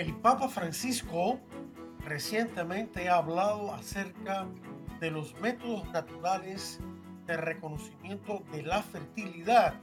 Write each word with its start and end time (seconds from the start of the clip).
El 0.00 0.16
Papa 0.16 0.48
Francisco 0.48 1.38
recientemente 2.06 3.10
ha 3.10 3.16
hablado 3.16 3.74
acerca 3.74 4.48
de 4.98 5.10
los 5.10 5.38
métodos 5.42 5.86
naturales 5.90 6.80
de 7.26 7.36
reconocimiento 7.36 8.42
de 8.50 8.62
la 8.62 8.82
fertilidad, 8.82 9.74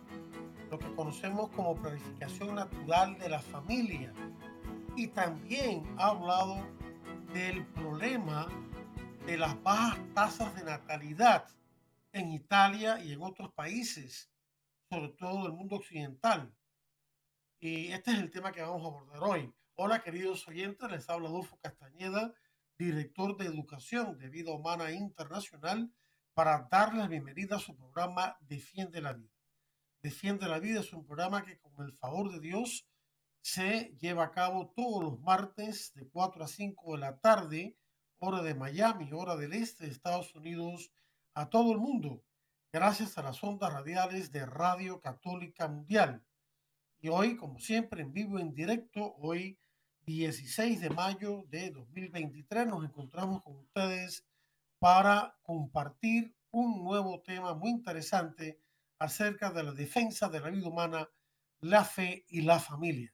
lo 0.71 0.79
que 0.79 0.91
conocemos 0.95 1.51
como 1.51 1.75
planificación 1.75 2.55
natural 2.55 3.19
de 3.19 3.29
la 3.29 3.39
familia. 3.39 4.11
Y 4.95 5.05
también 5.05 5.83
ha 5.99 6.07
hablado 6.07 6.65
del 7.31 7.63
problema 7.67 8.47
de 9.27 9.37
las 9.37 9.61
bajas 9.61 9.99
tasas 10.15 10.55
de 10.55 10.63
natalidad 10.63 11.45
en 12.11 12.31
Italia 12.31 12.99
y 13.03 13.13
en 13.13 13.21
otros 13.21 13.53
países, 13.53 14.31
sobre 14.89 15.09
todo 15.09 15.43
del 15.43 15.53
mundo 15.53 15.75
occidental. 15.75 16.51
Y 17.59 17.89
este 17.89 18.13
es 18.13 18.17
el 18.17 18.31
tema 18.31 18.51
que 18.51 18.63
vamos 18.63 18.83
a 18.83 18.87
abordar 18.87 19.21
hoy. 19.21 19.53
Hola 19.79 20.01
queridos 20.01 20.47
oyentes, 20.47 20.89
les 20.89 21.07
habla 21.07 21.29
Adolfo 21.29 21.59
Castañeda, 21.61 22.33
director 22.79 23.37
de 23.37 23.45
Educación 23.45 24.17
de 24.17 24.27
Vida 24.27 24.51
Humana 24.51 24.91
Internacional, 24.91 25.93
para 26.33 26.67
darles 26.71 27.07
bienvenida 27.09 27.57
a 27.57 27.59
su 27.59 27.75
programa 27.77 28.35
Defiende 28.39 29.01
la 29.01 29.13
Vida. 29.13 29.29
Defiende 30.01 30.47
la 30.47 30.57
Vida 30.57 30.79
es 30.79 30.91
un 30.93 31.05
programa 31.05 31.45
que 31.45 31.59
con 31.59 31.73
el 31.85 31.93
favor 31.93 32.31
de 32.31 32.39
Dios 32.39 32.87
se 33.41 33.95
lleva 33.99 34.23
a 34.23 34.31
cabo 34.31 34.73
todos 34.75 35.03
los 35.03 35.19
martes 35.19 35.93
de 35.93 36.09
4 36.09 36.43
a 36.43 36.47
5 36.47 36.93
de 36.93 36.99
la 36.99 37.19
tarde, 37.19 37.77
hora 38.17 38.41
de 38.41 38.55
Miami, 38.55 39.11
hora 39.13 39.35
del 39.35 39.53
este 39.53 39.85
de 39.85 39.91
Estados 39.91 40.33
Unidos, 40.33 40.91
a 41.35 41.51
todo 41.51 41.71
el 41.71 41.77
mundo, 41.77 42.23
gracias 42.73 43.19
a 43.19 43.21
las 43.21 43.43
ondas 43.43 43.71
radiales 43.71 44.31
de 44.31 44.43
Radio 44.43 44.99
Católica 45.01 45.67
Mundial. 45.67 46.25
Y 46.99 47.09
hoy, 47.09 47.37
como 47.37 47.59
siempre, 47.59 48.01
en 48.01 48.11
vivo, 48.11 48.39
en 48.39 48.55
directo, 48.55 49.13
hoy 49.19 49.59
16 50.07 50.79
de 50.79 50.89
mayo 50.89 51.43
de 51.49 51.69
2023 51.69 52.65
nos 52.65 52.85
encontramos 52.85 53.43
con 53.43 53.57
ustedes 53.57 54.25
para 54.79 55.37
compartir 55.43 56.33
un 56.49 56.81
nuevo 56.81 57.19
tema 57.19 57.53
muy 57.53 57.71
interesante 57.71 58.57
acerca 58.99 59.51
de 59.51 59.63
la 59.63 59.73
defensa 59.73 60.29
de 60.29 60.39
la 60.39 60.49
vida 60.49 60.69
humana, 60.69 61.09
la 61.59 61.83
fe 61.83 62.23
y 62.29 62.39
la 62.39 62.57
familia. 62.57 63.13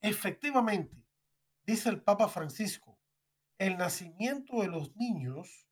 Efectivamente, 0.00 1.04
dice 1.66 1.88
el 1.88 2.00
Papa 2.00 2.28
Francisco, 2.28 2.96
el 3.58 3.76
nacimiento 3.76 4.62
de 4.62 4.68
los 4.68 4.94
niños 4.94 5.66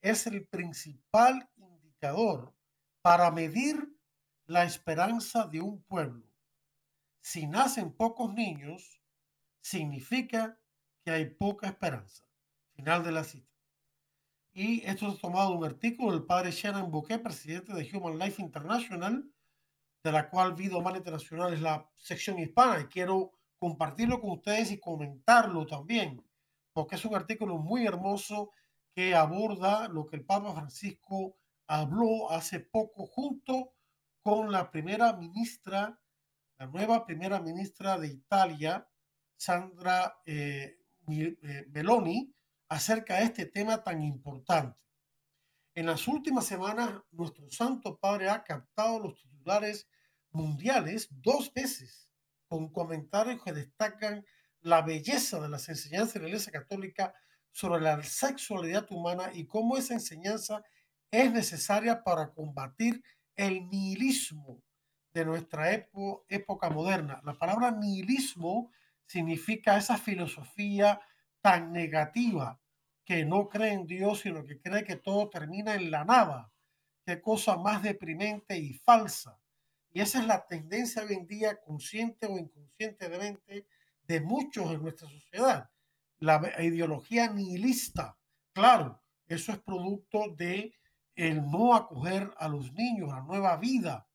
es 0.00 0.26
el 0.26 0.44
principal 0.48 1.48
indicador 1.54 2.52
para 3.00 3.30
medir 3.30 3.96
la 4.46 4.64
esperanza 4.64 5.46
de 5.46 5.60
un 5.60 5.80
pueblo. 5.84 6.26
Si 7.20 7.46
nacen 7.46 7.92
pocos 7.92 8.34
niños, 8.34 8.97
significa 9.68 10.58
que 11.04 11.10
hay 11.10 11.26
poca 11.26 11.68
esperanza. 11.68 12.24
Final 12.74 13.04
de 13.04 13.12
la 13.12 13.24
cita. 13.24 13.52
Y 14.52 14.84
esto 14.86 15.08
es 15.08 15.20
tomado 15.20 15.50
de 15.50 15.56
un 15.58 15.64
artículo 15.64 16.12
del 16.12 16.24
padre 16.24 16.50
Shannon 16.50 16.90
Bouquet, 16.90 17.22
presidente 17.22 17.74
de 17.74 17.88
Human 17.92 18.18
Life 18.18 18.40
International, 18.40 19.30
de 20.02 20.12
la 20.12 20.30
cual 20.30 20.54
Vida 20.54 20.78
Humana 20.78 20.98
Internacional 20.98 21.52
es 21.52 21.60
la 21.60 21.88
sección 21.96 22.38
hispana. 22.38 22.80
Y 22.80 22.86
quiero 22.86 23.32
compartirlo 23.58 24.20
con 24.20 24.30
ustedes 24.30 24.70
y 24.70 24.80
comentarlo 24.80 25.66
también, 25.66 26.24
porque 26.72 26.96
es 26.96 27.04
un 27.04 27.14
artículo 27.14 27.58
muy 27.58 27.86
hermoso 27.86 28.52
que 28.94 29.14
aborda 29.14 29.88
lo 29.88 30.06
que 30.06 30.16
el 30.16 30.24
Papa 30.24 30.54
Francisco 30.54 31.36
habló 31.66 32.30
hace 32.30 32.60
poco 32.60 33.06
junto 33.06 33.74
con 34.22 34.50
la 34.50 34.70
primera 34.70 35.12
ministra, 35.12 36.00
la 36.58 36.66
nueva 36.66 37.04
primera 37.04 37.40
ministra 37.40 37.98
de 37.98 38.08
Italia, 38.08 38.88
Sandra 39.38 40.20
eh, 40.26 40.80
eh, 41.08 41.66
Meloni 41.70 42.34
acerca 42.68 43.16
de 43.16 43.24
este 43.24 43.46
tema 43.46 43.82
tan 43.82 44.02
importante. 44.02 44.78
En 45.74 45.86
las 45.86 46.08
últimas 46.08 46.44
semanas, 46.44 47.00
nuestro 47.12 47.48
Santo 47.48 47.98
Padre 47.98 48.28
ha 48.28 48.42
captado 48.42 48.98
los 48.98 49.16
titulares 49.22 49.88
mundiales 50.30 51.08
dos 51.10 51.52
veces 51.54 52.10
con 52.48 52.68
comentarios 52.72 53.42
que 53.42 53.52
destacan 53.52 54.26
la 54.60 54.82
belleza 54.82 55.40
de 55.40 55.48
las 55.48 55.68
enseñanzas 55.68 56.14
de 56.14 56.20
la 56.20 56.28
Iglesia 56.28 56.52
Católica 56.52 57.14
sobre 57.52 57.80
la 57.80 58.02
sexualidad 58.02 58.86
humana 58.90 59.30
y 59.32 59.46
cómo 59.46 59.76
esa 59.76 59.94
enseñanza 59.94 60.62
es 61.10 61.32
necesaria 61.32 62.02
para 62.02 62.32
combatir 62.32 63.02
el 63.36 63.68
nihilismo 63.70 64.62
de 65.12 65.24
nuestra 65.24 65.70
época 65.72 66.70
moderna. 66.70 67.20
La 67.24 67.34
palabra 67.34 67.70
nihilismo 67.70 68.72
significa 69.08 69.78
esa 69.78 69.96
filosofía 69.96 71.00
tan 71.40 71.72
negativa 71.72 72.60
que 73.04 73.24
no 73.24 73.48
cree 73.48 73.72
en 73.72 73.86
Dios, 73.86 74.20
sino 74.20 74.44
que 74.44 74.60
cree 74.60 74.84
que 74.84 74.96
todo 74.96 75.30
termina 75.30 75.74
en 75.74 75.90
la 75.90 76.04
nada. 76.04 76.52
Qué 77.04 77.20
cosa 77.22 77.56
más 77.56 77.82
deprimente 77.82 78.58
y 78.58 78.74
falsa. 78.74 79.40
Y 79.90 80.02
esa 80.02 80.20
es 80.20 80.26
la 80.26 80.46
tendencia 80.46 81.02
hoy 81.02 81.14
en 81.14 81.26
día, 81.26 81.58
consciente 81.58 82.26
o 82.26 82.36
inconscientemente, 82.36 83.66
de 84.02 84.20
muchos 84.20 84.70
en 84.70 84.82
nuestra 84.82 85.08
sociedad. 85.08 85.70
La 86.18 86.40
ideología 86.62 87.28
nihilista, 87.28 88.18
claro, 88.52 89.02
eso 89.26 89.52
es 89.52 89.58
producto 89.58 90.34
de 90.36 90.74
el 91.14 91.50
no 91.50 91.74
acoger 91.74 92.30
a 92.36 92.48
los 92.48 92.72
niños 92.74 93.10
a 93.12 93.22
nueva 93.22 93.56
vida. 93.56 94.06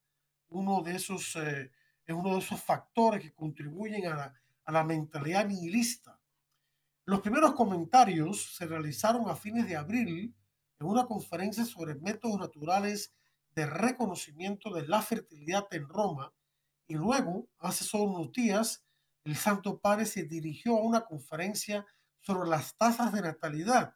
Uno 0.50 0.84
de 0.84 0.96
esos 0.96 1.36
eh, 1.36 1.72
es 2.06 2.16
uno 2.16 2.34
de 2.34 2.40
esos 2.40 2.62
factores 2.62 3.22
que 3.24 3.34
contribuyen 3.34 4.06
a 4.06 4.16
la 4.16 4.43
a 4.66 4.72
la 4.72 4.84
mentalidad 4.84 5.48
nihilista. 5.48 6.20
Los 7.06 7.22
primeros 7.22 7.54
comentarios 7.54 8.56
se 8.56 8.66
realizaron 8.66 9.30
a 9.30 9.36
fines 9.36 9.68
de 9.68 9.76
abril 9.76 10.36
en 10.80 10.88
una 10.88 11.06
conferencia 11.06 11.66
sobre 11.66 11.96
métodos 11.96 12.40
naturales 12.40 13.14
de 13.56 13.66
reconocimiento 13.66 14.74
de 14.74 14.88
la 14.88 15.02
fertilidad 15.02 15.68
en 15.72 15.88
Roma 15.88 16.34
y 16.88 16.96
luego, 16.96 17.48
hace 17.60 17.84
solo 17.84 18.04
unos 18.06 18.32
días, 18.32 18.84
el 19.24 19.36
Santo 19.36 19.80
Padre 19.80 20.06
se 20.06 20.24
dirigió 20.24 20.78
a 20.78 20.84
una 20.84 21.02
conferencia 21.02 21.86
sobre 22.20 22.50
las 22.50 22.76
tasas 22.76 23.14
de 23.14 23.22
natalidad 23.22 23.96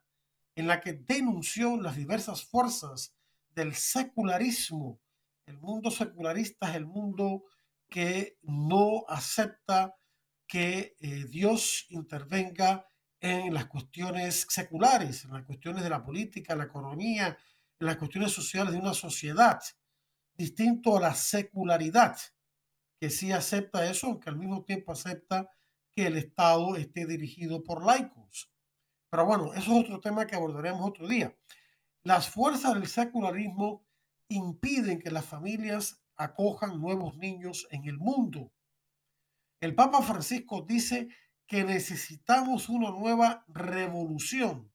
en 0.56 0.68
la 0.68 0.82
que 0.82 0.94
denunció 0.94 1.80
las 1.80 1.96
diversas 1.96 2.44
fuerzas 2.44 3.14
del 3.52 3.76
secularismo. 3.76 5.00
El 5.46 5.58
mundo 5.60 5.92
secularista 5.92 6.70
es 6.70 6.76
el 6.76 6.86
mundo 6.86 7.44
que 7.90 8.38
no 8.42 9.06
acepta 9.08 9.96
que 10.48 10.96
eh, 11.00 11.26
Dios 11.30 11.86
intervenga 11.90 12.88
en 13.20 13.54
las 13.54 13.66
cuestiones 13.66 14.48
seculares, 14.50 15.26
en 15.26 15.34
las 15.34 15.44
cuestiones 15.44 15.84
de 15.84 15.90
la 15.90 16.04
política, 16.04 16.56
la 16.56 16.66
economía, 16.66 17.38
en 17.80 17.86
las 17.86 17.98
cuestiones 17.98 18.32
sociales 18.32 18.74
de 18.74 18.80
una 18.80 18.94
sociedad, 18.94 19.62
distinto 20.34 20.98
a 20.98 21.02
la 21.02 21.14
secularidad, 21.14 22.18
que 23.00 23.10
sí 23.10 23.32
acepta 23.32 23.90
eso, 23.90 24.08
aunque 24.08 24.30
al 24.30 24.38
mismo 24.38 24.64
tiempo 24.64 24.92
acepta 24.92 25.50
que 25.96 26.08
el 26.08 26.18
Estado 26.18 26.76
esté 26.76 27.06
dirigido 27.06 27.64
por 27.64 27.86
laicos. 27.86 28.52
Pero 29.10 29.26
bueno, 29.26 29.54
eso 29.54 29.72
es 29.74 29.86
otro 29.86 30.00
tema 30.00 30.26
que 30.26 30.36
abordaremos 30.36 30.88
otro 30.88 31.08
día. 31.08 31.36
Las 32.04 32.30
fuerzas 32.30 32.76
del 32.76 32.88
secularismo 32.88 33.86
impiden 34.30 35.00
que 35.00 35.12
las 35.12 35.26
familias 35.26 36.04
acojan 36.16 36.80
nuevos 36.80 37.18
niños 37.18 37.68
en 37.72 37.86
el 37.86 37.98
mundo 37.98 38.52
el 39.60 39.74
Papa 39.74 40.04
Francisco 40.04 40.62
dice 40.62 41.08
que 41.48 41.64
necesitamos 41.64 42.70
una 42.70 42.92
nueva 42.92 43.44
revolución. 43.48 44.72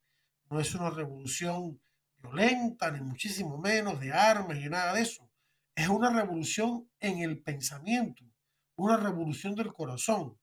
No 0.50 0.58
es 0.58 0.75
una 0.75 0.90
revolución 0.90 1.81
violenta, 2.17 2.90
ni 2.90 3.00
muchísimo 3.00 3.58
menos 3.58 4.00
de 4.00 4.12
armas 4.12 4.58
y 4.58 4.69
nada 4.69 4.94
de 4.94 5.02
eso. 5.02 5.31
Es 5.76 5.88
una 5.88 6.11
revolución 6.11 6.90
en 6.99 7.19
el 7.19 7.43
pensamiento, 7.43 8.25
una 8.75 8.96
revolución 8.96 9.55
del 9.55 9.73
corazón. 9.73 10.37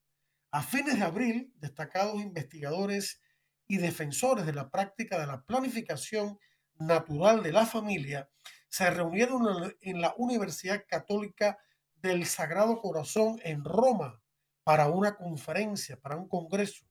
A 0.52 0.64
fines 0.64 0.98
de 0.98 1.04
abril, 1.04 1.54
destacados 1.58 2.22
investigadores 2.22 3.22
y 3.68 3.78
defensores 3.78 4.46
de 4.46 4.54
la 4.54 4.70
práctica 4.70 5.20
de 5.20 5.28
la 5.28 5.44
planificación 5.44 6.40
natural 6.76 7.44
de 7.44 7.52
la 7.52 7.66
familia 7.66 8.30
se 8.70 8.90
reunieron 8.90 9.76
en 9.82 10.00
la 10.00 10.14
Universidad 10.18 10.86
Católica 10.88 11.60
del 11.96 12.26
Sagrado 12.26 12.80
Corazón 12.80 13.40
en 13.44 13.66
Roma 13.66 14.22
para 14.70 14.88
una 14.88 15.16
conferencia, 15.16 16.00
para 16.00 16.16
un 16.16 16.28
congreso. 16.28 16.86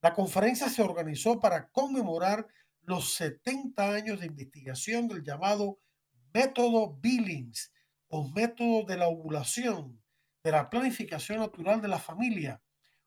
La 0.00 0.14
conferencia 0.14 0.68
se 0.68 0.82
organizó 0.82 1.40
para 1.40 1.68
conmemorar 1.70 2.46
los 2.82 3.14
70 3.14 3.92
años 3.92 4.20
de 4.20 4.26
investigación 4.26 5.08
del 5.08 5.24
llamado 5.24 5.80
método 6.32 6.96
Billings 7.00 7.72
o 8.06 8.30
método 8.30 8.84
de 8.84 8.98
la 8.98 9.08
ovulación, 9.08 10.00
de 10.44 10.52
la 10.52 10.70
planificación 10.70 11.40
natural 11.40 11.80
de 11.80 11.88
la 11.88 11.98
familia, 11.98 12.62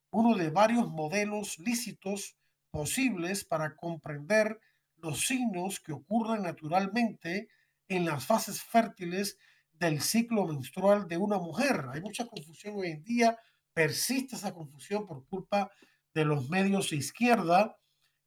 uno 0.10 0.36
de 0.36 0.50
varios 0.50 0.90
modelos 0.90 1.58
lícitos 1.58 2.36
posibles 2.70 3.46
para 3.46 3.78
comprender 3.78 4.60
los 4.98 5.26
signos 5.26 5.80
que 5.80 5.94
ocurren 5.94 6.42
naturalmente 6.42 7.48
en 7.88 8.04
las 8.04 8.26
fases 8.26 8.62
fértiles 8.62 9.38
del 9.72 10.02
ciclo 10.02 10.46
menstrual 10.48 11.08
de 11.08 11.16
una 11.16 11.38
mujer. 11.38 11.86
Hay 11.94 12.02
mucha 12.02 12.26
confusión 12.26 12.76
hoy 12.76 12.92
en 12.92 13.04
día, 13.06 13.38
persiste 13.74 14.36
esa 14.36 14.54
confusión 14.54 15.06
por 15.06 15.26
culpa 15.26 15.72
de 16.14 16.26
los 16.26 16.50
medios 16.50 16.90
de 16.90 16.98
izquierda 16.98 17.78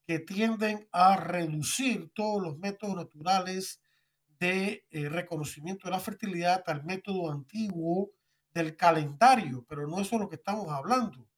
que 0.07 0.19
tienden 0.19 0.89
a 0.93 1.17
reducir 1.17 2.11
todos 2.15 2.43
los 2.43 2.59
métodos 2.59 2.97
naturales 2.97 3.81
de 4.39 4.87
eh, 4.91 5.09
reconocimiento 5.09 5.89
de 5.89 5.93
la 5.93 6.01
fertilidad 6.01 6.63
al 6.67 6.85
método 6.85 7.31
antiguo 7.31 8.11
del 8.53 8.77
calendario, 8.77 9.65
pero 9.69 9.87
no 9.87 10.01
eso 10.01 10.17
es 10.17 10.21
lo 10.21 10.29
que 10.29 10.37
estamos 10.37 10.69
hablando. 10.69 11.29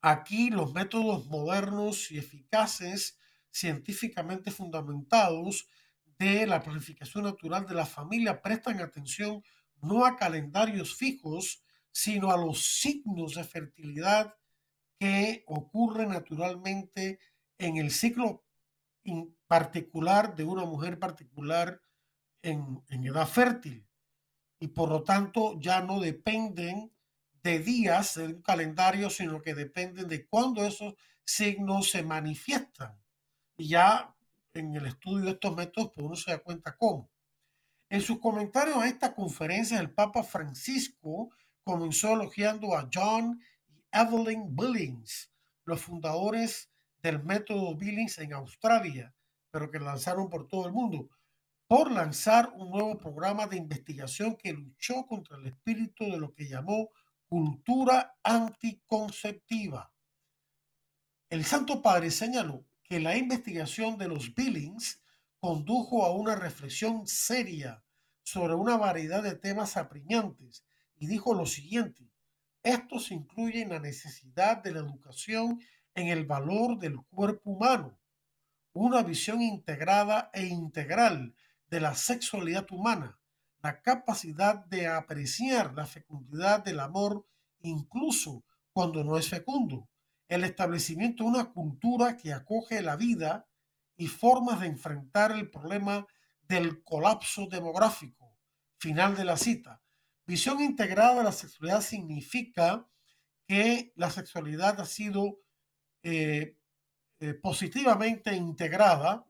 Aquí 0.00 0.50
los 0.50 0.72
métodos 0.72 1.26
modernos 1.26 2.10
y 2.10 2.18
eficaces, 2.18 3.18
científicamente 3.50 4.50
fundamentados 4.50 5.68
de 6.18 6.46
la 6.46 6.62
planificación 6.62 7.24
natural 7.24 7.66
de 7.66 7.74
la 7.74 7.86
familia 7.86 8.42
prestan 8.42 8.80
atención 8.80 9.42
no 9.80 10.04
a 10.04 10.16
calendarios 10.16 10.94
fijos, 10.94 11.62
sino 11.96 12.30
a 12.30 12.36
los 12.36 12.62
signos 12.62 13.36
de 13.36 13.44
fertilidad 13.44 14.34
que 15.00 15.44
ocurren 15.46 16.10
naturalmente 16.10 17.18
en 17.56 17.78
el 17.78 17.90
ciclo 17.90 18.44
particular 19.46 20.36
de 20.36 20.44
una 20.44 20.66
mujer 20.66 20.98
particular 20.98 21.80
en, 22.42 22.84
en 22.90 23.04
edad 23.04 23.26
fértil. 23.26 23.88
Y 24.60 24.68
por 24.68 24.90
lo 24.90 25.04
tanto 25.04 25.58
ya 25.58 25.80
no 25.80 25.98
dependen 25.98 26.92
de 27.42 27.60
días 27.60 28.16
de 28.16 28.26
un 28.26 28.42
calendario, 28.42 29.08
sino 29.08 29.40
que 29.40 29.54
dependen 29.54 30.06
de 30.06 30.26
cuándo 30.26 30.66
esos 30.66 30.96
signos 31.24 31.88
se 31.90 32.02
manifiestan. 32.02 32.94
Y 33.56 33.68
ya 33.68 34.14
en 34.52 34.74
el 34.74 34.84
estudio 34.84 35.24
de 35.24 35.30
estos 35.30 35.56
métodos, 35.56 35.92
pues 35.94 36.06
uno 36.06 36.14
se 36.14 36.30
da 36.30 36.40
cuenta 36.40 36.76
cómo. 36.76 37.10
En 37.88 38.02
sus 38.02 38.20
comentarios 38.20 38.76
a 38.76 38.86
esta 38.86 39.14
conferencia, 39.14 39.80
el 39.80 39.94
Papa 39.94 40.22
Francisco 40.22 41.30
comenzó 41.66 42.12
elogiando 42.12 42.76
a 42.76 42.88
John 42.94 43.42
y 43.66 43.82
Evelyn 43.90 44.54
Billings, 44.54 45.32
los 45.64 45.80
fundadores 45.80 46.70
del 47.02 47.24
método 47.24 47.74
Billings 47.74 48.18
en 48.18 48.34
Australia, 48.34 49.12
pero 49.50 49.68
que 49.68 49.80
lanzaron 49.80 50.30
por 50.30 50.46
todo 50.46 50.68
el 50.68 50.72
mundo, 50.72 51.10
por 51.66 51.90
lanzar 51.90 52.52
un 52.54 52.70
nuevo 52.70 52.96
programa 52.96 53.48
de 53.48 53.56
investigación 53.56 54.36
que 54.36 54.52
luchó 54.52 55.06
contra 55.08 55.38
el 55.38 55.48
espíritu 55.48 56.04
de 56.04 56.18
lo 56.18 56.32
que 56.32 56.46
llamó 56.46 56.90
cultura 57.28 58.16
anticonceptiva. 58.22 59.92
El 61.28 61.44
Santo 61.44 61.82
Padre 61.82 62.12
señaló 62.12 62.64
que 62.84 63.00
la 63.00 63.16
investigación 63.16 63.98
de 63.98 64.06
los 64.06 64.32
Billings 64.36 65.02
condujo 65.40 66.04
a 66.04 66.14
una 66.14 66.36
reflexión 66.36 67.08
seria 67.08 67.82
sobre 68.22 68.54
una 68.54 68.76
variedad 68.76 69.20
de 69.20 69.34
temas 69.34 69.76
apremiantes 69.76 70.65
y 70.98 71.06
dijo 71.06 71.34
lo 71.34 71.46
siguiente, 71.46 72.10
estos 72.62 73.10
incluyen 73.10 73.68
la 73.70 73.78
necesidad 73.78 74.62
de 74.62 74.72
la 74.72 74.80
educación 74.80 75.60
en 75.94 76.08
el 76.08 76.26
valor 76.26 76.78
del 76.78 77.00
cuerpo 77.10 77.50
humano, 77.50 77.98
una 78.72 79.02
visión 79.02 79.40
integrada 79.40 80.30
e 80.32 80.46
integral 80.46 81.34
de 81.68 81.80
la 81.80 81.94
sexualidad 81.94 82.66
humana, 82.70 83.18
la 83.62 83.80
capacidad 83.80 84.64
de 84.66 84.86
apreciar 84.86 85.74
la 85.74 85.86
fecundidad 85.86 86.64
del 86.64 86.80
amor 86.80 87.26
incluso 87.62 88.44
cuando 88.72 89.02
no 89.04 89.16
es 89.16 89.28
fecundo, 89.28 89.88
el 90.28 90.44
establecimiento 90.44 91.24
de 91.24 91.30
una 91.30 91.52
cultura 91.52 92.16
que 92.16 92.32
acoge 92.32 92.82
la 92.82 92.96
vida 92.96 93.46
y 93.96 94.08
formas 94.08 94.60
de 94.60 94.66
enfrentar 94.66 95.32
el 95.32 95.50
problema 95.50 96.06
del 96.42 96.82
colapso 96.82 97.46
demográfico. 97.46 98.36
Final 98.78 99.16
de 99.16 99.24
la 99.24 99.36
cita. 99.36 99.82
Visión 100.26 100.60
integrada 100.60 101.18
de 101.18 101.24
la 101.24 101.32
sexualidad 101.32 101.80
significa 101.80 102.88
que 103.46 103.92
la 103.94 104.10
sexualidad 104.10 104.80
ha 104.80 104.84
sido 104.84 105.38
eh, 106.02 106.56
eh, 107.20 107.34
positivamente 107.34 108.34
integrada 108.34 109.24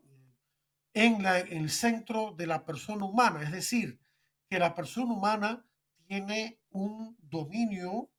en, 0.94 1.26
el 1.26 1.68
centro 1.68 2.32
de 2.32 2.46
la 2.46 2.64
persona 2.64 3.04
humana, 3.04 3.42
es 3.42 3.52
decir, 3.52 4.00
que 4.48 4.58
la 4.58 4.74
persona 4.74 5.12
humana 5.12 5.66
tiene 6.06 6.60
un 6.70 7.16
dominio 7.20 8.10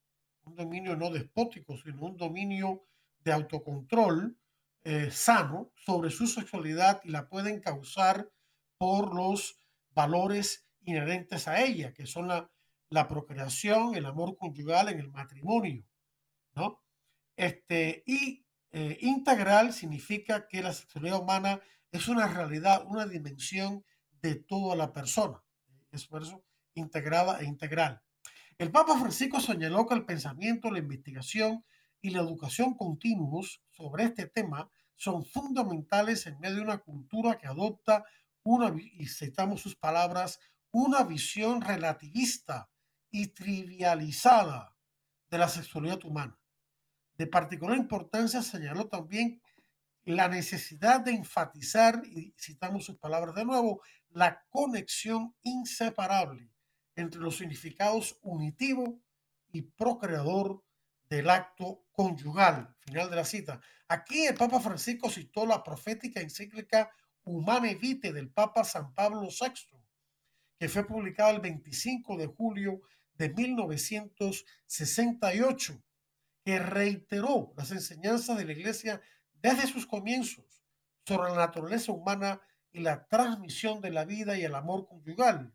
un 0.47 0.55
dominio 0.55 0.95
no 0.95 1.09
despótico, 1.09 1.77
sino 1.77 2.05
un 2.05 2.17
dominio 2.17 2.83
de 3.19 3.33
autocontrol 3.33 4.37
eh, 4.83 5.11
sano 5.11 5.73
sobre 5.75 6.09
su 6.09 6.25
sexualidad 6.25 7.01
y 7.03 7.09
la 7.09 7.27
pueden 7.27 7.59
causar 7.59 8.31
por 8.77 9.13
los 9.13 9.59
valores 9.91 10.65
inherentes 10.85 11.47
a 11.49 11.61
ella, 11.61 11.93
que 11.93 12.05
son 12.05 12.29
la, 12.29 12.49
la 12.89 13.07
procreación, 13.07 13.95
el 13.95 14.05
amor 14.05 14.37
conyugal 14.37 14.89
en 14.89 14.99
el 14.99 15.11
matrimonio, 15.11 15.85
¿no? 16.55 16.81
Este, 17.35 18.03
y 18.05 18.45
eh, 18.71 18.97
integral 19.01 19.73
significa 19.73 20.47
que 20.47 20.61
la 20.61 20.73
sexualidad 20.73 21.21
humana 21.21 21.61
es 21.91 22.07
una 22.07 22.27
realidad, 22.27 22.85
una 22.87 23.05
dimensión 23.05 23.85
de 24.21 24.35
toda 24.35 24.75
la 24.75 24.91
persona. 24.93 25.43
Es 25.91 26.05
por 26.05 26.23
eso 26.23 26.43
integrada 26.73 27.39
e 27.39 27.45
integral. 27.45 28.01
El 28.57 28.71
Papa 28.71 28.97
Francisco 28.97 29.39
señaló 29.39 29.85
que 29.85 29.93
el 29.93 30.05
pensamiento, 30.05 30.71
la 30.71 30.79
investigación 30.79 31.63
y 32.01 32.09
la 32.09 32.21
educación 32.21 32.75
continuos 32.75 33.61
sobre 33.69 34.05
este 34.05 34.27
tema 34.27 34.69
son 34.95 35.23
fundamentales 35.25 36.25
en 36.25 36.39
medio 36.39 36.57
de 36.57 36.61
una 36.63 36.79
cultura 36.79 37.37
que 37.37 37.47
adopta 37.47 38.03
una, 38.43 38.73
y 38.79 39.05
citamos 39.07 39.61
sus 39.61 39.75
palabras, 39.75 40.39
una 40.71 41.03
visión 41.03 41.61
relativista 41.61 42.69
y 43.17 43.27
trivializada 43.29 44.75
de 45.31 45.37
la 45.39 45.47
sexualidad 45.47 46.03
humana. 46.05 46.39
De 47.17 47.25
particular 47.25 47.75
importancia 47.75 48.43
señaló 48.43 48.87
también 48.87 49.41
la 50.05 50.27
necesidad 50.27 51.01
de 51.01 51.11
enfatizar, 51.11 52.03
y 52.05 52.35
citamos 52.37 52.85
sus 52.85 52.97
palabras 52.97 53.33
de 53.33 53.43
nuevo, 53.43 53.81
la 54.09 54.45
conexión 54.49 55.35
inseparable 55.41 56.51
entre 56.95 57.19
los 57.19 57.37
significados 57.37 58.19
unitivo 58.21 59.01
y 59.51 59.63
procreador 59.63 60.63
del 61.09 61.29
acto 61.31 61.85
conyugal. 61.91 62.75
Final 62.81 63.09
de 63.09 63.15
la 63.15 63.25
cita. 63.25 63.59
Aquí 63.87 64.27
el 64.27 64.35
Papa 64.35 64.59
Francisco 64.59 65.09
citó 65.09 65.45
la 65.47 65.63
profética 65.63 66.21
encíclica 66.21 66.91
Humane 67.23 67.75
Vitae 67.75 68.13
del 68.13 68.29
Papa 68.29 68.63
San 68.63 68.93
Pablo 68.93 69.27
VI, 69.27 69.75
que 70.59 70.69
fue 70.69 70.85
publicada 70.85 71.31
el 71.31 71.41
25 71.41 72.15
de 72.15 72.27
julio 72.27 72.81
de 73.17 73.29
1968, 73.29 75.83
que 76.43 76.59
reiteró 76.59 77.53
las 77.57 77.71
enseñanzas 77.71 78.37
de 78.37 78.45
la 78.45 78.53
Iglesia 78.53 79.01
desde 79.33 79.67
sus 79.67 79.85
comienzos 79.85 80.63
sobre 81.05 81.31
la 81.31 81.37
naturaleza 81.37 81.91
humana 81.91 82.41
y 82.71 82.79
la 82.79 83.05
transmisión 83.07 83.81
de 83.81 83.91
la 83.91 84.05
vida 84.05 84.37
y 84.37 84.43
el 84.43 84.55
amor 84.55 84.87
conyugal 84.87 85.53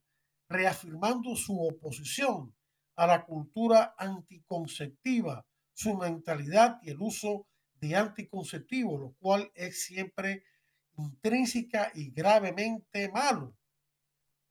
reafirmando 0.53 1.35
su 1.35 1.61
oposición 1.61 2.55
a 2.97 3.07
la 3.07 3.25
cultura 3.25 3.95
anticonceptiva, 3.97 5.47
su 5.73 5.97
mentalidad 5.97 6.79
y 6.83 6.91
el 6.91 7.01
uso 7.01 7.47
de 7.75 7.97
anticonceptivos, 7.97 9.01
lo 9.01 9.13
cual 9.15 9.51
es 9.55 9.85
siempre 9.85 10.45
intrínseca 10.99 11.91
y 11.95 12.11
gravemente 12.11 13.11
malo. 13.11 13.57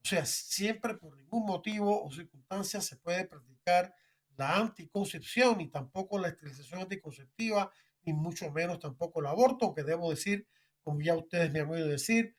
O 0.03 0.08
sea, 0.08 0.25
siempre 0.25 0.96
por 0.96 1.15
ningún 1.15 1.46
motivo 1.46 2.03
o 2.03 2.12
circunstancia 2.12 2.81
se 2.81 2.98
puede 2.98 3.25
practicar 3.25 3.93
la 4.38 4.58
anticoncepción 4.58 5.62
y 5.62 5.70
tampoco 5.70 6.17
la 6.17 6.29
esterilización 6.29 6.81
anticonceptiva, 6.81 7.72
ni 8.03 8.13
mucho 8.13 8.51
menos 8.51 8.79
tampoco 8.79 9.20
el 9.20 9.27
aborto, 9.27 9.74
que 9.74 9.84
debo 9.84 10.10
decir, 10.10 10.48
como 10.81 11.01
ya 11.01 11.15
ustedes 11.15 11.51
me 11.51 11.60
han 11.60 11.70
oído 11.70 11.88
decir, 11.88 12.36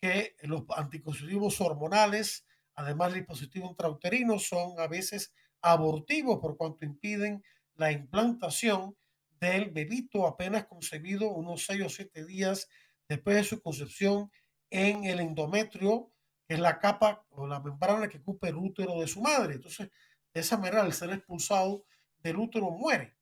que 0.00 0.36
los 0.42 0.64
anticonceptivos 0.74 1.60
hormonales 1.60 2.46
Además, 2.74 3.08
los 3.08 3.18
dispositivos 3.18 3.70
intrauterinos 3.70 4.46
son 4.48 4.78
a 4.78 4.86
veces 4.86 5.32
abortivos 5.60 6.38
por 6.40 6.56
cuanto 6.56 6.84
impiden 6.84 7.44
la 7.74 7.92
implantación 7.92 8.96
del 9.40 9.70
bebito 9.70 10.26
apenas 10.26 10.66
concebido 10.66 11.30
unos 11.30 11.66
6 11.66 11.82
o 11.82 11.88
7 11.88 12.24
días 12.24 12.68
después 13.08 13.36
de 13.36 13.44
su 13.44 13.60
concepción 13.60 14.30
en 14.70 15.04
el 15.04 15.20
endometrio, 15.20 16.11
es 16.52 16.60
la 16.60 16.78
capa 16.78 17.24
o 17.30 17.46
la 17.46 17.60
membrana 17.60 18.08
que 18.08 18.18
ocupa 18.18 18.48
el 18.48 18.56
útero 18.56 19.00
de 19.00 19.06
su 19.06 19.20
madre. 19.20 19.54
Entonces, 19.54 19.90
de 20.32 20.40
esa 20.40 20.56
manera, 20.56 20.82
al 20.82 20.92
ser 20.92 21.10
expulsado 21.10 21.84
del 22.18 22.36
útero 22.36 22.70
muere. 22.70 23.16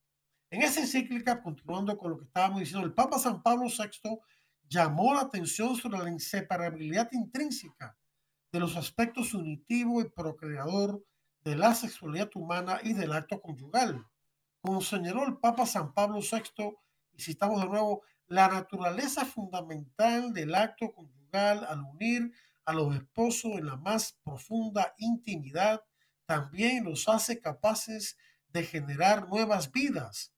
En 0.51 0.63
esa 0.63 0.81
encíclica, 0.81 1.43
continuando 1.43 1.97
con 1.97 2.11
lo 2.11 2.19
que 2.19 2.25
estábamos 2.25 2.61
diciendo, 2.61 2.87
el 2.87 2.93
Papa 2.93 3.19
San 3.19 3.43
Pablo 3.43 3.67
VI 3.69 4.19
llamó 4.69 5.15
la 5.15 5.21
atención 5.21 5.77
sobre 5.77 5.99
la 5.99 6.11
inseparabilidad 6.11 7.09
intrínseca 7.13 7.97
de 8.53 8.61
los 8.61 8.77
aspectos 8.77 9.33
unitivo 9.35 10.01
y 10.01 10.11
procreador 10.11 11.05
de 11.45 11.57
la 11.57 11.75
sexualidad 11.75 12.31
humana 12.35 12.81
y 12.83 12.93
del 12.93 13.13
acto 13.13 13.41
conyugal. 13.41 14.05
Como 14.61 14.81
señaló 14.81 15.25
el 15.25 15.39
Papa 15.39 15.67
San 15.67 15.95
Pablo 15.95 16.21
VI, 16.21 16.77
y 17.17 17.23
citamos 17.23 17.61
de 17.63 17.69
nuevo, 17.69 18.03
la 18.27 18.49
naturaleza 18.49 19.25
fundamental 19.25 20.33
del 20.33 20.55
acto 20.55 20.93
conyugal 20.93 21.65
al 21.65 21.83
unir 21.83 22.33
a 22.71 22.73
los 22.73 22.95
esposos 22.95 23.53
en 23.59 23.67
la 23.67 23.77
más 23.77 24.17
profunda 24.23 24.95
intimidad 24.99 25.83
también 26.25 26.85
los 26.85 27.09
hace 27.09 27.41
capaces 27.41 28.17
de 28.49 28.63
generar 28.63 29.29
nuevas 29.29 29.73
vidas. 29.73 30.33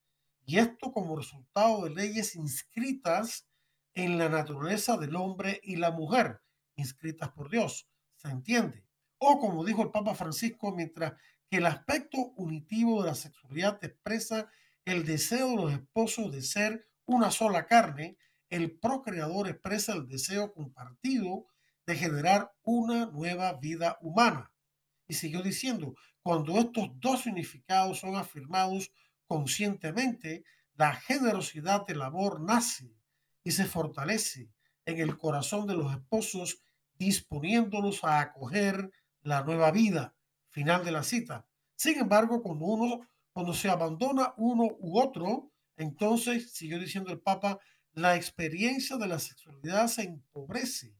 Y 0.47 0.59
esto 0.59 0.93
como 0.93 1.15
resultado 1.15 1.85
de 1.85 1.91
leyes 1.91 2.35
inscritas 2.35 3.47
en 3.93 4.17
la 4.17 4.31
naturaleza 4.31 4.97
del 4.97 5.15
hombre 5.17 5.61
y 5.63 5.77
la 5.77 5.91
mujer, 5.91 6.41
inscritas 6.75 7.31
por 7.33 7.51
Dios. 7.51 7.87
¿Se 8.17 8.29
entiende? 8.29 8.87
O 9.19 9.39
como 9.39 9.63
dijo 9.63 9.83
el 9.83 9.91
Papa 9.91 10.15
Francisco, 10.15 10.75
mientras 10.75 11.13
que 11.51 11.59
el 11.59 11.67
aspecto 11.67 12.33
unitivo 12.37 13.03
de 13.03 13.11
la 13.11 13.15
sexualidad 13.15 13.79
expresa 13.85 14.51
el 14.87 15.05
deseo 15.05 15.51
de 15.51 15.57
los 15.57 15.73
esposos 15.75 16.33
de 16.33 16.41
ser 16.41 16.89
una 17.05 17.31
sola 17.31 17.67
carne, 17.67 18.17
el 18.49 18.79
procreador 18.79 19.49
expresa 19.49 19.93
el 19.93 20.09
deseo 20.09 20.55
compartido 20.55 21.52
de 21.87 21.97
generar 21.97 22.53
una 22.63 23.07
nueva 23.07 23.55
vida 23.55 23.99
humana. 24.01 24.53
Y 25.09 25.15
siguió 25.15 25.43
diciendo, 25.43 25.95
cuando 26.23 26.59
estos 26.59 26.89
dos 27.01 27.23
significados 27.23 27.99
son 27.99 28.17
afirmados 28.17 28.93
conscientemente, 29.27 30.45
la 30.75 30.95
generosidad 30.95 31.87
del 31.87 32.03
amor 32.03 32.41
nace 32.41 32.95
y 33.45 33.51
se 33.51 33.65
fortalece 33.65 34.51
en 34.85 34.99
el 34.99 35.17
corazón 35.17 35.67
de 35.67 35.75
los 35.75 35.93
esposos, 35.93 36.63
disponiéndolos 36.95 38.05
a 38.05 38.21
acoger 38.21 38.91
la 39.23 39.43
nueva 39.43 39.71
vida. 39.71 40.15
Final 40.51 40.85
de 40.85 40.93
la 40.93 41.03
cita. 41.03 41.47
Sin 41.75 41.99
embargo, 41.99 42.43
cuando 42.43 42.67
uno, 42.67 43.09
cuando 43.33 43.55
se 43.55 43.69
abandona 43.69 44.35
uno 44.37 44.69
u 44.79 45.01
otro, 45.01 45.51
entonces, 45.77 46.53
siguió 46.53 46.79
diciendo 46.79 47.11
el 47.11 47.21
Papa, 47.21 47.59
la 47.93 48.17
experiencia 48.17 48.97
de 48.97 49.07
la 49.07 49.19
sexualidad 49.19 49.89
se 49.89 50.03
empobrece, 50.03 50.95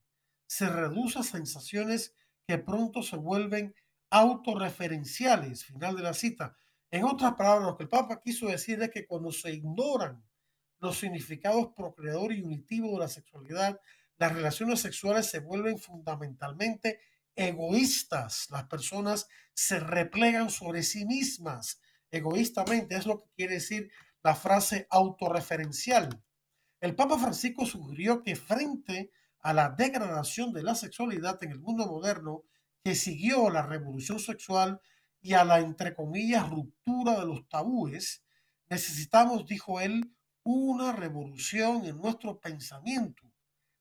se 0.53 0.69
reduce 0.69 1.19
a 1.19 1.23
sensaciones 1.23 2.15
que 2.47 2.59
pronto 2.59 3.03
se 3.03 3.17
vuelven 3.17 3.75
autorreferenciales. 4.11 5.65
Final 5.65 5.97
de 5.97 6.03
la 6.03 6.13
cita. 6.13 6.59
En 6.91 7.05
otras 7.05 7.37
palabras, 7.37 7.69
lo 7.69 7.77
que 7.79 7.85
el 7.85 7.89
Papa 7.89 8.21
quiso 8.21 8.49
decir 8.49 8.83
es 8.83 8.91
que 8.91 9.07
cuando 9.07 9.33
se 9.33 9.51
ignoran 9.51 10.23
los 10.79 10.99
significados 10.99 11.69
procreador 11.75 12.35
y 12.35 12.43
unitivo 12.43 12.93
de 12.93 12.99
la 12.99 13.09
sexualidad, 13.09 13.81
las 14.19 14.35
relaciones 14.35 14.81
sexuales 14.81 15.25
se 15.25 15.39
vuelven 15.39 15.79
fundamentalmente 15.79 17.01
egoístas. 17.35 18.49
Las 18.51 18.65
personas 18.65 19.29
se 19.55 19.81
replegan 19.81 20.51
sobre 20.51 20.83
sí 20.83 21.07
mismas 21.07 21.81
egoístamente. 22.11 22.95
Es 22.95 23.07
lo 23.07 23.21
que 23.21 23.31
quiere 23.35 23.55
decir 23.55 23.91
la 24.23 24.35
frase 24.35 24.87
autorreferencial. 24.91 26.23
El 26.79 26.95
Papa 26.95 27.19
Francisco 27.19 27.65
sugirió 27.65 28.23
que 28.23 28.37
frente 28.37 29.13
a 29.43 29.53
la 29.53 29.71
degradación 29.71 30.53
de 30.53 30.63
la 30.63 30.75
sexualidad 30.75 31.43
en 31.43 31.51
el 31.51 31.61
mundo 31.61 31.87
moderno 31.87 32.45
que 32.85 32.95
siguió 32.95 33.51
la 33.51 33.63
revolución 33.63 34.19
sexual 34.19 34.81
y 35.21 35.35
a 35.35 35.45
la, 35.45 35.61
entre 35.61 35.95
comillas, 35.95 36.49
ruptura 36.49 37.21
de 37.21 37.27
los 37.27 37.49
tabúes, 37.49 38.25
necesitamos, 38.69 39.47
dijo 39.47 39.81
él, 39.81 40.13
una 40.45 40.93
revolución 40.93 41.85
en 41.85 41.99
nuestro 41.99 42.41
pensamiento. 42.41 43.23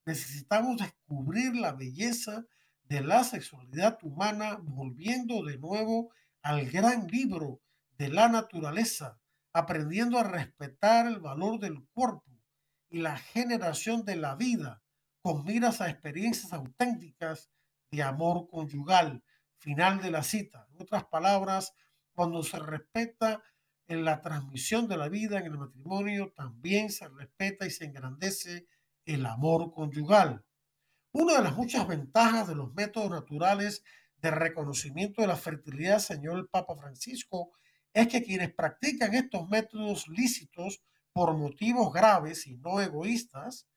Necesitamos 0.04 0.78
descubrir 0.78 1.54
la 1.56 1.72
belleza 1.72 2.44
de 2.84 3.00
la 3.00 3.24
sexualidad 3.24 3.98
humana 4.02 4.58
volviendo 4.62 5.44
de 5.44 5.58
nuevo 5.58 6.10
al 6.42 6.68
gran 6.70 7.06
libro 7.06 7.60
de 7.98 8.08
la 8.08 8.28
naturaleza, 8.28 9.18
aprendiendo 9.52 10.18
a 10.18 10.24
respetar 10.24 11.06
el 11.06 11.20
valor 11.20 11.58
del 11.58 11.84
cuerpo 11.92 12.30
y 12.88 12.98
la 12.98 13.16
generación 13.16 14.04
de 14.04 14.16
la 14.16 14.34
vida 14.34 14.81
con 15.22 15.44
miras 15.44 15.80
a 15.80 15.88
experiencias 15.88 16.52
auténticas 16.52 17.50
de 17.90 18.02
amor 18.02 18.48
conyugal. 18.48 19.22
Final 19.58 20.02
de 20.02 20.10
la 20.10 20.24
cita. 20.24 20.66
En 20.72 20.82
otras 20.82 21.04
palabras, 21.04 21.72
cuando 22.12 22.42
se 22.42 22.58
respeta 22.58 23.42
en 23.86 24.04
la 24.04 24.20
transmisión 24.20 24.88
de 24.88 24.96
la 24.96 25.08
vida 25.08 25.38
en 25.38 25.46
el 25.46 25.58
matrimonio, 25.58 26.32
también 26.34 26.90
se 26.90 27.08
respeta 27.08 27.66
y 27.66 27.70
se 27.70 27.84
engrandece 27.84 28.66
el 29.04 29.24
amor 29.26 29.72
conyugal. 29.72 30.44
Una 31.12 31.34
de 31.34 31.42
las 31.42 31.56
muchas 31.56 31.86
ventajas 31.86 32.48
de 32.48 32.54
los 32.54 32.74
métodos 32.74 33.10
naturales 33.10 33.84
de 34.16 34.30
reconocimiento 34.30 35.20
de 35.20 35.28
la 35.28 35.36
fertilidad, 35.36 35.98
señor 35.98 36.48
Papa 36.48 36.76
Francisco, 36.76 37.52
es 37.92 38.08
que 38.08 38.22
quienes 38.22 38.52
practican 38.52 39.14
estos 39.14 39.48
métodos 39.48 40.08
lícitos 40.08 40.82
por 41.12 41.36
motivos 41.36 41.92
graves 41.92 42.46
y 42.46 42.56
no 42.56 42.80
egoístas, 42.80 43.68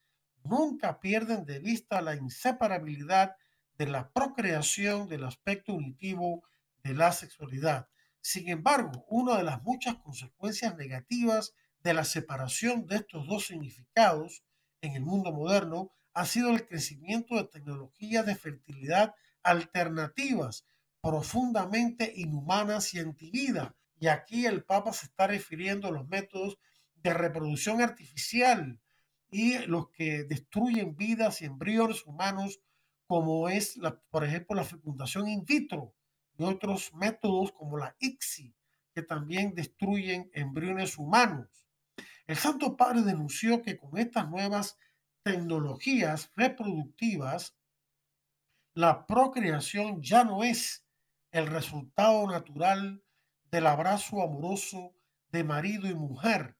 nunca 0.45 0.99
pierden 0.99 1.45
de 1.45 1.59
vista 1.59 2.01
la 2.01 2.15
inseparabilidad 2.15 3.35
de 3.77 3.87
la 3.87 4.11
procreación 4.11 5.07
del 5.07 5.23
aspecto 5.25 5.73
unitivo 5.73 6.43
de 6.83 6.93
la 6.93 7.11
sexualidad. 7.11 7.89
Sin 8.21 8.49
embargo, 8.49 9.05
una 9.09 9.37
de 9.37 9.43
las 9.43 9.61
muchas 9.63 9.95
consecuencias 9.95 10.75
negativas 10.77 11.53
de 11.83 11.93
la 11.93 12.03
separación 12.03 12.87
de 12.87 12.97
estos 12.97 13.27
dos 13.27 13.47
significados 13.47 14.43
en 14.81 14.95
el 14.95 15.03
mundo 15.03 15.31
moderno 15.31 15.91
ha 16.13 16.25
sido 16.25 16.49
el 16.51 16.65
crecimiento 16.65 17.35
de 17.35 17.43
tecnologías 17.43 18.25
de 18.25 18.35
fertilidad 18.35 19.13
alternativas 19.43 20.65
profundamente 21.01 22.13
inhumanas 22.15 22.93
y 22.93 22.99
antivida. 22.99 23.75
Y 23.99 24.07
aquí 24.07 24.45
el 24.45 24.63
Papa 24.63 24.91
se 24.93 25.05
está 25.05 25.27
refiriendo 25.27 25.87
a 25.87 25.91
los 25.91 26.07
métodos 26.07 26.57
de 26.95 27.13
reproducción 27.13 27.81
artificial 27.81 28.79
y 29.35 29.57
los 29.67 29.89
que 29.89 30.23
destruyen 30.23 30.95
vidas 30.95 31.41
y 31.41 31.45
embriones 31.45 32.05
humanos, 32.05 32.61
como 33.05 33.49
es, 33.49 33.77
por 34.09 34.23
ejemplo, 34.23 34.55
la 34.55 34.63
fecundación 34.63 35.27
in 35.27 35.43
vitro 35.43 35.93
y 36.37 36.43
otros 36.45 36.93
métodos 36.93 37.51
como 37.51 37.77
la 37.77 37.97
ICSI, 37.99 38.55
que 38.93 39.01
también 39.01 39.53
destruyen 39.53 40.31
embriones 40.33 40.97
humanos. 40.97 41.49
El 42.27 42.37
Santo 42.37 42.77
Padre 42.77 43.01
denunció 43.01 43.61
que 43.61 43.77
con 43.77 43.97
estas 43.97 44.29
nuevas 44.29 44.77
tecnologías 45.21 46.31
reproductivas, 46.37 47.57
la 48.73 49.05
procreación 49.05 50.01
ya 50.01 50.23
no 50.23 50.45
es 50.45 50.85
el 51.31 51.47
resultado 51.47 52.25
natural 52.25 53.03
del 53.51 53.67
abrazo 53.67 54.21
amoroso 54.21 54.95
de 55.27 55.43
marido 55.43 55.89
y 55.89 55.93
mujer, 55.93 56.55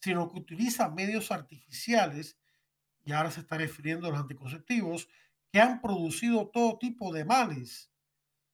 sino 0.00 0.30
que 0.30 0.38
utiliza 0.38 0.88
medios 0.88 1.30
artificiales, 1.30 2.38
y 3.04 3.12
ahora 3.12 3.30
se 3.30 3.40
está 3.40 3.56
refiriendo 3.56 4.06
a 4.06 4.10
los 4.10 4.20
anticonceptivos, 4.20 5.08
que 5.50 5.60
han 5.60 5.80
producido 5.80 6.48
todo 6.48 6.78
tipo 6.78 7.12
de 7.12 7.24
males. 7.24 7.90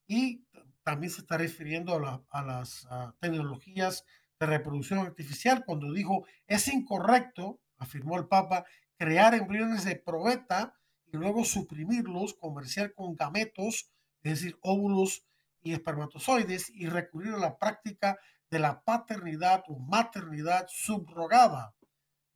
Y 0.06 0.46
también 0.84 1.10
se 1.10 1.22
está 1.22 1.38
refiriendo 1.38 1.94
a, 2.30 2.42
las 2.42 2.86
tecnologías 3.20 4.04
de 4.38 4.46
reproducción 4.46 5.00
artificial, 5.00 5.64
cuando 5.64 5.92
dijo, 5.92 6.26
es 6.46 6.68
incorrecto, 6.68 7.60
afirmó 7.78 8.18
el 8.18 8.26
Papa, 8.26 8.64
crear 8.96 9.34
embriones 9.34 9.84
de 9.84 9.96
probeta 9.96 10.78
y 11.06 11.16
luego 11.16 11.44
suprimirlos, 11.44 12.34
comerciar 12.34 12.92
con 12.94 13.16
gametos, 13.16 13.90
es 14.22 14.40
decir, 14.40 14.58
óvulos 14.60 15.26
y 15.62 15.72
espermatozoides, 15.72 16.70
y 16.70 16.86
recurrir 16.86 17.34
a 17.34 17.38
la 17.38 17.58
práctica 17.58 18.18
de 18.54 18.60
la 18.60 18.84
paternidad 18.84 19.64
o 19.66 19.80
maternidad 19.80 20.66
subrogada. 20.68 21.74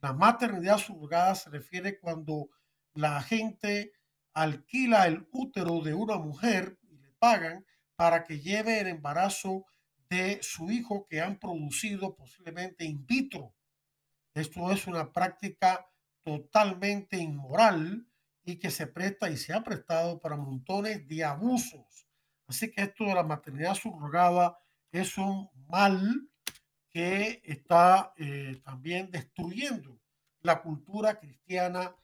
La 0.00 0.12
maternidad 0.12 0.78
subrogada 0.78 1.36
se 1.36 1.48
refiere 1.48 2.00
cuando 2.00 2.48
la 2.92 3.22
gente 3.22 3.92
alquila 4.34 5.06
el 5.06 5.28
útero 5.30 5.80
de 5.80 5.94
una 5.94 6.18
mujer 6.18 6.76
y 6.82 6.98
le 6.98 7.12
pagan 7.20 7.64
para 7.94 8.24
que 8.24 8.40
lleve 8.40 8.80
el 8.80 8.88
embarazo 8.88 9.64
de 10.10 10.40
su 10.42 10.72
hijo 10.72 11.06
que 11.08 11.20
han 11.20 11.38
producido 11.38 12.16
posiblemente 12.16 12.84
in 12.84 13.06
vitro. 13.06 13.54
Esto 14.34 14.72
es 14.72 14.88
una 14.88 15.12
práctica 15.12 15.88
totalmente 16.24 17.16
inmoral 17.16 18.08
y 18.42 18.58
que 18.58 18.72
se 18.72 18.88
presta 18.88 19.30
y 19.30 19.36
se 19.36 19.52
ha 19.52 19.62
prestado 19.62 20.20
para 20.20 20.36
montones 20.36 21.06
de 21.06 21.22
abusos. 21.22 22.08
Así 22.48 22.72
que 22.72 22.82
esto 22.82 23.04
de 23.04 23.14
la 23.14 23.22
maternidad 23.22 23.74
subrogada 23.74 24.58
es 24.92 25.18
un 25.18 25.50
mal 25.68 26.28
que 26.90 27.42
está 27.44 28.12
eh, 28.16 28.60
también 28.64 29.10
destruyendo 29.10 29.98
la 30.40 30.62
cultura 30.62 31.18
cristiana 31.18 31.94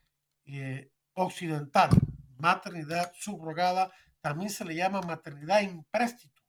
eh, 0.45 0.91
occidental. 1.15 1.91
Maternidad 2.37 3.13
subrogada 3.15 3.91
también 4.21 4.51
se 4.51 4.65
le 4.65 4.75
llama 4.75 5.01
maternidad 5.03 5.63
en 5.63 5.85
préstito 5.85 6.43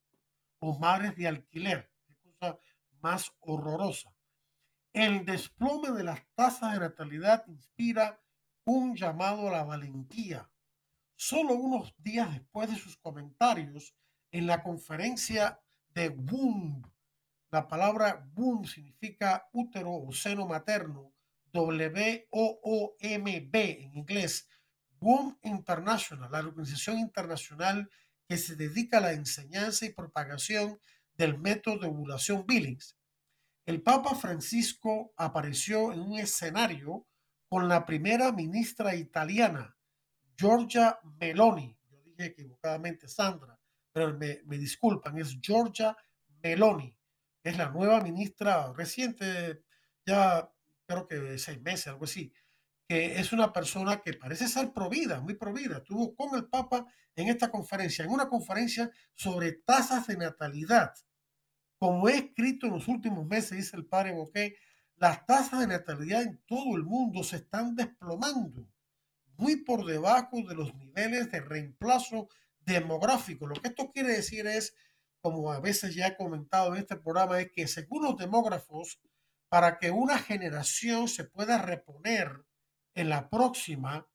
o 0.59 0.77
madres 0.77 1.15
de 1.15 1.27
alquiler. 1.27 1.91
Cosa 2.23 2.59
más 3.01 3.31
horrorosa. 3.39 4.11
El 4.93 5.25
desplome 5.25 5.91
de 5.91 6.03
las 6.03 6.25
tasas 6.35 6.73
de 6.73 6.79
natalidad 6.79 7.45
inspira 7.47 8.19
un 8.65 8.95
llamado 8.95 9.47
a 9.47 9.51
la 9.51 9.63
valentía. 9.63 10.49
Solo 11.15 11.53
unos 11.53 11.93
días 11.97 12.31
después 12.31 12.69
de 12.69 12.77
sus 12.77 12.97
comentarios 12.97 13.95
en 14.31 14.47
la 14.47 14.63
conferencia 14.63 15.61
de 15.95 16.09
Boom, 16.09 16.83
la 17.49 17.67
palabra 17.67 18.29
Boom 18.33 18.65
significa 18.65 19.47
útero 19.53 19.93
o 19.93 20.11
seno 20.11 20.45
materno, 20.45 21.13
W-O-O-M-B 21.53 22.31
en 23.81 23.95
inglés, 23.95 24.49
Boom 24.99 25.39
International, 25.43 26.29
la 26.29 26.39
organización 26.39 26.99
internacional 26.99 27.89
que 28.27 28.35
se 28.37 28.57
dedica 28.57 28.97
a 28.97 29.01
la 29.01 29.13
enseñanza 29.13 29.85
y 29.85 29.93
propagación 29.93 30.79
del 31.15 31.37
método 31.37 31.79
de 31.79 31.87
ovulación 31.87 32.45
Billings. 32.45 32.97
El 33.65 33.81
Papa 33.81 34.15
Francisco 34.15 35.13
apareció 35.15 35.93
en 35.93 36.01
un 36.01 36.19
escenario 36.19 37.07
con 37.47 37.69
la 37.69 37.85
primera 37.85 38.33
ministra 38.33 38.95
italiana, 38.95 39.77
Giorgia 40.37 40.99
Meloni. 41.21 41.77
Yo 41.89 42.01
dije 42.03 42.25
equivocadamente 42.25 43.07
Sandra, 43.07 43.54
pero 43.95 44.13
me, 44.17 44.41
me 44.43 44.57
disculpan, 44.57 45.17
es 45.17 45.39
Giorgia 45.39 45.95
Meloni. 46.43 46.93
Es 47.41 47.57
la 47.57 47.69
nueva 47.69 48.01
ministra 48.01 48.73
reciente, 48.73 49.63
ya 50.05 50.51
creo 50.85 51.07
que 51.07 51.37
seis 51.37 51.61
meses, 51.61 51.87
algo 51.87 52.03
así, 52.03 52.33
que 52.89 53.17
es 53.17 53.31
una 53.31 53.53
persona 53.53 54.01
que 54.01 54.13
parece 54.13 54.49
ser 54.49 54.73
provida, 54.73 55.21
muy 55.21 55.35
provida. 55.35 55.77
Estuvo 55.77 56.13
con 56.13 56.35
el 56.35 56.49
Papa 56.49 56.85
en 57.15 57.29
esta 57.29 57.49
conferencia, 57.49 58.03
en 58.03 58.11
una 58.11 58.27
conferencia 58.27 58.91
sobre 59.13 59.53
tasas 59.53 60.07
de 60.07 60.17
natalidad. 60.17 60.93
Como 61.79 62.09
he 62.09 62.17
escrito 62.17 62.67
en 62.67 62.73
los 62.73 62.89
últimos 62.89 63.25
meses, 63.25 63.51
dice 63.51 63.77
el 63.77 63.85
padre 63.85 64.11
Boquet, 64.11 64.57
las 64.97 65.25
tasas 65.25 65.61
de 65.61 65.67
natalidad 65.67 66.21
en 66.23 66.43
todo 66.45 66.75
el 66.75 66.83
mundo 66.83 67.23
se 67.23 67.37
están 67.37 67.77
desplomando, 67.77 68.69
muy 69.37 69.63
por 69.63 69.85
debajo 69.85 70.41
de 70.41 70.53
los 70.53 70.75
niveles 70.75 71.31
de 71.31 71.39
reemplazo 71.39 72.27
demográfico. 72.65 73.47
Lo 73.47 73.55
que 73.55 73.69
esto 73.69 73.91
quiere 73.91 74.13
decir 74.13 74.47
es, 74.47 74.75
como 75.21 75.51
a 75.51 75.59
veces 75.59 75.95
ya 75.95 76.07
he 76.07 76.17
comentado 76.17 76.73
en 76.73 76.81
este 76.81 76.97
programa, 76.97 77.39
es 77.39 77.51
que 77.51 77.67
según 77.67 78.03
los 78.03 78.17
demógrafos, 78.17 78.99
para 79.49 79.77
que 79.79 79.91
una 79.91 80.17
generación 80.17 81.07
se 81.07 81.23
pueda 81.23 81.57
reponer 81.57 82.45
en 82.93 83.09
la 83.09 83.29
próxima, 83.29 84.07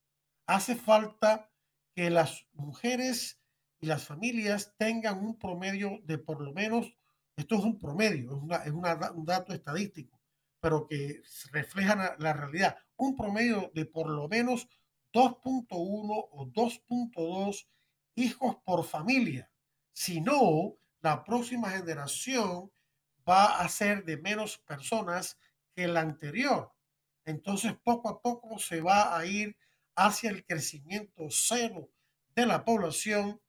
hace 0.47 0.75
falta 0.77 1.51
que 1.95 2.11
las 2.11 2.47
mujeres 2.53 3.41
y 3.81 3.87
las 3.87 4.05
familias 4.05 4.75
tengan 4.77 5.25
un 5.25 5.39
promedio 5.39 6.01
de 6.05 6.19
por 6.19 6.41
lo 6.41 6.53
menos, 6.53 6.95
esto 7.37 7.57
es 7.57 7.65
un 7.65 7.79
promedio, 7.79 8.43
es, 8.65 8.73
un 8.73 9.25
dato 9.25 9.53
estadístico, 9.53 10.21
pero 10.61 10.87
que 10.87 11.23
refleja 11.53 12.17
la, 12.19 12.33
realidad, 12.33 12.77
un 12.97 13.17
promedio 13.17 13.71
de 13.75 13.87
por 13.87 14.11
lo 14.11 14.29
menos 14.29 14.69
2.1 15.13 15.67
o 15.71 16.47
2.2 16.47 17.67
hijos 18.15 18.57
por 18.65 18.85
familia. 18.85 19.51
Si 19.93 20.21
no, 20.21 20.77
la 21.01 21.25
próxima 21.25 21.71
generación 21.71 22.71
va 23.29 23.61
a 23.61 23.69
ser 23.69 24.05
de 24.05 24.17
menos 24.17 24.59
personas 24.59 25.39
que 25.75 25.87
la 25.89 26.01
anterior. 26.01 26.73
Entonces, 27.25 27.75
poco 27.83 28.09
a 28.09 28.21
poco 28.21 28.59
se 28.59 28.81
va 28.81 29.17
a 29.17 29.25
ir 29.25 29.57
hacia 29.95 30.31
el 30.31 30.45
crecimiento 30.45 31.27
cero 31.31 31.91
de 32.35 32.47
la 32.47 32.65
población 32.65 33.41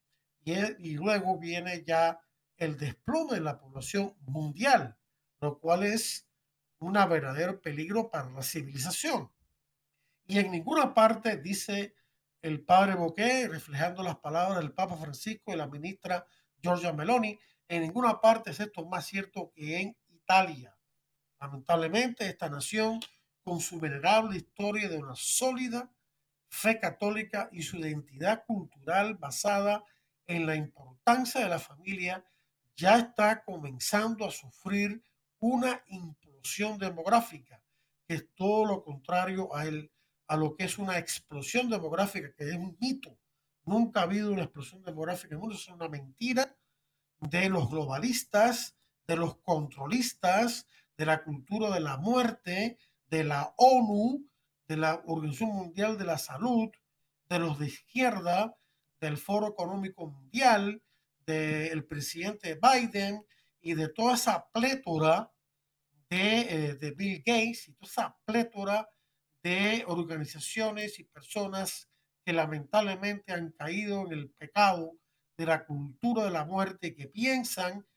y, 0.43 0.53
y 0.53 0.93
luego 0.95 1.37
viene 1.39 1.83
ya 1.85 2.19
el 2.57 2.77
desplome 2.77 3.35
de 3.35 3.41
la 3.41 3.59
población 3.59 4.15
mundial, 4.21 4.97
lo 5.39 5.59
cual 5.59 5.83
es 5.83 6.27
un 6.79 6.93
verdadero 6.93 7.61
peligro 7.61 8.09
para 8.09 8.29
la 8.29 8.43
civilización. 8.43 9.31
Y 10.27 10.39
en 10.39 10.51
ninguna 10.51 10.93
parte 10.93 11.37
dice 11.37 11.95
el 12.41 12.63
padre 12.65 12.95
Boquet, 12.95 13.49
reflejando 13.49 14.03
las 14.03 14.17
palabras 14.17 14.59
del 14.59 14.73
Papa 14.73 14.97
Francisco 14.97 15.53
y 15.53 15.57
la 15.57 15.67
ministra 15.67 16.25
Giorgia 16.61 16.93
Meloni, 16.93 17.39
en 17.67 17.81
ninguna 17.81 18.19
parte 18.19 18.51
es 18.51 18.59
esto 18.59 18.85
más 18.85 19.05
cierto 19.05 19.51
que 19.55 19.79
en 19.79 19.97
Italia. 20.09 20.75
Lamentablemente, 21.39 22.27
esta 22.27 22.49
nación 22.49 22.99
con 23.43 23.59
su 23.59 23.79
venerable 23.79 24.37
historia 24.37 24.89
de 24.89 24.97
una 24.97 25.15
sólida 25.15 25.91
fe 26.49 26.79
católica 26.79 27.49
y 27.51 27.63
su 27.63 27.77
identidad 27.77 28.43
cultural 28.45 29.15
basada 29.15 29.83
en 30.27 30.45
la 30.45 30.55
importancia 30.55 31.41
de 31.41 31.49
la 31.49 31.59
familia, 31.59 32.25
ya 32.75 32.97
está 32.97 33.43
comenzando 33.43 34.25
a 34.25 34.31
sufrir 34.31 35.03
una 35.39 35.81
implosión 35.87 36.77
demográfica, 36.77 37.63
que 38.07 38.15
es 38.15 38.33
todo 38.35 38.65
lo 38.65 38.83
contrario 38.83 39.55
a, 39.55 39.65
el, 39.65 39.91
a 40.31 40.37
lo 40.37 40.55
que 40.55 40.63
es 40.63 40.77
una 40.77 40.97
explosión 40.97 41.69
demográfica, 41.69 42.33
que 42.33 42.47
es 42.47 42.55
un 42.55 42.77
mito. 42.79 43.19
Nunca 43.65 43.99
ha 43.99 44.03
habido 44.03 44.31
una 44.31 44.43
explosión 44.43 44.81
demográfica 44.81 45.27
en 45.27 45.33
el 45.33 45.39
mundo, 45.39 45.55
es 45.55 45.67
una 45.67 45.89
mentira 45.89 46.55
de 47.19 47.49
los 47.49 47.69
globalistas, 47.69 48.77
de 49.07 49.17
los 49.17 49.35
controlistas, 49.39 50.67
de 50.95 51.05
la 51.05 51.25
cultura 51.25 51.69
de 51.71 51.81
la 51.81 51.97
muerte, 51.97 52.77
de 53.09 53.25
la 53.25 53.53
ONU, 53.57 54.25
de 54.69 54.77
la 54.77 55.03
Organización 55.05 55.49
Mundial 55.49 55.97
de 55.97 56.05
la 56.05 56.17
Salud, 56.17 56.69
de 57.27 57.39
los 57.39 57.59
de 57.59 57.67
izquierda, 57.67 58.55
del 59.01 59.17
Foro 59.17 59.49
Económico 59.49 60.07
Mundial, 60.07 60.81
del 61.25 61.83
presidente 61.83 62.57
Biden 62.57 63.25
y 63.59 63.73
de 63.73 63.89
toda 63.89 64.13
esa 64.13 64.47
plétora 64.53 65.29
de, 66.09 66.39
eh, 66.39 66.75
de 66.75 66.91
Bill 66.91 67.17
Gates 67.17 67.67
y 67.67 67.73
toda 67.73 67.91
esa 67.91 68.17
plétora 68.23 68.87
de 69.43 69.83
organizaciones 69.87 70.99
y 70.99 71.03
personas 71.03 71.89
que 72.23 72.33
lamentablemente 72.33 73.33
han 73.33 73.51
caído 73.51 74.05
en 74.05 74.13
el 74.13 74.29
pecado 74.29 74.93
de 75.37 75.45
la 75.45 75.65
cultura 75.65 76.23
de 76.23 76.31
la 76.31 76.45
muerte, 76.45 76.95
que 76.95 77.07
piensan 77.07 77.87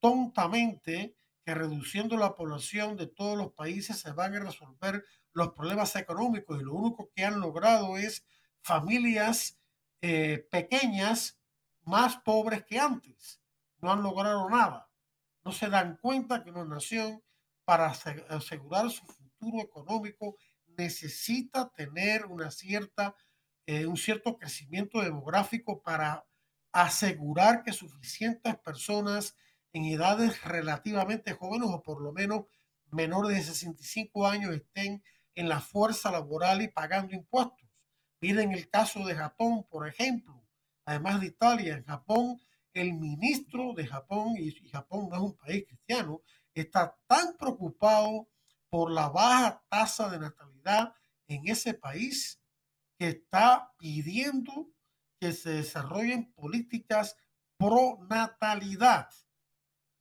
tontamente 0.00 1.16
que 1.44 1.54
reduciendo 1.54 2.16
la 2.16 2.34
población 2.34 2.96
de 2.96 3.06
todos 3.06 3.38
los 3.38 3.52
países 3.52 3.98
se 3.98 4.12
van 4.12 4.34
a 4.34 4.40
resolver 4.40 5.04
los 5.32 5.52
problemas 5.52 5.94
económicos 5.96 6.60
y 6.60 6.64
lo 6.64 6.74
único 6.74 7.10
que 7.14 7.24
han 7.24 7.40
logrado 7.40 7.96
es 7.96 8.26
familias 8.60 9.58
eh, 10.02 10.46
pequeñas 10.50 11.38
más 11.82 12.18
pobres 12.18 12.64
que 12.64 12.78
antes. 12.78 13.40
No 13.80 13.92
han 13.92 14.02
logrado 14.02 14.48
nada. 14.50 14.90
No 15.44 15.52
se 15.52 15.68
dan 15.68 15.96
cuenta 15.96 16.44
que 16.44 16.50
una 16.50 16.64
nación 16.64 17.22
para 17.64 17.86
asegurar 17.86 18.90
su 18.90 19.06
futuro 19.06 19.62
económico 19.62 20.36
necesita 20.78 21.70
tener 21.70 22.26
una 22.26 22.50
cierta, 22.50 23.16
eh, 23.66 23.86
un 23.86 23.96
cierto 23.96 24.38
crecimiento 24.38 25.02
demográfico 25.02 25.82
para 25.82 26.24
asegurar 26.72 27.62
que 27.62 27.72
suficientes 27.72 28.56
personas 28.58 29.36
en 29.72 29.84
edades 29.84 30.42
relativamente 30.44 31.34
jóvenes 31.34 31.68
o 31.70 31.82
por 31.82 32.00
lo 32.00 32.12
menos 32.12 32.46
menores 32.90 33.36
de 33.36 33.42
65 33.42 34.26
años 34.26 34.54
estén 34.54 35.02
en 35.34 35.48
la 35.48 35.60
fuerza 35.60 36.10
laboral 36.10 36.62
y 36.62 36.68
pagando 36.68 37.14
impuestos. 37.14 37.68
Miren 38.20 38.52
el 38.52 38.68
caso 38.70 39.04
de 39.04 39.14
Japón, 39.14 39.66
por 39.68 39.86
ejemplo, 39.86 40.42
además 40.84 41.20
de 41.20 41.26
Italia, 41.26 41.76
en 41.76 41.84
Japón, 41.84 42.40
el 42.72 42.94
ministro 42.94 43.72
de 43.74 43.86
Japón, 43.86 44.36
y 44.38 44.52
Japón 44.68 45.08
no 45.10 45.16
es 45.16 45.22
un 45.22 45.36
país 45.36 45.64
cristiano, 45.66 46.22
está 46.54 46.96
tan 47.06 47.36
preocupado 47.36 48.28
por 48.70 48.90
la 48.90 49.08
baja 49.08 49.62
tasa 49.68 50.08
de 50.08 50.18
natalidad 50.18 50.94
en 51.26 51.48
ese 51.48 51.74
país 51.74 52.40
que 52.98 53.08
está 53.08 53.72
pidiendo 53.78 54.70
que 55.20 55.32
se 55.32 55.50
desarrollen 55.50 56.32
políticas 56.32 57.16
pro 57.56 57.98
natalidad. 58.08 59.08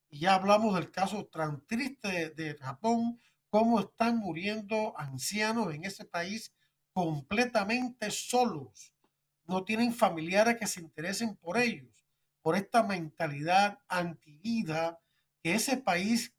Y 0.09 0.19
ya 0.19 0.35
hablamos 0.35 0.75
del 0.75 0.91
caso 0.91 1.25
tan 1.25 1.65
triste 1.65 2.29
de, 2.29 2.55
Japón, 2.55 3.19
cómo 3.49 3.79
están 3.79 4.17
muriendo 4.17 4.97
ancianos 4.97 5.73
en 5.73 5.85
ese 5.85 6.05
país 6.05 6.53
completamente 6.93 8.11
solos. 8.11 8.93
No 9.45 9.63
tienen 9.63 9.93
familiares 9.93 10.57
que 10.57 10.67
se 10.67 10.81
interesen 10.81 11.35
por 11.35 11.57
ellos, 11.57 12.05
por 12.41 12.55
esta 12.55 12.83
mentalidad 12.83 13.79
antivida 13.87 14.99
que 15.43 15.55
ese 15.55 15.77
país 15.77 16.33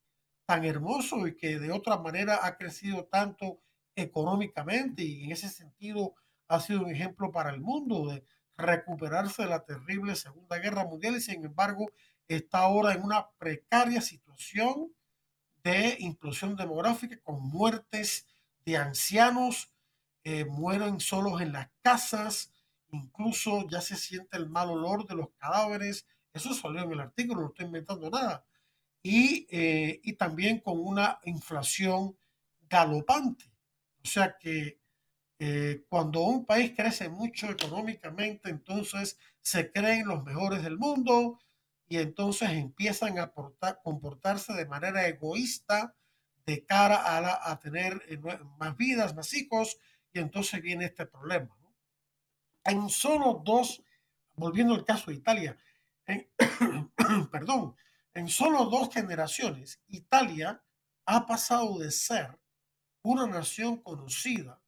tan 0.49 0.65
hermoso 0.65 1.27
y 1.27 1.37
que 1.37 1.59
de 1.59 1.71
otra 1.71 1.99
manera 1.99 2.41
ha 2.43 2.57
crecido 2.57 3.05
tanto 3.05 3.61
económicamente 3.95 5.03
y 5.03 5.25
en 5.25 5.33
ese 5.33 5.51
sentido 5.51 6.15
ha 6.49 6.59
sido 6.59 6.85
un 6.85 6.91
ejemplo 6.91 7.31
para 7.31 7.51
el 7.51 7.61
mundo 7.61 8.09
de 8.09 8.25
recuperarse 8.57 9.43
de 9.43 9.51
la 9.51 9.67
terrible 9.67 10.17
Segunda 10.17 10.57
Guerra 10.57 10.87
Mundial 10.87 11.17
y 11.17 11.21
sin 11.21 11.45
embargo 11.45 11.93
está 12.29 12.61
ahora 12.61 12.95
en 12.95 13.03
una 13.03 13.29
precaria 13.37 14.01
situación 14.01 14.91
de 15.63 15.99
implosión 15.99 16.57
demográfica 16.57 17.21
con 17.23 17.43
muertes 17.43 18.27
de 18.65 18.79
ancianos, 18.79 19.71
eh, 20.25 20.47
mueren 20.47 20.99
solos 20.99 21.43
en 21.43 21.53
las 21.53 21.69
casas, 21.83 22.55
incluso 22.91 23.69
ya 23.69 23.83
se 23.83 23.97
siente 23.97 24.39
el 24.39 24.49
mal 24.49 24.71
olor 24.71 25.07
de 25.07 25.15
los 25.15 25.29
cadáveres. 25.37 26.07
Eso 26.33 26.55
salió 26.55 26.85
en 26.85 26.93
el 26.93 27.01
artículo, 27.01 27.43
no 27.43 27.49
estoy 27.49 27.67
inventando 27.67 28.09
nada. 28.09 28.47
Y, 29.03 29.47
eh, 29.51 30.01
y 30.03 30.15
también 30.15 30.61
con 30.61 30.79
una 30.79 31.19
inflación 31.25 32.17
galopante. 32.69 33.51
O 34.05 34.09
sea 34.09 34.37
que 34.39 34.81
eh, 35.39 35.85
cuando 35.89 36.23
un 36.23 36.45
país 36.45 36.73
crece 36.77 37.09
mucho 37.09 37.49
económicamente, 37.49 38.51
entonces 38.51 39.19
se 39.41 39.71
creen 39.71 40.09
los 40.09 40.25
mejores 40.25 40.63
del 40.63 40.79
mundo 40.79 41.39
y 41.89 41.99
entonces 41.99 42.51
empiezan 42.51 43.19
a 43.19 43.33
comportarse 43.83 44.53
de 44.53 44.67
manera 44.67 45.07
egoísta 45.07 45.95
de 46.45 46.65
cara 46.65 47.17
a, 47.17 47.21
la, 47.21 47.41
a 47.43 47.59
tener 47.61 48.03
eh, 48.09 48.19
más 48.59 48.77
vidas, 48.77 49.15
más 49.15 49.33
hijos, 49.35 49.79
y 50.13 50.19
entonces 50.19 50.61
viene 50.63 50.87
este 50.87 51.07
problema. 51.07 51.55
En 52.65 52.89
solo 52.89 53.43
dos, 53.45 53.83
volviendo 54.35 54.75
al 54.75 54.85
caso 54.85 55.11
de 55.11 55.19
Italia, 55.19 55.59
perdón, 57.31 57.77
en 58.19 58.29
solo 58.29 58.65
dos 58.65 58.93
generaciones, 58.93 59.81
Italia 59.87 60.61
ha 61.07 61.25
pasado 61.25 61.79
de 61.79 61.93
ser 61.93 62.37
una 63.03 63.29
nación 63.29 63.77
conocida 63.77 64.61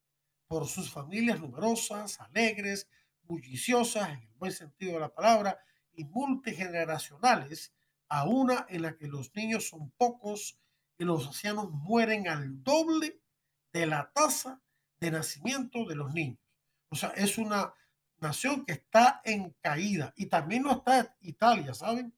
por 0.47 0.69
sus 0.69 0.91
familias 0.91 1.41
numerosas, 1.41 2.21
alegres, 2.21 2.89
bulliciosas, 3.25 4.11
en 4.11 4.21
el 4.21 4.35
buen 4.35 4.53
sentido 4.53 4.95
de 4.95 5.01
la 5.01 5.13
palabra, 5.13 5.59
y 5.93 6.05
multigeneracionales, 6.05 7.75
a 8.09 8.25
una 8.25 8.67
en 8.69 8.83
la 8.83 8.97
que 8.97 9.09
los 9.09 9.35
niños 9.35 9.69
son 9.69 9.91
pocos 9.97 10.57
y 10.97 11.05
los 11.05 11.27
ancianos 11.27 11.71
mueren 11.73 12.29
al 12.29 12.63
doble 12.63 13.21
de 13.73 13.87
la 13.87 14.13
tasa 14.13 14.63
de 15.01 15.11
nacimiento 15.11 15.85
de 15.87 15.97
los 15.97 16.15
niños. 16.15 16.39
O 16.89 16.95
sea, 16.95 17.11
es 17.11 17.37
una 17.37 17.75
nación 18.19 18.65
que 18.65 18.75
está 18.75 19.21
en 19.25 19.57
caída 19.61 20.13
y 20.17 20.27
también 20.27 20.63
no 20.63 20.73
está 20.73 21.17
Italia, 21.21 21.75
¿saben? 21.75 22.15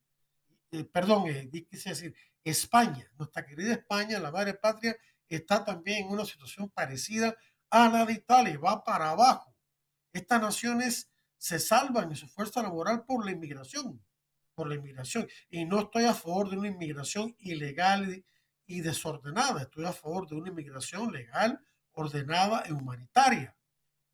Eh, 0.72 0.84
perdón, 0.84 1.24
eh, 1.28 1.50
quise 1.68 1.90
decir 1.90 2.14
España, 2.42 3.06
nuestra 3.18 3.44
querida 3.44 3.74
España, 3.74 4.18
la 4.18 4.30
madre 4.30 4.54
patria, 4.54 4.96
está 5.28 5.62
también 5.64 6.06
en 6.06 6.12
una 6.12 6.24
situación 6.24 6.70
parecida 6.70 7.36
a 7.68 7.88
la 7.90 8.06
de 8.06 8.14
Italia, 8.14 8.58
va 8.58 8.82
para 8.82 9.10
abajo. 9.10 9.54
Estas 10.12 10.40
naciones 10.40 11.10
se 11.36 11.58
salvan 11.58 12.10
en 12.10 12.16
su 12.16 12.26
fuerza 12.26 12.62
laboral 12.62 13.04
por 13.04 13.24
la 13.24 13.32
inmigración, 13.32 14.02
por 14.54 14.66
la 14.66 14.76
inmigración. 14.76 15.28
Y 15.50 15.66
no 15.66 15.80
estoy 15.80 16.04
a 16.04 16.14
favor 16.14 16.48
de 16.48 16.56
una 16.56 16.68
inmigración 16.68 17.36
ilegal 17.38 18.24
y 18.66 18.80
desordenada, 18.80 19.62
estoy 19.62 19.84
a 19.84 19.92
favor 19.92 20.26
de 20.26 20.36
una 20.36 20.48
inmigración 20.48 21.12
legal, 21.12 21.60
ordenada 21.92 22.64
y 22.66 22.72
humanitaria. 22.72 23.54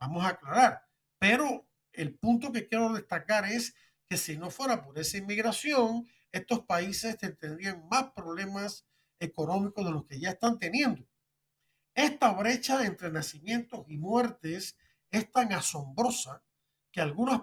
Vamos 0.01 0.25
a 0.25 0.31
aclarar. 0.31 0.83
Pero 1.19 1.69
el 1.93 2.15
punto 2.15 2.51
que 2.51 2.67
quiero 2.67 2.93
destacar 2.93 3.45
es 3.45 3.75
que 4.09 4.17
si 4.17 4.37
no 4.37 4.51
fuera 4.51 4.83
por 4.83 4.99
esa 4.99 5.19
inmigración, 5.19 6.09
estos 6.33 6.61
países 6.65 7.17
tendrían 7.19 7.87
más 7.89 8.13
problemas 8.13 8.87
económicos 9.19 9.85
de 9.85 9.91
los 9.91 10.07
que 10.07 10.21
ya 10.21 10.31
están 10.31 10.59
teniendo. 10.59 11.07
Esta 11.95 12.33
brecha 12.33 12.85
entre 12.85 13.11
nacimientos 13.11 13.85
y 13.89 13.97
muertes 13.97 14.77
es 15.11 15.31
tan 15.33 15.53
asombrosa 15.53 16.43
que 16.93 17.01
algunas 17.01 17.41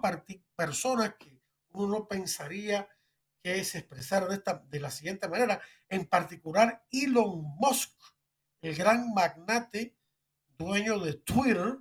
personas 0.54 1.14
que 1.18 1.42
uno 1.70 2.08
pensaría 2.08 2.88
que 3.42 3.60
es 3.60 3.74
expresar 3.74 4.28
de, 4.28 4.42
de 4.68 4.80
la 4.80 4.90
siguiente 4.90 5.28
manera, 5.28 5.60
en 5.88 6.06
particular 6.06 6.84
Elon 6.90 7.42
Musk, 7.58 7.92
el 8.60 8.74
gran 8.74 9.12
magnate 9.12 9.96
dueño 10.56 10.98
de 10.98 11.14
Twitter, 11.14 11.78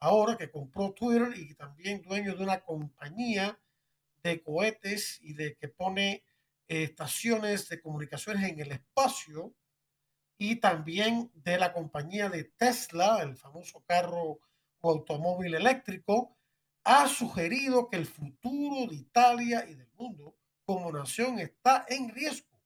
ahora 0.00 0.36
que 0.36 0.50
compró 0.50 0.92
Twitter 0.92 1.32
y 1.36 1.54
también 1.54 2.02
dueño 2.02 2.34
de 2.34 2.42
una 2.42 2.60
compañía 2.60 3.58
de 4.24 4.42
cohetes 4.42 5.20
y 5.22 5.34
de 5.34 5.56
que 5.56 5.68
pone 5.68 6.24
eh, 6.66 6.82
estaciones 6.84 7.68
de 7.68 7.80
comunicaciones 7.80 8.50
en 8.50 8.58
el 8.58 8.72
espacio 8.72 9.54
y 10.38 10.56
también 10.56 11.30
de 11.34 11.58
la 11.58 11.72
compañía 11.72 12.28
de 12.28 12.44
Tesla, 12.44 13.22
el 13.22 13.36
famoso 13.36 13.84
carro 13.86 14.40
o 14.80 14.90
automóvil 14.90 15.54
eléctrico, 15.54 16.36
ha 16.84 17.06
sugerido 17.08 17.88
que 17.88 17.96
el 17.96 18.06
futuro 18.06 18.90
de 18.90 18.96
Italia 18.96 19.66
y 19.68 19.74
del 19.74 19.90
mundo 19.92 20.36
como 20.64 20.90
nación 20.90 21.38
está 21.38 21.84
en 21.88 22.08
riesgo, 22.08 22.60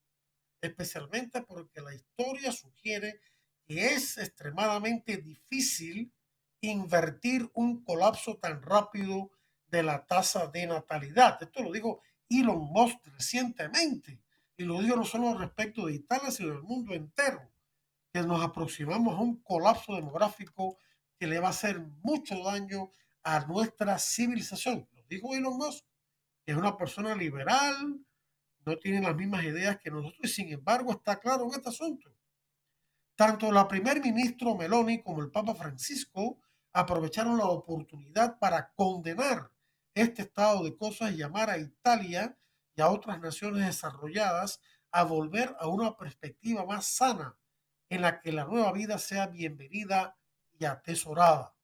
especialmente 0.61 1.43
porque 1.43 1.81
la 1.81 1.95
historia 1.95 2.53
sugiere 2.53 3.21
que 3.67 3.95
es 3.95 4.17
extremadamente 4.17 5.19
difícil 5.19 6.13
invertir 6.61 7.51
un 7.55 7.85
colapso 7.85 8.39
tan 8.39 8.63
rápido 8.63 9.31
de 9.71 9.83
la 9.83 10.05
tasa 10.07 10.47
de 10.47 10.67
natalidad. 10.67 11.39
Esto 11.43 11.63
lo 11.63 11.73
dijo 11.73 12.01
Elon 12.29 12.61
Musk 12.73 12.99
recientemente 13.07 14.21
y 14.57 14.65
lo 14.65 14.81
dijo 14.81 14.97
no 14.97 15.05
solo 15.05 15.37
respecto 15.39 15.87
de 15.87 15.95
Italia, 15.95 16.31
sino 16.31 16.51
del 16.51 16.63
mundo 16.63 16.93
entero, 16.95 17.49
que 18.13 18.23
nos 18.23 18.43
aproximamos 18.43 19.17
a 19.17 19.21
un 19.21 19.43
colapso 19.43 19.95
demográfico 19.95 20.79
que 21.19 21.27
le 21.27 21.39
va 21.39 21.49
a 21.49 21.51
hacer 21.51 21.81
mucho 22.03 22.43
daño 22.43 22.91
a 23.23 23.41
nuestra 23.47 23.99
civilización. 23.99 24.89
Lo 24.93 25.03
dijo 25.05 25.35
Elon 25.35 25.57
Musk, 25.57 25.85
que 26.45 26.53
es 26.53 26.59
una 26.59 26.77
persona 26.77 27.15
liberal, 27.15 28.01
no 28.65 28.79
tiene 28.79 29.01
las 29.01 29.17
mismas 29.17 29.45
ideas 29.45 29.79
que 29.79 29.91
nosotros 29.91 30.21
y 30.23 30.29
sin 30.29 30.53
embargo 30.53 30.93
está 30.93 31.19
claro 31.19 31.45
en 31.45 31.53
este 31.53 31.69
asunto. 31.69 32.11
Tanto 33.15 33.51
la 33.51 33.67
primer 33.67 34.01
ministro 34.01 34.55
Meloni 34.55 35.03
como 35.03 35.23
el 35.23 35.31
Papa 35.31 35.55
Francisco 35.55 36.39
aprovecharon 36.73 37.37
la 37.39 37.47
oportunidad 37.47 38.39
para 38.39 38.73
condenar 38.75 39.51
este 40.01 40.23
estado 40.23 40.63
de 40.63 40.77
cosas 40.77 41.13
y 41.13 41.17
llamar 41.17 41.51
a 41.51 41.59
Italia 41.59 42.37
y 42.75 42.81
a 42.81 42.89
otras 42.89 43.21
naciones 43.21 43.67
desarrolladas 43.67 44.61
a 44.91 45.03
volver 45.03 45.57
a 45.59 45.67
una 45.67 45.97
perspectiva 45.97 46.65
más 46.65 46.87
sana 46.87 47.37
en 47.89 48.03
la 48.03 48.21
que 48.21 48.33
la 48.33 48.45
nueva 48.45 48.73
vida 48.73 48.99
sea 48.99 49.27
bienvenida 49.27 50.17
y 50.59 50.65
atesorada. 50.65 51.55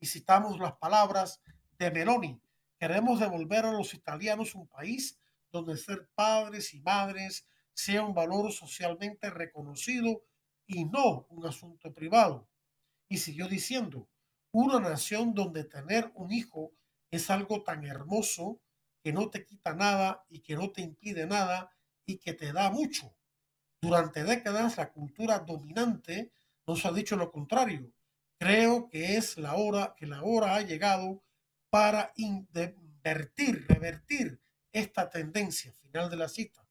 Y 0.00 0.06
citamos 0.06 0.58
las 0.58 0.72
palabras 0.72 1.40
de 1.78 1.90
Meloni. 1.90 2.40
Queremos 2.78 3.20
devolver 3.20 3.64
a 3.64 3.72
los 3.72 3.94
italianos 3.94 4.54
un 4.54 4.66
país 4.66 5.18
donde 5.50 5.76
ser 5.76 6.08
padres 6.14 6.74
y 6.74 6.80
madres 6.80 7.46
sea 7.72 8.02
un 8.02 8.14
valor 8.14 8.52
socialmente 8.52 9.30
reconocido 9.30 10.22
y 10.66 10.84
no 10.86 11.26
un 11.30 11.46
asunto 11.46 11.92
privado. 11.94 12.48
Y 13.08 13.18
siguió 13.18 13.48
diciendo, 13.48 14.08
una 14.50 14.80
nación 14.80 15.34
donde 15.34 15.64
tener 15.64 16.10
un 16.14 16.32
hijo 16.32 16.72
es 17.10 17.30
algo 17.30 17.62
tan 17.62 17.84
hermoso 17.84 18.60
que 19.02 19.12
no 19.12 19.30
te 19.30 19.44
quita 19.44 19.74
nada 19.74 20.24
y 20.28 20.40
que 20.40 20.56
no 20.56 20.70
te 20.70 20.82
impide 20.82 21.26
nada 21.26 21.70
y 22.04 22.18
que 22.18 22.32
te 22.32 22.52
da 22.52 22.70
mucho. 22.70 23.14
Durante 23.80 24.24
décadas 24.24 24.76
la 24.76 24.92
cultura 24.92 25.40
dominante 25.40 26.32
nos 26.66 26.84
ha 26.84 26.92
dicho 26.92 27.16
lo 27.16 27.30
contrario. 27.30 27.92
Creo 28.38 28.88
que 28.88 29.16
es 29.16 29.38
la 29.38 29.54
hora, 29.54 29.94
que 29.96 30.06
la 30.06 30.22
hora 30.22 30.56
ha 30.56 30.62
llegado 30.62 31.22
para 31.70 32.12
invertir, 32.16 33.66
revertir 33.68 34.40
esta 34.72 35.08
tendencia. 35.08 35.72
Final 35.72 36.10
de 36.10 36.16
la 36.16 36.28
cita. 36.28 36.66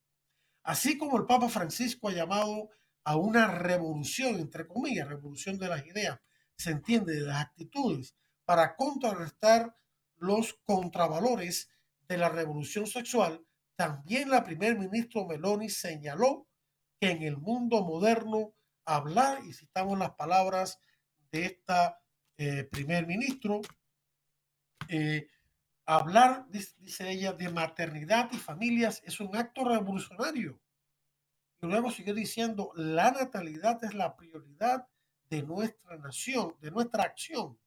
Así 0.63 0.97
como 0.97 1.17
el 1.17 1.25
Papa 1.25 1.47
Francisco 1.47 2.09
ha 2.09 2.13
llamado 2.13 2.69
a 3.03 3.15
una 3.15 3.47
revolución, 3.47 4.35
entre 4.35 4.67
comillas, 4.67 5.07
revolución 5.07 5.57
de 5.57 5.69
las 5.69 5.85
ideas, 5.85 6.19
se 6.57 6.71
entiende, 6.71 7.13
de 7.13 7.21
las 7.21 7.41
actitudes, 7.41 8.15
para 8.45 8.75
contrarrestar 8.75 9.75
los 10.17 10.59
contravalores 10.65 11.69
de 12.07 12.17
la 12.17 12.29
revolución 12.29 12.87
sexual, 12.87 13.45
también 13.75 14.29
la 14.29 14.43
primer 14.43 14.77
ministro 14.77 15.25
Meloni 15.25 15.69
señaló 15.69 16.47
que 16.99 17.11
en 17.11 17.23
el 17.23 17.37
mundo 17.37 17.83
moderno 17.83 18.53
hablar, 18.85 19.43
y 19.43 19.53
citamos 19.53 19.97
las 19.97 20.11
palabras 20.11 20.79
de 21.31 21.45
esta 21.45 21.99
eh, 22.37 22.63
primer 22.65 23.07
ministro, 23.07 23.61
eh, 24.87 25.27
hablar, 25.85 26.45
dice 26.49 27.09
ella, 27.09 27.33
de 27.33 27.49
maternidad 27.49 28.29
y 28.31 28.37
familias 28.37 29.01
es 29.03 29.19
un 29.19 29.35
acto 29.35 29.63
revolucionario. 29.63 30.59
Y 31.61 31.67
luego 31.67 31.91
siguió 31.91 32.13
diciendo, 32.13 32.71
la 32.75 33.11
natalidad 33.11 33.83
es 33.83 33.93
la 33.93 34.15
prioridad 34.15 34.87
de 35.29 35.43
nuestra 35.43 35.97
nación, 35.97 36.55
de 36.61 36.71
nuestra 36.71 37.03
acción, 37.03 37.57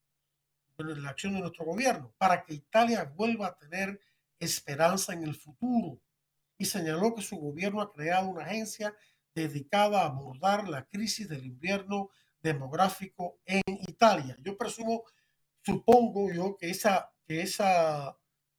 de 0.86 1.00
la 1.00 1.10
acción 1.10 1.34
de 1.34 1.40
nuestro 1.40 1.64
gobierno, 1.64 2.14
para 2.18 2.44
que 2.44 2.54
Italia 2.54 3.04
vuelva 3.04 3.48
a 3.48 3.56
tener 3.56 4.00
esperanza 4.38 5.12
en 5.12 5.24
el 5.24 5.34
futuro. 5.34 6.00
Y 6.56 6.64
señaló 6.64 7.14
que 7.14 7.22
su 7.22 7.36
gobierno 7.36 7.80
ha 7.80 7.92
creado 7.92 8.28
una 8.28 8.44
agencia 8.44 8.94
dedicada 9.34 10.02
a 10.02 10.06
abordar 10.06 10.68
la 10.68 10.84
crisis 10.84 11.28
del 11.28 11.44
invierno 11.44 12.10
demográfico 12.40 13.40
en 13.44 13.62
Italia. 13.66 14.36
Yo 14.40 14.56
presumo, 14.56 15.04
supongo 15.62 16.32
yo, 16.32 16.56
que 16.56 16.70
esa, 16.70 17.12
que 17.26 17.42
esa, 17.42 18.16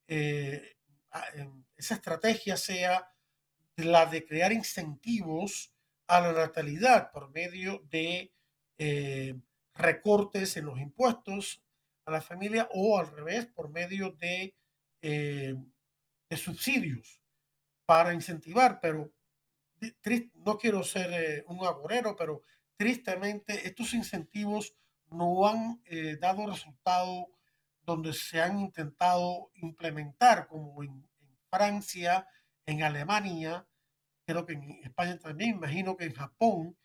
eh, 0.07 0.77
esa 1.75 1.95
estrategia 1.95 2.57
sea 2.57 3.09
la 3.75 4.05
de 4.05 4.25
crear 4.25 4.51
incentivos 4.51 5.73
a 6.07 6.21
la 6.21 6.33
natalidad 6.33 7.11
por 7.11 7.31
medio 7.31 7.81
de 7.89 8.33
eh, 8.77 9.35
recortes 9.73 10.57
en 10.57 10.65
los 10.65 10.79
impuestos 10.79 11.61
a 12.09 12.13
la 12.13 12.21
familia 12.21 12.67
o 12.73 12.99
al 12.99 13.07
revés, 13.07 13.45
por 13.47 13.69
medio 13.69 14.11
de, 14.11 14.55
eh, 15.01 15.55
de 16.29 16.37
subsidios 16.37 17.21
para 17.85 18.13
incentivar, 18.13 18.79
pero 18.81 19.11
no 20.35 20.57
quiero 20.57 20.83
ser 20.83 21.11
eh, 21.13 21.43
un 21.47 21.65
agorero, 21.65 22.15
pero 22.15 22.43
tristemente 22.75 23.67
estos 23.67 23.93
incentivos 23.93 24.75
no 25.09 25.47
han 25.47 25.81
eh, 25.85 26.17
dado 26.19 26.45
resultado 26.47 27.27
donde 27.81 28.13
se 28.13 28.41
han 28.41 28.59
intentado 28.59 29.49
implementar, 29.55 30.47
como 30.47 30.83
en, 30.83 31.07
Francia, 31.51 32.27
en 32.67 32.83
Alemania, 32.83 33.65
creo 34.23 34.45
que 34.45 34.53
en 34.53 34.69
España 34.83 35.17
también, 35.17 35.55
imagino 35.55 35.97
que 35.97 36.05
en 36.05 36.13
Japón, 36.13 36.77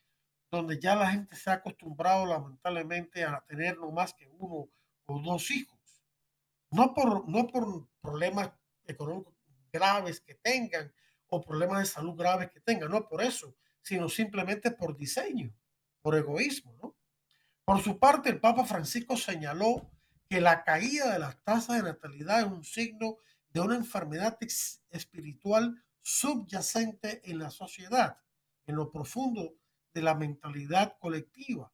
donde 0.50 0.80
ya 0.80 0.96
la 0.96 1.10
gente 1.10 1.36
se 1.36 1.50
ha 1.50 1.54
acostumbrado 1.54 2.24
lamentablemente 2.24 3.24
a 3.24 3.44
tener 3.46 3.76
no 3.76 3.90
más 3.90 4.14
que 4.14 4.26
uno 4.26 4.70
o 5.06 5.20
dos 5.20 5.50
hijos. 5.50 5.78
No 6.70 6.94
por, 6.94 7.28
no 7.28 7.46
por 7.46 7.88
problemas 8.00 8.50
económicos 8.86 9.34
graves 9.72 10.20
que 10.20 10.34
tengan 10.34 10.92
o 11.28 11.40
problemas 11.40 11.80
de 11.80 11.86
salud 11.86 12.14
graves 12.14 12.50
que 12.50 12.60
tengan, 12.60 12.90
no 12.90 13.08
por 13.08 13.22
eso, 13.22 13.54
sino 13.82 14.08
simplemente 14.08 14.70
por 14.70 14.96
diseño, 14.96 15.52
por 16.00 16.14
egoísmo. 16.14 16.96
Por 17.64 17.82
su 17.82 17.98
parte, 17.98 18.28
el 18.28 18.40
Papa 18.40 18.64
Francisco 18.64 19.16
señaló 19.16 19.90
que 20.28 20.40
la 20.40 20.64
caída 20.64 21.12
de 21.12 21.18
las 21.18 21.42
tasas 21.42 21.76
de 21.76 21.82
natalidad 21.82 22.40
es 22.40 22.46
un 22.46 22.64
signo 22.64 23.16
de 23.50 23.60
una 23.60 23.76
enfermedad 23.76 24.38
espiritual 24.90 25.82
subyacente 26.02 27.22
en 27.30 27.38
la 27.38 27.50
sociedad, 27.50 28.18
en 28.66 28.76
lo 28.76 28.90
profundo 28.90 29.54
de 29.92 30.02
la 30.02 30.14
mentalidad 30.14 30.96
colectiva. 30.98 31.72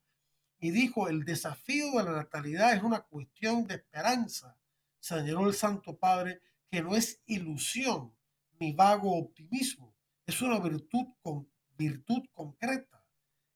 Y 0.60 0.70
dijo, 0.70 1.08
el 1.08 1.24
desafío 1.24 1.90
de 1.92 2.04
la 2.04 2.12
natalidad 2.12 2.74
es 2.74 2.82
una 2.82 3.00
cuestión 3.00 3.66
de 3.66 3.76
esperanza, 3.76 4.58
señaló 4.98 5.48
el 5.48 5.54
Santo 5.54 5.98
Padre, 5.98 6.42
que 6.70 6.82
no 6.82 6.94
es 6.94 7.22
ilusión 7.26 8.14
ni 8.58 8.72
vago 8.72 9.16
optimismo, 9.16 9.96
es 10.26 10.42
una 10.42 10.60
virtud, 10.60 11.06
con, 11.22 11.50
virtud 11.76 12.22
concreta, 12.32 13.02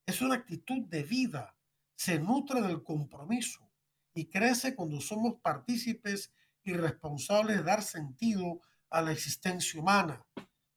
es 0.06 0.22
una 0.22 0.36
actitud 0.36 0.86
de 0.88 1.02
vida, 1.02 1.54
se 1.94 2.18
nutre 2.18 2.62
del 2.62 2.82
compromiso 2.82 3.70
y 4.14 4.26
crece 4.26 4.74
cuando 4.74 5.00
somos 5.00 5.34
partícipes 5.42 6.32
y 6.62 6.72
responsables 6.72 7.58
de 7.58 7.62
dar 7.62 7.82
sentido 7.82 8.60
a 8.88 9.02
la 9.02 9.12
existencia 9.12 9.78
humana. 9.78 10.24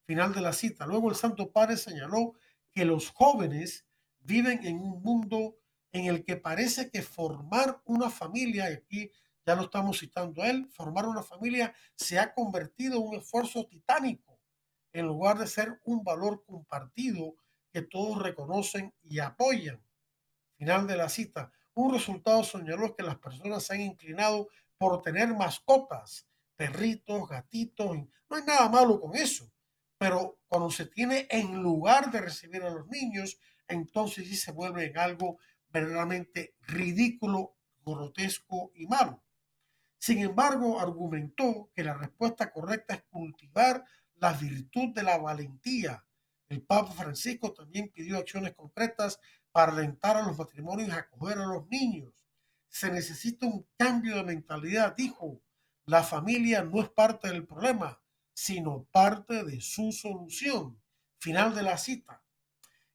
Final 0.05 0.33
de 0.33 0.41
la 0.41 0.53
cita. 0.53 0.85
Luego 0.85 1.09
el 1.09 1.15
Santo 1.15 1.51
Padre 1.51 1.77
señaló 1.77 2.33
que 2.73 2.85
los 2.85 3.09
jóvenes 3.09 3.85
viven 4.19 4.65
en 4.65 4.79
un 4.79 5.01
mundo 5.01 5.57
en 5.97 6.05
el 6.05 6.23
que 6.23 6.37
parece 6.37 6.89
que 6.89 7.01
formar 7.01 7.81
una 7.85 8.09
familia, 8.09 8.69
y 8.69 8.73
aquí 8.73 9.11
ya 9.45 9.55
lo 9.55 9.63
estamos 9.63 9.99
citando 9.99 10.41
a 10.41 10.49
él, 10.49 10.67
formar 10.69 11.05
una 11.07 11.23
familia 11.23 11.73
se 11.95 12.19
ha 12.19 12.33
convertido 12.33 12.97
en 12.97 13.07
un 13.07 13.15
esfuerzo 13.15 13.65
titánico 13.65 14.39
en 14.93 15.05
lugar 15.05 15.37
de 15.37 15.47
ser 15.47 15.79
un 15.83 16.03
valor 16.03 16.43
compartido 16.45 17.35
que 17.71 17.81
todos 17.81 18.21
reconocen 18.21 18.93
y 19.03 19.19
apoyan. 19.19 19.81
Final 20.57 20.87
de 20.87 20.97
la 20.97 21.09
cita. 21.09 21.51
Un 21.75 21.93
resultado 21.93 22.43
señaló 22.43 22.95
que 22.95 23.03
las 23.03 23.17
personas 23.19 23.63
se 23.63 23.75
han 23.75 23.81
inclinado 23.81 24.47
por 24.77 25.01
tener 25.01 25.27
mascotas, 25.35 26.27
perritos, 26.55 27.29
gatitos. 27.29 27.95
No 28.29 28.35
hay 28.35 28.43
nada 28.43 28.67
malo 28.69 28.99
con 28.99 29.15
eso. 29.15 29.51
Pero 29.99 30.39
cuando 30.47 30.71
se 30.71 30.85
tiene 30.85 31.27
en 31.29 31.61
lugar 31.61 32.11
de 32.11 32.21
recibir 32.21 32.63
a 32.63 32.69
los 32.69 32.87
niños, 32.87 33.39
entonces 33.67 34.27
sí 34.27 34.35
se 34.35 34.51
vuelve 34.51 34.85
en 34.85 34.97
algo 34.97 35.37
verdaderamente 35.69 36.55
ridículo, 36.67 37.55
grotesco 37.85 38.71
y 38.75 38.87
malo. 38.87 39.23
Sin 39.97 40.19
embargo, 40.19 40.79
argumentó 40.79 41.71
que 41.73 41.83
la 41.83 41.93
respuesta 41.93 42.51
correcta 42.51 42.95
es 42.95 43.03
cultivar 43.09 43.83
la 44.15 44.33
virtud 44.33 44.93
de 44.93 45.03
la 45.03 45.17
valentía. 45.17 46.05
El 46.49 46.61
Papa 46.61 46.91
Francisco 46.93 47.53
también 47.53 47.89
pidió 47.89 48.17
acciones 48.17 48.53
concretas 48.53 49.19
para 49.51 49.71
alentar 49.71 50.17
a 50.17 50.21
los 50.21 50.37
matrimonios 50.37 50.91
a 50.91 50.99
acoger 50.99 51.39
a 51.39 51.45
los 51.45 51.67
niños. 51.67 52.13
Se 52.69 52.91
necesita 52.91 53.45
un 53.45 53.67
cambio 53.77 54.15
de 54.17 54.23
mentalidad, 54.23 54.95
dijo. 54.95 55.41
La 55.85 56.03
familia 56.03 56.63
no 56.63 56.81
es 56.81 56.89
parte 56.89 57.29
del 57.29 57.47
problema, 57.47 58.01
sino 58.33 58.83
parte 58.91 59.45
de 59.45 59.61
su 59.61 59.93
solución. 59.93 60.79
Final 61.17 61.55
de 61.55 61.63
la 61.63 61.77
cita. 61.77 62.21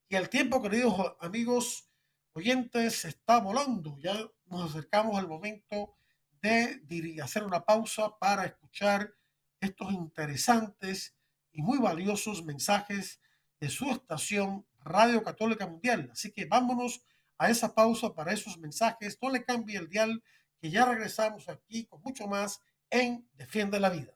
Y 0.08 0.16
el 0.16 0.28
tiempo, 0.28 0.61
queridos 0.61 1.16
amigos 1.20 1.90
oyentes, 2.34 3.04
está 3.04 3.40
volando. 3.40 3.98
Ya 3.98 4.14
nos 4.46 4.70
acercamos 4.70 5.18
al 5.18 5.28
momento 5.28 5.94
de 6.40 7.20
hacer 7.22 7.44
una 7.44 7.64
pausa 7.64 8.18
para 8.18 8.44
escuchar 8.44 9.14
estos 9.60 9.92
interesantes 9.92 11.14
y 11.52 11.62
muy 11.62 11.78
valiosos 11.78 12.44
mensajes 12.44 13.20
de 13.60 13.68
su 13.68 13.90
estación 13.90 14.66
Radio 14.80 15.22
Católica 15.22 15.66
Mundial. 15.66 16.10
Así 16.12 16.32
que 16.32 16.46
vámonos 16.46 17.04
a 17.38 17.48
esa 17.48 17.74
pausa 17.74 18.14
para 18.14 18.32
esos 18.32 18.58
mensajes. 18.58 19.18
No 19.22 19.30
le 19.30 19.44
cambie 19.44 19.78
el 19.78 19.88
dial, 19.88 20.22
que 20.60 20.70
ya 20.70 20.84
regresamos 20.84 21.48
aquí 21.48 21.86
con 21.86 22.02
mucho 22.02 22.26
más 22.26 22.60
en 22.90 23.28
Defiende 23.34 23.78
la 23.78 23.90
Vida. 23.90 24.12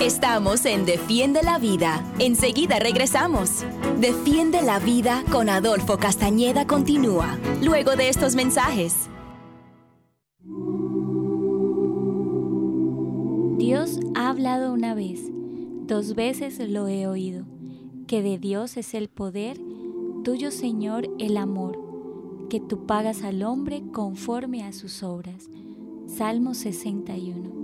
Estamos 0.00 0.66
en 0.66 0.84
Defiende 0.84 1.42
la 1.42 1.58
Vida. 1.58 2.04
Enseguida 2.18 2.80
regresamos. 2.80 3.64
Defiende 4.00 4.60
la 4.60 4.80
Vida 4.80 5.22
con 5.30 5.48
Adolfo 5.48 5.98
Castañeda 5.98 6.66
continúa, 6.66 7.38
luego 7.62 7.94
de 7.94 8.08
estos 8.08 8.34
mensajes. 8.34 9.08
Dios 13.56 14.00
ha 14.16 14.30
hablado 14.30 14.74
una 14.74 14.94
vez, 14.94 15.20
dos 15.86 16.14
veces 16.16 16.58
lo 16.68 16.88
he 16.88 17.06
oído, 17.06 17.46
que 18.08 18.20
de 18.20 18.36
Dios 18.36 18.76
es 18.76 18.94
el 18.94 19.08
poder, 19.08 19.58
tuyo 20.24 20.50
Señor 20.50 21.08
el 21.20 21.36
amor, 21.36 21.78
que 22.50 22.58
tú 22.58 22.84
pagas 22.84 23.22
al 23.22 23.44
hombre 23.44 23.84
conforme 23.92 24.64
a 24.64 24.72
sus 24.72 25.04
obras. 25.04 25.48
Salmo 26.08 26.54
61. 26.54 27.63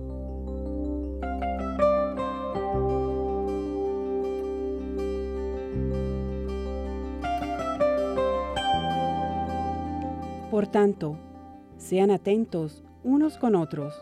Por 10.61 10.67
tanto, 10.67 11.17
sean 11.77 12.11
atentos 12.11 12.83
unos 13.03 13.39
con 13.39 13.55
otros, 13.55 13.95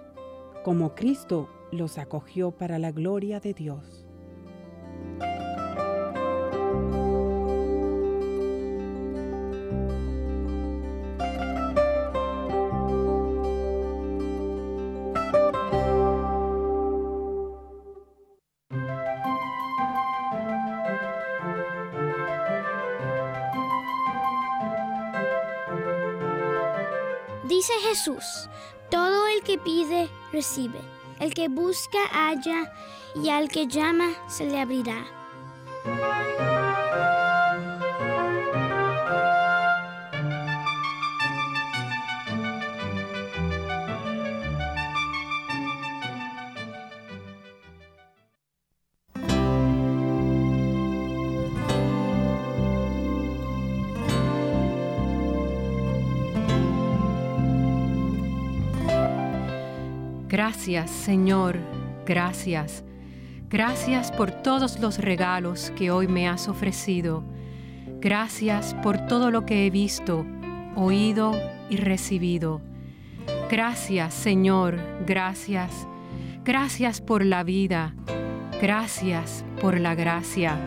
como 0.66 0.94
Cristo 0.94 1.48
los 1.72 1.98
acogió 1.98 2.52
para 2.52 2.80
la 2.80 2.92
gloria 2.92 3.40
de 3.40 3.54
Dios. 3.54 4.09
Dice 27.50 27.74
Jesús, 27.82 28.48
todo 28.92 29.26
el 29.28 29.42
que 29.42 29.58
pide, 29.58 30.08
recibe. 30.32 30.80
El 31.20 31.34
que 31.34 31.48
busca, 31.48 31.98
halla, 32.12 32.72
y 33.16 33.30
al 33.30 33.50
que 33.50 33.66
llama, 33.66 34.12
se 34.28 34.46
le 34.46 34.60
abrirá. 34.60 35.04
Gracias, 60.50 60.90
Señor. 60.90 61.60
gracias. 62.08 62.84
Gracias 63.52 64.12
por 64.12 64.32
todos 64.32 64.80
los 64.80 64.98
regalos 64.98 65.72
que 65.78 65.92
hoy 65.92 66.08
me 66.08 66.28
has 66.28 66.48
ofrecido. 66.48 67.24
Gracias 68.00 68.74
por 68.82 69.06
todo 69.06 69.30
lo 69.30 69.46
que 69.46 69.68
he 69.68 69.70
visto, 69.70 70.26
oído 70.76 71.40
y 71.70 71.78
recibido. 71.78 72.62
Gracias, 73.52 74.16
Señor, 74.16 74.80
gracias. 75.06 75.88
Gracias 76.44 77.00
por 77.00 77.24
la 77.24 77.44
vida. 77.44 77.94
Gracias 78.60 79.46
por 79.62 79.80
la 79.80 79.94
gracia. 79.94 80.58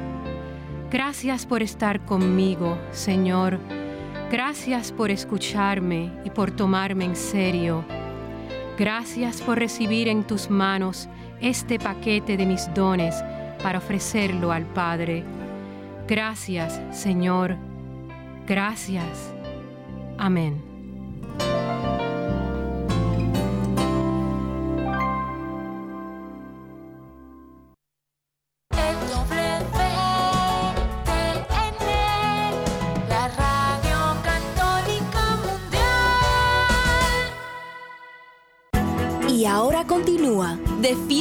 Gracias 0.93 1.45
por 1.45 1.61
estar 1.61 2.05
conmigo, 2.05 2.79
Señor. 2.93 3.59
Gracias 4.31 4.93
por 4.93 5.11
escucharme 5.11 6.13
y 6.25 6.31
por 6.31 6.53
tomarme 6.53 7.05
en 7.05 7.17
serio. 7.17 7.85
Gracias 8.79 9.43
por 9.43 9.59
recibir 9.59 10.09
en 10.09 10.25
tus 10.25 10.51
manos 10.51 11.09
este 11.41 11.79
paquete 11.79 12.37
de 12.37 12.47
mis 12.47 12.73
dones 12.75 13.15
para 13.63 13.79
ofrecerlo 13.79 14.53
al 14.53 14.65
Padre. 14.67 15.25
Gracias, 16.09 16.81
Señor. 16.91 17.57
Gracias. 18.47 19.33
Amén. 20.19 20.72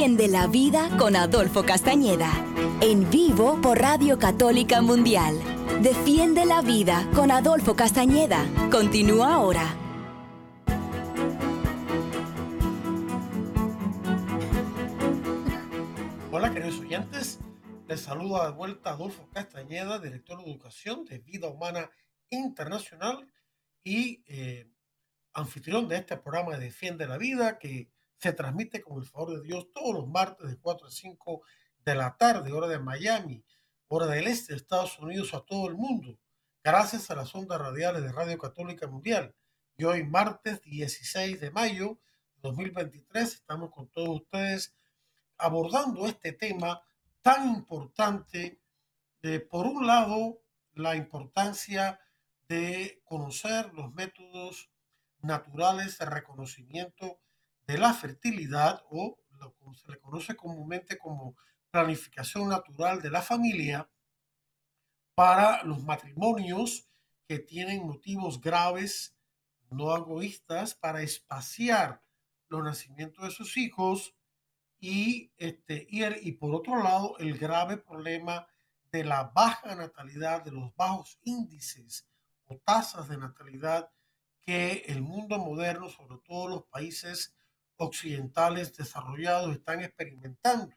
Defiende 0.01 0.29
la 0.29 0.47
vida 0.47 0.89
con 0.97 1.15
Adolfo 1.15 1.61
Castañeda. 1.63 2.31
En 2.81 3.07
vivo 3.11 3.61
por 3.61 3.77
Radio 3.77 4.17
Católica 4.17 4.81
Mundial. 4.81 5.39
Defiende 5.83 6.43
la 6.47 6.63
vida 6.63 7.07
con 7.13 7.29
Adolfo 7.29 7.75
Castañeda. 7.75 8.43
Continúa 8.71 9.35
ahora. 9.35 9.77
Hola 16.31 16.51
queridos 16.51 16.79
oyentes, 16.79 17.39
les 17.87 18.01
saluda 18.01 18.47
de 18.47 18.53
vuelta 18.53 18.89
Adolfo 18.89 19.29
Castañeda, 19.31 19.99
director 19.99 20.43
de 20.43 20.49
Educación 20.49 21.05
de 21.05 21.19
Vida 21.19 21.47
Humana 21.47 21.91
Internacional 22.31 23.31
y 23.83 24.23
eh, 24.25 24.67
anfitrión 25.33 25.87
de 25.87 25.97
este 25.97 26.17
programa 26.17 26.57
Defiende 26.57 27.05
la 27.05 27.19
Vida 27.19 27.59
que 27.59 27.91
se 28.21 28.33
transmite 28.33 28.81
con 28.83 28.99
el 28.99 29.05
favor 29.05 29.31
de 29.35 29.41
Dios 29.41 29.73
todos 29.73 29.95
los 29.95 30.07
martes 30.07 30.47
de 30.47 30.59
4 30.59 30.87
a 30.87 30.91
5 30.91 31.41
de 31.83 31.95
la 31.95 32.15
tarde, 32.17 32.51
hora 32.51 32.67
de 32.67 32.77
Miami, 32.77 33.43
hora 33.87 34.05
del 34.05 34.27
este 34.27 34.53
de 34.53 34.57
Estados 34.57 34.99
Unidos 34.99 35.33
a 35.33 35.41
todo 35.41 35.67
el 35.67 35.73
mundo, 35.73 36.19
gracias 36.63 37.09
a 37.09 37.15
las 37.15 37.33
ondas 37.33 37.59
radiales 37.59 38.03
de 38.03 38.11
Radio 38.11 38.37
Católica 38.37 38.85
Mundial. 38.85 39.33
Y 39.75 39.85
hoy, 39.85 40.03
martes 40.03 40.61
16 40.61 41.41
de 41.41 41.49
mayo 41.49 41.97
de 42.35 42.49
2023, 42.49 43.33
estamos 43.33 43.71
con 43.71 43.87
todos 43.87 44.21
ustedes 44.21 44.75
abordando 45.39 46.05
este 46.05 46.31
tema 46.31 46.83
tan 47.23 47.47
importante 47.47 48.61
de, 49.23 49.39
por 49.39 49.65
un 49.65 49.87
lado, 49.87 50.43
la 50.73 50.95
importancia 50.95 51.99
de 52.47 53.01
conocer 53.03 53.73
los 53.73 53.91
métodos 53.95 54.69
naturales 55.21 55.97
de 55.97 56.05
reconocimiento 56.05 57.19
de 57.71 57.77
la 57.77 57.93
fertilidad 57.93 58.83
o 58.89 59.17
lo 59.39 59.55
que 59.55 59.79
se 59.79 59.89
le 59.89 59.97
conoce 59.97 60.35
comúnmente 60.35 60.97
como 60.97 61.37
planificación 61.71 62.49
natural 62.49 63.01
de 63.01 63.09
la 63.09 63.21
familia 63.21 63.89
para 65.15 65.63
los 65.63 65.81
matrimonios 65.81 66.89
que 67.25 67.39
tienen 67.39 67.87
motivos 67.87 68.41
graves, 68.41 69.15
no 69.69 69.95
egoístas, 69.95 70.75
para 70.75 71.01
espaciar 71.01 72.03
los 72.49 72.61
nacimientos 72.61 73.23
de 73.23 73.31
sus 73.31 73.55
hijos 73.55 74.13
y, 74.81 75.31
este, 75.37 75.87
y, 75.89 76.03
y 76.27 76.33
por 76.33 76.53
otro 76.53 76.83
lado 76.83 77.17
el 77.19 77.37
grave 77.37 77.77
problema 77.77 78.47
de 78.91 79.05
la 79.05 79.31
baja 79.33 79.75
natalidad, 79.75 80.43
de 80.43 80.51
los 80.51 80.75
bajos 80.75 81.17
índices 81.23 82.05
o 82.43 82.57
tasas 82.57 83.07
de 83.07 83.17
natalidad 83.17 83.89
que 84.41 84.83
el 84.87 85.01
mundo 85.01 85.37
moderno, 85.37 85.87
sobre 85.87 86.17
todo 86.25 86.49
los 86.49 86.63
países 86.65 87.33
occidentales 87.81 88.75
desarrollados 88.75 89.53
están 89.53 89.81
experimentando. 89.81 90.75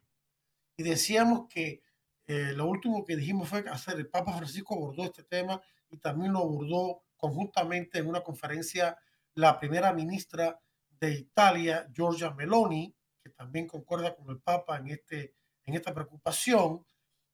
Y 0.77 0.83
decíamos 0.83 1.47
que 1.49 1.83
eh, 2.27 2.53
lo 2.55 2.67
último 2.67 3.05
que 3.05 3.17
dijimos 3.17 3.49
fue 3.49 3.65
hacer, 3.71 3.97
el 3.97 4.09
Papa 4.09 4.33
Francisco 4.37 4.75
abordó 4.75 5.05
este 5.05 5.23
tema 5.23 5.61
y 5.91 5.99
también 5.99 6.33
lo 6.33 6.41
abordó 6.41 7.03
conjuntamente 7.17 7.99
en 7.99 8.09
una 8.09 8.23
conferencia 8.23 8.97
la 9.35 9.59
primera 9.59 9.93
ministra 9.93 10.59
de 10.89 11.13
Italia, 11.13 11.89
Giorgia 11.93 12.31
Meloni, 12.31 12.95
que 13.23 13.31
también 13.31 13.67
concuerda 13.67 14.15
con 14.15 14.29
el 14.31 14.41
Papa 14.41 14.79
en, 14.79 14.89
este, 14.89 15.35
en 15.65 15.75
esta 15.75 15.93
preocupación. 15.93 16.87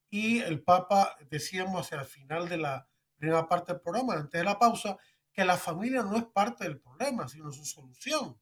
Y 0.08 0.40
el 0.40 0.62
Papa, 0.62 1.16
decíamos 1.30 1.80
hacia 1.80 2.00
el 2.00 2.06
final 2.06 2.48
de 2.48 2.58
la 2.58 2.88
primera 3.16 3.46
parte 3.46 3.72
del 3.72 3.80
programa, 3.80 4.14
antes 4.14 4.40
de 4.40 4.44
la 4.44 4.58
pausa, 4.58 4.96
que 5.32 5.44
la 5.44 5.56
familia 5.56 6.02
no 6.02 6.16
es 6.16 6.24
parte 6.24 6.64
del 6.64 6.80
problema, 6.80 7.28
sino 7.28 7.52
su 7.52 7.64
solución. 7.64 8.36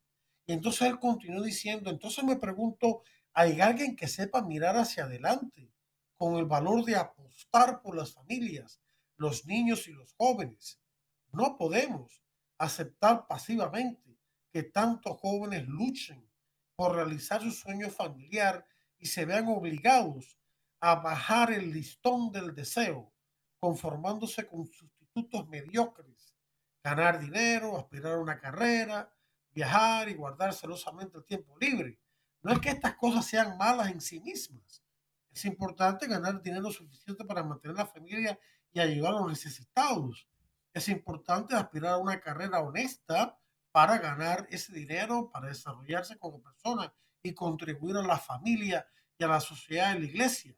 Y 0.48 0.54
entonces 0.54 0.88
él 0.88 0.98
continuó 0.98 1.42
diciendo, 1.42 1.90
entonces 1.90 2.24
me 2.24 2.36
pregunto, 2.36 3.02
¿hay 3.34 3.60
alguien 3.60 3.94
que 3.94 4.08
sepa 4.08 4.40
mirar 4.40 4.78
hacia 4.78 5.04
adelante 5.04 5.70
con 6.16 6.36
el 6.36 6.46
valor 6.46 6.86
de 6.86 6.96
apostar 6.96 7.82
por 7.82 7.94
las 7.94 8.14
familias, 8.14 8.80
los 9.18 9.44
niños 9.44 9.86
y 9.88 9.92
los 9.92 10.14
jóvenes? 10.14 10.80
No 11.32 11.58
podemos 11.58 12.24
aceptar 12.56 13.26
pasivamente 13.26 14.18
que 14.50 14.62
tantos 14.62 15.18
jóvenes 15.20 15.68
luchen 15.68 16.26
por 16.76 16.96
realizar 16.96 17.42
su 17.42 17.50
sueño 17.50 17.90
familiar 17.90 18.66
y 18.96 19.04
se 19.04 19.26
vean 19.26 19.48
obligados 19.48 20.38
a 20.80 20.94
bajar 20.94 21.52
el 21.52 21.72
listón 21.72 22.32
del 22.32 22.54
deseo, 22.54 23.12
conformándose 23.60 24.46
con 24.46 24.66
sustitutos 24.66 25.46
mediocres, 25.50 26.34
ganar 26.82 27.20
dinero, 27.20 27.76
aspirar 27.76 28.14
a 28.14 28.20
una 28.20 28.40
carrera, 28.40 29.12
viajar 29.52 30.08
y 30.08 30.14
guardar 30.14 30.52
celosamente 30.54 31.18
el 31.18 31.24
tiempo 31.24 31.56
libre. 31.58 31.98
No 32.42 32.52
es 32.52 32.60
que 32.60 32.70
estas 32.70 32.94
cosas 32.96 33.26
sean 33.26 33.56
malas 33.58 33.90
en 33.90 34.00
sí 34.00 34.20
mismas. 34.20 34.82
Es 35.32 35.44
importante 35.44 36.06
ganar 36.06 36.40
dinero 36.42 36.70
suficiente 36.70 37.24
para 37.24 37.42
mantener 37.42 37.76
la 37.76 37.86
familia 37.86 38.38
y 38.72 38.80
ayudar 38.80 39.14
a 39.14 39.20
los 39.20 39.28
necesitados. 39.28 40.28
Es 40.72 40.88
importante 40.88 41.54
aspirar 41.54 41.94
a 41.94 41.98
una 41.98 42.20
carrera 42.20 42.60
honesta 42.60 43.38
para 43.72 43.98
ganar 43.98 44.46
ese 44.50 44.72
dinero, 44.72 45.30
para 45.30 45.48
desarrollarse 45.48 46.18
como 46.18 46.42
persona 46.42 46.92
y 47.22 47.34
contribuir 47.34 47.96
a 47.96 48.02
la 48.02 48.18
familia 48.18 48.86
y 49.18 49.24
a 49.24 49.28
la 49.28 49.40
sociedad 49.40 49.94
y 49.94 50.00
la 50.00 50.06
iglesia. 50.06 50.56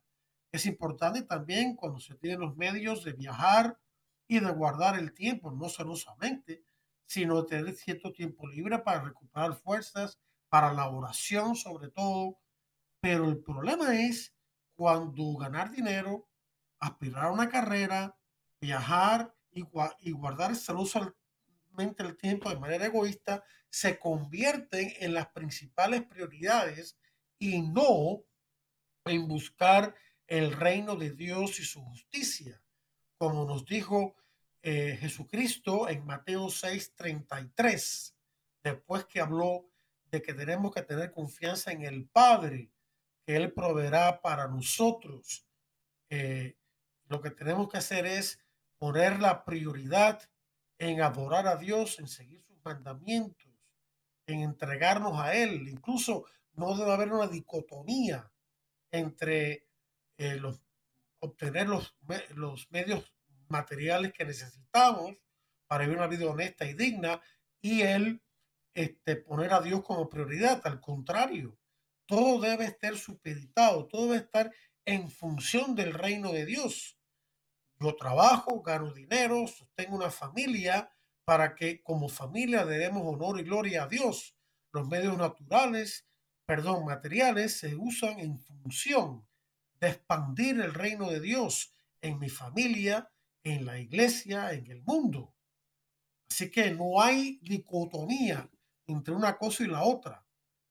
Es 0.53 0.67
importante 0.67 1.23
también 1.23 1.77
cuando 1.77 2.01
se 2.01 2.15
tienen 2.17 2.41
los 2.41 2.57
medios 2.57 3.05
de 3.05 3.13
viajar 3.13 3.79
y 4.27 4.41
de 4.41 4.51
guardar 4.51 4.99
el 4.99 5.13
tiempo, 5.13 5.51
no 5.51 5.69
celosamente, 5.69 6.63
sino 7.11 7.45
tener 7.45 7.75
cierto 7.75 8.13
tiempo 8.13 8.47
libre 8.47 8.79
para 8.79 9.03
recuperar 9.03 9.57
fuerzas, 9.57 10.21
para 10.49 10.73
la 10.73 10.89
oración 10.89 11.57
sobre 11.57 11.89
todo. 11.89 12.39
Pero 13.01 13.29
el 13.29 13.43
problema 13.43 14.01
es 14.01 14.33
cuando 14.77 15.35
ganar 15.37 15.73
dinero, 15.73 16.29
aspirar 16.79 17.25
a 17.25 17.33
una 17.33 17.49
carrera, 17.49 18.17
viajar 18.61 19.35
y, 19.51 19.65
y 19.99 20.13
guardar 20.13 20.55
celosamente 20.55 22.05
el 22.05 22.17
tiempo 22.17 22.49
de 22.49 22.61
manera 22.61 22.87
egoísta, 22.87 23.43
se 23.69 23.99
convierten 23.99 24.93
en 25.01 25.13
las 25.13 25.31
principales 25.31 26.03
prioridades 26.05 26.97
y 27.41 27.61
no 27.61 28.23
en 29.05 29.27
buscar 29.27 29.97
el 30.29 30.53
reino 30.53 30.95
de 30.95 31.11
Dios 31.11 31.59
y 31.59 31.65
su 31.65 31.83
justicia. 31.83 32.63
Como 33.19 33.47
nos 33.47 33.65
dijo 33.65 34.15
eh, 34.63 34.99
Jesucristo 35.01 35.89
en 35.89 36.05
Mateo 36.05 36.51
6:33, 36.51 38.15
después 38.63 39.07
que 39.07 39.21
habló 39.21 39.71
de 40.11 40.21
que 40.21 40.35
tenemos 40.35 40.73
que 40.75 40.83
tener 40.83 41.13
confianza 41.13 41.73
en 41.73 41.83
el 41.83 42.07
Padre, 42.09 42.71
que 43.25 43.37
Él 43.37 43.53
proveerá 43.53 44.21
para 44.21 44.49
nosotros. 44.49 45.47
Eh, 46.11 46.57
lo 47.07 47.21
que 47.21 47.31
tenemos 47.31 47.69
que 47.69 47.79
hacer 47.79 48.07
es 48.07 48.41
poner 48.79 49.21
la 49.21 49.45
prioridad 49.45 50.23
en 50.79 51.03
adorar 51.03 51.47
a 51.47 51.57
Dios, 51.57 51.99
en 51.99 52.09
seguir 52.09 52.43
sus 52.43 52.59
mandamientos, 52.65 53.51
en 54.27 54.41
entregarnos 54.41 55.19
a 55.19 55.35
Él. 55.35 55.69
Incluso 55.69 56.25
no 56.53 56.77
debe 56.77 56.93
haber 56.93 57.13
una 57.13 57.29
dicotomía 57.29 58.31
entre 58.91 59.67
eh, 60.19 60.37
los, 60.37 60.61
obtener 61.21 61.69
los, 61.69 61.97
los 62.35 62.71
medios 62.71 63.15
materiales 63.51 64.13
que 64.13 64.25
necesitamos 64.25 65.17
para 65.67 65.85
vivir 65.85 65.99
una 65.99 66.07
vida 66.07 66.27
honesta 66.27 66.65
y 66.65 66.75
digna 66.75 67.21
y 67.61 67.83
el 67.83 68.23
este, 68.75 69.17
poner 69.17 69.53
a 69.53 69.61
Dios 69.61 69.83
como 69.83 70.09
prioridad. 70.09 70.61
Al 70.65 70.81
contrario, 70.81 71.59
todo 72.07 72.41
debe 72.41 72.65
estar 72.65 72.97
supeditado, 72.97 73.87
todo 73.87 74.07
debe 74.07 74.17
estar 74.17 74.53
en 74.85 75.11
función 75.11 75.75
del 75.75 75.93
reino 75.93 76.33
de 76.33 76.47
Dios. 76.47 76.99
Yo 77.79 77.95
trabajo, 77.97 78.63
gano 78.63 78.93
dinero, 78.93 79.47
sostengo 79.47 79.97
una 79.97 80.11
familia 80.11 80.91
para 81.25 81.55
que 81.55 81.83
como 81.83 82.09
familia 82.09 82.65
debemos 82.67 83.03
honor 83.07 83.41
y 83.41 83.45
gloria 83.45 83.85
a 83.85 83.89
Dios. 83.89 84.37
Los 84.73 84.89
medios 84.89 85.17
naturales, 85.17 86.07
perdón, 86.47 86.85
materiales 86.85 87.59
se 87.59 87.75
usan 87.75 88.19
en 88.19 88.39
función 88.39 89.27
de 89.81 89.89
expandir 89.89 90.61
el 90.61 90.75
reino 90.75 91.09
de 91.11 91.21
Dios 91.21 91.75
en 92.03 92.19
mi 92.19 92.29
familia, 92.29 93.11
en 93.43 93.65
la 93.65 93.79
iglesia, 93.79 94.53
en 94.53 94.71
el 94.71 94.83
mundo. 94.83 95.35
Así 96.31 96.51
que 96.51 96.71
no 96.71 97.01
hay 97.01 97.39
dicotomía 97.43 98.49
entre 98.87 99.15
una 99.15 99.37
cosa 99.37 99.65
y 99.65 99.67
la 99.67 99.83
otra. 99.83 100.25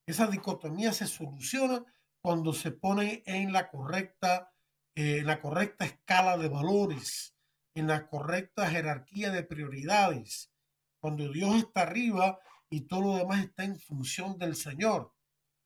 Esa 0.06 0.28
dicotomía 0.28 0.92
se 0.94 1.08
soluciona 1.08 1.84
cuando 2.22 2.54
se 2.54 2.72
pone 2.72 3.24
en 3.26 3.52
la 3.52 3.70
correcta, 3.70 4.52
eh, 4.96 5.22
la 5.24 5.42
correcta 5.42 5.86
escala 5.86 6.38
de 6.38 6.50
valores, 6.50 7.36
en 7.76 7.88
la 7.88 8.08
correcta 8.08 8.70
jerarquía 8.70 9.32
de 9.32 9.44
prioridades, 9.44 10.52
cuando 11.00 11.32
Dios 11.32 11.56
está 11.56 11.82
arriba 11.82 12.40
y 12.70 12.82
todo 12.82 13.02
lo 13.02 13.18
demás 13.18 13.44
está 13.44 13.64
en 13.64 13.80
función 13.80 14.38
del 14.38 14.56
Señor. 14.56 15.14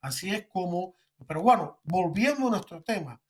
Así 0.01 0.29
es 0.29 0.47
como, 0.47 0.95
pero 1.27 1.41
bueno, 1.41 1.79
volviendo 1.83 2.47
a 2.47 2.51
nuestro 2.51 2.83
tema, 2.83 3.21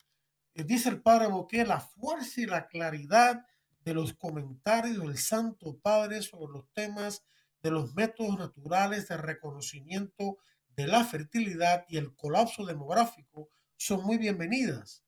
eh, 0.54 0.64
dice 0.64 0.88
el 0.88 1.00
Padre 1.00 1.28
que 1.48 1.64
la 1.64 1.80
fuerza 1.80 2.40
y 2.40 2.46
la 2.46 2.66
claridad 2.66 3.44
de 3.84 3.94
los 3.94 4.14
comentarios 4.14 4.98
del 4.98 5.18
Santo 5.18 5.78
Padre 5.78 6.22
sobre 6.22 6.52
los 6.52 6.72
temas 6.72 7.22
de 7.62 7.70
los 7.70 7.94
métodos 7.94 8.38
naturales 8.38 9.08
de 9.08 9.16
reconocimiento 9.16 10.38
de 10.68 10.86
la 10.86 11.04
fertilidad 11.04 11.84
y 11.88 11.98
el 11.98 12.14
colapso 12.14 12.64
demográfico 12.64 13.48
son 13.76 14.04
muy 14.04 14.18
bienvenidas. 14.18 15.04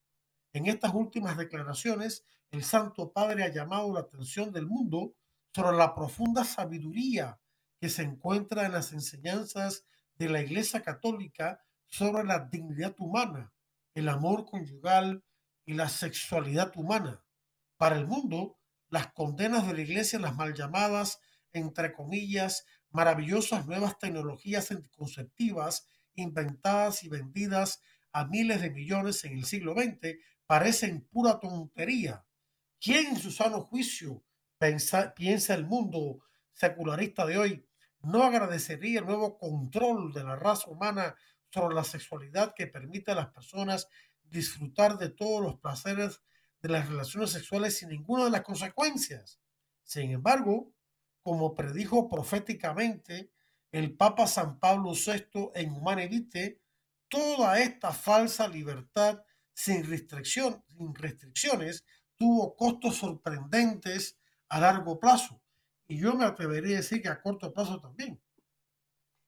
En 0.52 0.66
estas 0.66 0.94
últimas 0.94 1.36
declaraciones, 1.36 2.24
el 2.50 2.64
Santo 2.64 3.12
Padre 3.12 3.44
ha 3.44 3.52
llamado 3.52 3.92
la 3.92 4.00
atención 4.00 4.52
del 4.52 4.66
mundo 4.66 5.14
sobre 5.54 5.76
la 5.76 5.94
profunda 5.94 6.44
sabiduría 6.44 7.40
que 7.80 7.88
se 7.88 8.02
encuentra 8.02 8.66
en 8.66 8.72
las 8.72 8.92
enseñanzas 8.92 9.84
de 10.14 10.28
la 10.28 10.40
Iglesia 10.40 10.82
Católica 10.82 11.60
sobre 11.86 12.24
la 12.24 12.40
dignidad 12.40 12.94
humana, 12.98 13.52
el 13.94 14.08
amor 14.08 14.46
conyugal 14.46 15.24
y 15.64 15.74
la 15.74 15.88
sexualidad 15.88 16.72
humana. 16.76 17.22
Para 17.76 17.96
el 17.96 18.06
mundo, 18.06 18.58
las 18.88 19.12
condenas 19.12 19.66
de 19.66 19.74
la 19.74 19.80
Iglesia, 19.80 20.18
las 20.18 20.36
mal 20.36 20.54
llamadas, 20.54 21.20
entre 21.52 21.92
comillas, 21.92 22.66
maravillosas 22.90 23.66
nuevas 23.66 23.98
tecnologías 23.98 24.70
anticonceptivas 24.70 25.88
inventadas 26.14 27.04
y 27.04 27.08
vendidas 27.08 27.82
a 28.12 28.24
miles 28.24 28.62
de 28.62 28.70
millones 28.70 29.24
en 29.24 29.36
el 29.36 29.44
siglo 29.44 29.74
XX 29.74 30.16
parecen 30.46 31.06
pura 31.10 31.38
tontería. 31.38 32.24
¿Quién 32.80 33.08
en 33.08 33.16
su 33.16 33.30
sano 33.30 33.60
juicio 33.60 34.24
piensa 34.58 35.54
el 35.54 35.66
mundo 35.66 36.20
secularista 36.52 37.26
de 37.26 37.38
hoy 37.38 37.66
no 38.02 38.22
agradecería 38.22 39.00
el 39.00 39.06
nuevo 39.06 39.38
control 39.38 40.12
de 40.12 40.24
la 40.24 40.36
raza 40.36 40.70
humana 40.70 41.16
sobre 41.50 41.74
la 41.74 41.84
sexualidad 41.84 42.54
que 42.54 42.66
permite 42.66 43.12
a 43.12 43.16
las 43.16 43.28
personas 43.28 43.88
disfrutar 44.22 44.98
de 44.98 45.10
todos 45.10 45.42
los 45.42 45.58
placeres 45.58 46.22
de 46.62 46.68
las 46.68 46.88
relaciones 46.88 47.30
sexuales 47.30 47.78
sin 47.78 47.90
ninguna 47.90 48.24
de 48.24 48.30
las 48.30 48.42
consecuencias. 48.42 49.40
Sin 49.82 50.10
embargo, 50.10 50.72
como 51.22 51.54
predijo 51.54 52.08
proféticamente 52.08 53.32
el 53.72 53.96
Papa 53.96 54.26
San 54.26 54.58
Pablo 54.58 54.92
VI 54.92 55.50
en 55.54 55.72
Humane 55.72 56.08
Vitae, 56.08 56.60
toda 57.08 57.58
esta 57.60 57.92
falsa 57.92 58.48
libertad 58.48 59.22
sin, 59.52 59.84
restricción, 59.84 60.64
sin 60.68 60.94
restricciones 60.94 61.84
tuvo 62.16 62.56
costos 62.56 62.96
sorprendentes 62.96 64.18
a 64.48 64.60
largo 64.60 64.98
plazo. 64.98 65.42
Y 65.88 65.98
yo 65.98 66.14
me 66.14 66.24
atrevería 66.24 66.76
a 66.76 66.80
decir 66.80 67.02
que 67.02 67.08
a 67.08 67.20
corto 67.20 67.52
plazo 67.52 67.80
también. 67.80 68.20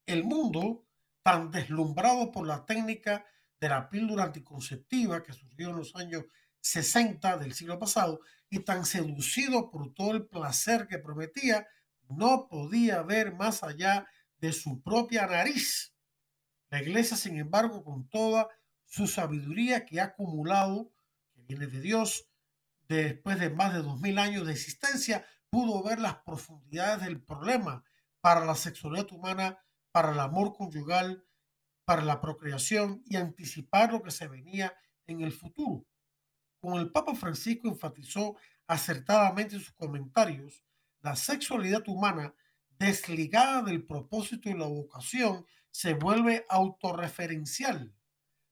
El 0.06 0.24
mundo, 0.24 0.86
tan 1.22 1.50
deslumbrado 1.50 2.30
por 2.30 2.46
la 2.46 2.64
técnica 2.64 3.24
de 3.60 3.68
la 3.68 3.88
píldora 3.90 4.24
anticonceptiva 4.24 5.22
que 5.22 5.32
surgió 5.32 5.70
en 5.70 5.76
los 5.76 5.94
años 5.94 6.24
60 6.68 7.38
del 7.38 7.54
siglo 7.54 7.78
pasado 7.78 8.20
y 8.50 8.60
tan 8.60 8.84
seducido 8.84 9.70
por 9.70 9.94
todo 9.94 10.12
el 10.12 10.26
placer 10.26 10.86
que 10.86 10.98
prometía, 10.98 11.66
no 12.08 12.48
podía 12.48 13.02
ver 13.02 13.34
más 13.34 13.62
allá 13.62 14.06
de 14.38 14.52
su 14.52 14.82
propia 14.82 15.26
nariz. 15.26 15.94
La 16.70 16.82
iglesia, 16.82 17.16
sin 17.16 17.38
embargo, 17.38 17.82
con 17.82 18.08
toda 18.08 18.48
su 18.84 19.06
sabiduría 19.06 19.84
que 19.86 20.00
ha 20.00 20.04
acumulado, 20.04 20.92
que 21.34 21.42
viene 21.42 21.66
de 21.66 21.80
Dios, 21.80 22.28
después 22.88 23.38
de 23.38 23.50
más 23.50 23.72
de 23.72 23.82
dos 23.82 24.00
mil 24.00 24.18
años 24.18 24.46
de 24.46 24.52
existencia, 24.52 25.26
pudo 25.50 25.82
ver 25.82 25.98
las 25.98 26.16
profundidades 26.16 27.04
del 27.04 27.22
problema 27.22 27.84
para 28.20 28.44
la 28.44 28.54
sexualidad 28.54 29.10
humana, 29.12 29.58
para 29.90 30.12
el 30.12 30.20
amor 30.20 30.54
conyugal, 30.54 31.24
para 31.86 32.02
la 32.02 32.20
procreación 32.20 33.02
y 33.06 33.16
anticipar 33.16 33.92
lo 33.92 34.02
que 34.02 34.10
se 34.10 34.28
venía 34.28 34.74
en 35.06 35.22
el 35.22 35.32
futuro. 35.32 35.86
Como 36.60 36.78
el 36.78 36.90
Papa 36.90 37.14
Francisco 37.14 37.68
enfatizó 37.68 38.36
acertadamente 38.66 39.56
en 39.56 39.60
sus 39.60 39.72
comentarios, 39.74 40.62
la 41.00 41.16
sexualidad 41.16 41.86
humana 41.88 42.34
desligada 42.78 43.62
del 43.62 43.84
propósito 43.84 44.48
y 44.48 44.54
la 44.54 44.66
vocación 44.66 45.44
se 45.70 45.94
vuelve 45.94 46.44
autorreferencial. 46.48 47.94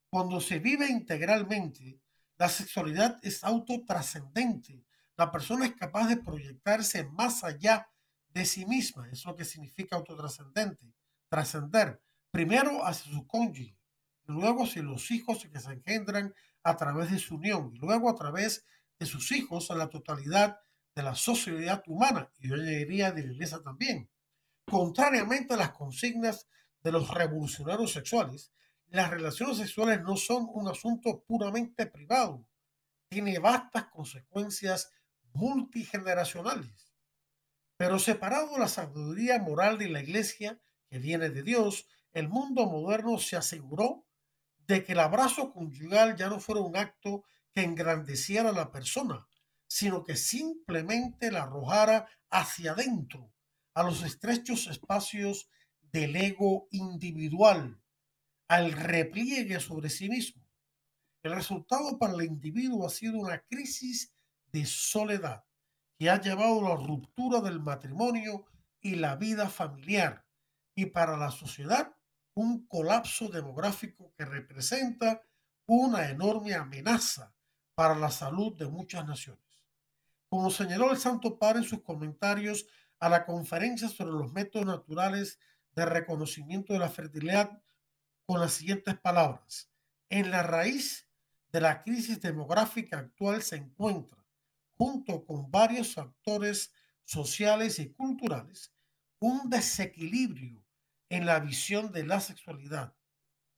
Cuando 0.08 0.40
se 0.40 0.58
vive 0.58 0.88
integralmente, 0.88 2.00
la 2.38 2.48
sexualidad 2.48 3.18
es 3.22 3.42
autotrascendente. 3.44 4.84
La 5.16 5.30
persona 5.30 5.66
es 5.66 5.74
capaz 5.74 6.08
de 6.08 6.18
proyectarse 6.18 7.04
más 7.04 7.42
allá 7.42 7.88
de 8.28 8.44
sí 8.44 8.66
misma. 8.66 9.08
Es 9.10 9.24
lo 9.24 9.34
que 9.34 9.44
significa 9.44 9.96
autotrascendente. 9.96 10.92
Trascender 11.28 12.00
primero 12.30 12.84
hacia 12.84 13.10
su 13.10 13.26
cónyuge, 13.26 13.76
luego 14.26 14.64
hacia 14.64 14.82
los 14.82 15.10
hijos 15.10 15.46
que 15.50 15.58
se 15.58 15.72
engendran 15.72 16.34
a 16.66 16.76
través 16.76 17.12
de 17.12 17.18
su 17.20 17.36
unión, 17.36 17.70
y 17.72 17.78
luego 17.78 18.10
a 18.10 18.16
través 18.16 18.66
de 18.98 19.06
sus 19.06 19.30
hijos 19.30 19.70
a 19.70 19.76
la 19.76 19.88
totalidad 19.88 20.58
de 20.96 21.02
la 21.04 21.14
sociedad 21.14 21.82
humana, 21.86 22.32
y 22.40 22.48
yo 22.48 22.56
diría 22.56 23.12
de 23.12 23.24
la 23.24 23.32
iglesia 23.32 23.60
también. 23.62 24.10
Contrariamente 24.64 25.54
a 25.54 25.58
las 25.58 25.70
consignas 25.70 26.48
de 26.82 26.90
los 26.90 27.08
revolucionarios 27.14 27.92
sexuales, 27.92 28.52
las 28.88 29.10
relaciones 29.10 29.58
sexuales 29.58 30.02
no 30.02 30.16
son 30.16 30.48
un 30.52 30.66
asunto 30.66 31.22
puramente 31.24 31.86
privado, 31.86 32.48
tiene 33.08 33.38
vastas 33.38 33.86
consecuencias 33.86 34.90
multigeneracionales. 35.34 36.92
Pero 37.76 38.00
separado 38.00 38.58
la 38.58 38.68
sabiduría 38.68 39.38
moral 39.38 39.78
de 39.78 39.88
la 39.88 40.02
iglesia, 40.02 40.60
que 40.88 40.98
viene 40.98 41.30
de 41.30 41.44
Dios, 41.44 41.86
el 42.12 42.28
mundo 42.28 42.66
moderno 42.66 43.18
se 43.18 43.36
aseguró 43.36 44.05
de 44.66 44.84
que 44.84 44.92
el 44.92 45.00
abrazo 45.00 45.52
conyugal 45.52 46.16
ya 46.16 46.28
no 46.28 46.40
fuera 46.40 46.60
un 46.60 46.76
acto 46.76 47.24
que 47.52 47.62
engrandeciera 47.62 48.50
a 48.50 48.52
la 48.52 48.70
persona, 48.70 49.26
sino 49.66 50.04
que 50.04 50.16
simplemente 50.16 51.30
la 51.30 51.44
arrojara 51.44 52.06
hacia 52.30 52.72
adentro, 52.72 53.32
a 53.74 53.82
los 53.82 54.02
estrechos 54.02 54.66
espacios 54.66 55.48
del 55.80 56.16
ego 56.16 56.68
individual, 56.70 57.80
al 58.48 58.72
repliegue 58.72 59.60
sobre 59.60 59.90
sí 59.90 60.08
mismo. 60.08 60.42
El 61.22 61.34
resultado 61.34 61.98
para 61.98 62.14
el 62.14 62.22
individuo 62.22 62.86
ha 62.86 62.90
sido 62.90 63.18
una 63.18 63.40
crisis 63.40 64.14
de 64.52 64.64
soledad 64.64 65.44
que 65.98 66.10
ha 66.10 66.20
llevado 66.20 66.60
a 66.60 66.76
la 66.76 66.86
ruptura 66.86 67.40
del 67.40 67.60
matrimonio 67.60 68.46
y 68.80 68.96
la 68.96 69.16
vida 69.16 69.48
familiar 69.48 70.24
y 70.74 70.86
para 70.86 71.16
la 71.16 71.30
sociedad 71.30 71.95
un 72.36 72.66
colapso 72.66 73.28
demográfico 73.28 74.12
que 74.14 74.26
representa 74.26 75.22
una 75.66 76.10
enorme 76.10 76.54
amenaza 76.54 77.34
para 77.74 77.94
la 77.94 78.10
salud 78.10 78.54
de 78.56 78.66
muchas 78.66 79.06
naciones. 79.06 79.42
Como 80.28 80.50
señaló 80.50 80.90
el 80.90 80.98
Santo 80.98 81.38
Padre 81.38 81.60
en 81.60 81.64
sus 81.64 81.82
comentarios 81.82 82.66
a 83.00 83.08
la 83.08 83.24
conferencia 83.24 83.88
sobre 83.88 84.12
los 84.12 84.32
métodos 84.32 84.66
naturales 84.66 85.38
de 85.74 85.86
reconocimiento 85.86 86.74
de 86.74 86.78
la 86.78 86.90
fertilidad, 86.90 87.62
con 88.26 88.40
las 88.40 88.52
siguientes 88.52 88.98
palabras. 88.98 89.70
En 90.10 90.30
la 90.30 90.42
raíz 90.42 91.08
de 91.52 91.60
la 91.60 91.82
crisis 91.82 92.20
demográfica 92.20 92.98
actual 92.98 93.42
se 93.42 93.56
encuentra, 93.56 94.22
junto 94.76 95.24
con 95.24 95.50
varios 95.50 95.94
factores 95.94 96.72
sociales 97.04 97.78
y 97.78 97.92
culturales, 97.92 98.74
un 99.20 99.48
desequilibrio 99.48 100.65
en 101.08 101.26
la 101.26 101.40
visión 101.40 101.92
de 101.92 102.04
la 102.04 102.20
sexualidad. 102.20 102.94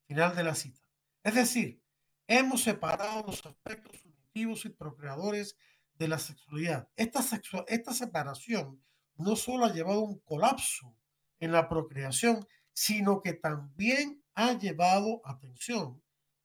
Final 0.07 0.35
de 0.35 0.45
la 0.45 0.55
cita. 0.55 0.81
Es 1.23 1.35
decir, 1.35 1.83
hemos 2.27 2.63
separado 2.63 3.25
los 3.27 3.45
aspectos 3.45 4.01
subjetivos 4.01 4.65
y 4.65 4.71
procreadores 4.71 5.57
de 5.95 6.09
la 6.09 6.19
sexualidad. 6.19 6.89
Esta, 6.97 7.21
esta 7.67 7.93
separación 7.93 8.83
no 9.17 9.37
solo 9.37 9.65
ha 9.65 9.73
llevado 9.73 10.01
a 10.01 10.05
un 10.05 10.21
colapso 10.21 10.97
en 11.41 11.53
la 11.53 11.69
procreación, 11.69 12.47
sino 12.73 13.21
que 13.21 13.33
también 13.33 14.23
ha 14.35 14.53
llevado, 14.53 15.21
atención, 15.25 16.03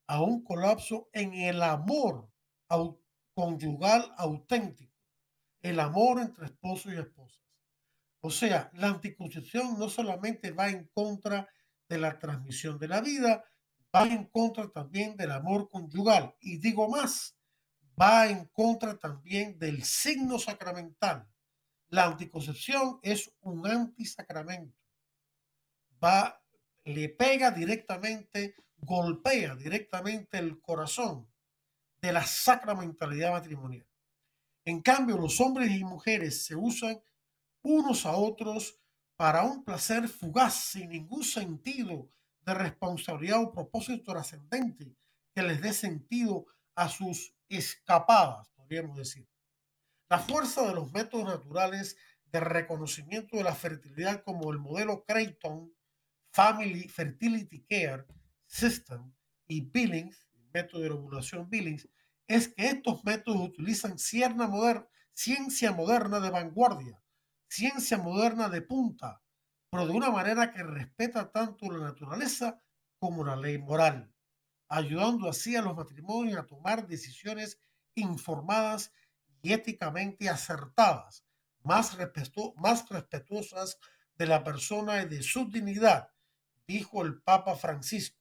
a 0.07 0.21
un 0.21 0.43
colapso 0.43 1.09
en 1.13 1.33
el 1.33 1.61
amor 1.61 2.29
conyugal 3.33 4.13
auténtico, 4.17 4.93
el 5.61 5.79
amor 5.79 6.19
entre 6.19 6.45
esposo 6.45 6.91
y 6.91 6.97
esposas. 6.97 7.42
O 8.25 8.31
sea, 8.31 8.71
la 8.75 8.87
anticoncepción 8.87 9.77
no 9.77 9.89
solamente 9.89 10.51
va 10.51 10.69
en 10.69 10.87
contra 10.93 11.49
de 11.89 11.97
la 11.97 12.17
transmisión 12.19 12.79
de 12.79 12.87
la 12.87 13.01
vida, 13.01 13.43
va 13.93 14.07
en 14.07 14.27
contra 14.27 14.71
también 14.71 15.17
del 15.17 15.31
amor 15.31 15.69
conyugal. 15.69 16.33
Y 16.39 16.57
digo 16.57 16.87
más, 16.87 17.35
va 18.01 18.27
en 18.27 18.45
contra 18.45 18.97
también 18.97 19.59
del 19.59 19.83
signo 19.83 20.39
sacramental. 20.39 21.27
La 21.89 22.05
anticoncepción 22.05 22.97
es 23.01 23.29
un 23.41 23.67
antisacramento. 23.67 24.79
Va, 26.01 26.41
le 26.85 27.09
pega 27.09 27.51
directamente, 27.51 28.55
golpea 28.77 29.53
directamente 29.55 30.37
el 30.37 30.61
corazón 30.61 31.29
de 32.01 32.13
la 32.13 32.23
sacramentalidad 32.23 33.33
matrimonial. 33.33 33.85
En 34.63 34.81
cambio, 34.81 35.17
los 35.17 35.41
hombres 35.41 35.71
y 35.71 35.83
mujeres 35.83 36.45
se 36.45 36.55
usan 36.55 37.01
unos 37.63 38.05
a 38.05 38.15
otros 38.15 38.79
para 39.15 39.43
un 39.43 39.63
placer 39.63 40.07
fugaz, 40.07 40.53
sin 40.53 40.89
ningún 40.89 41.23
sentido 41.23 42.09
de 42.45 42.53
responsabilidad 42.53 43.41
o 43.41 43.51
propósito 43.51 44.11
trascendente 44.11 44.95
que 45.33 45.41
les 45.41 45.61
dé 45.61 45.73
sentido 45.73 46.45
a 46.75 46.89
sus 46.89 47.33
escapadas, 47.49 48.49
podríamos 48.55 48.97
decir. 48.97 49.27
La 50.09 50.19
fuerza 50.19 50.67
de 50.67 50.75
los 50.75 50.91
métodos 50.91 51.25
naturales 51.25 51.97
de 52.25 52.39
reconocimiento 52.39 53.37
de 53.37 53.43
la 53.43 53.55
fertilidad 53.55 54.23
como 54.23 54.51
el 54.51 54.59
modelo 54.59 55.05
Creighton 55.05 55.73
Family 56.31 56.89
Fertility 56.89 57.63
Care 57.63 58.05
System 58.45 59.13
y 59.47 59.61
Billings, 59.61 60.27
método 60.53 60.81
de 60.81 60.89
ovulación 60.89 61.49
Billings, 61.49 61.87
es 62.27 62.47
que 62.47 62.67
estos 62.67 63.03
métodos 63.03 63.41
utilizan 63.41 63.97
ciencia 63.97 65.71
moderna 65.71 66.19
de 66.19 66.29
vanguardia, 66.29 67.02
ciencia 67.53 67.99
moderna 67.99 68.49
de 68.49 68.63
punta, 68.63 69.21
pero 69.69 69.85
de 69.85 69.93
una 69.93 70.09
manera 70.09 70.51
que 70.51 70.63
respeta 70.63 71.31
tanto 71.31 71.71
la 71.71 71.85
naturaleza 71.85 72.59
como 72.97 73.23
la 73.23 73.35
ley 73.35 73.59
moral, 73.59 74.11
ayudando 74.69 75.29
así 75.29 75.55
a 75.55 75.61
los 75.61 75.75
matrimonios 75.75 76.39
a 76.39 76.47
tomar 76.47 76.87
decisiones 76.87 77.59
informadas 77.93 78.91
y 79.43 79.53
éticamente 79.53 80.29
acertadas, 80.29 81.25
más, 81.61 81.95
más 82.55 82.89
respetuosas 82.89 83.77
de 84.15 84.25
la 84.25 84.43
persona 84.43 85.03
y 85.03 85.09
de 85.09 85.21
su 85.21 85.47
dignidad, 85.47 86.09
dijo 86.67 87.03
el 87.03 87.21
Papa 87.21 87.55
Francisco. 87.55 88.19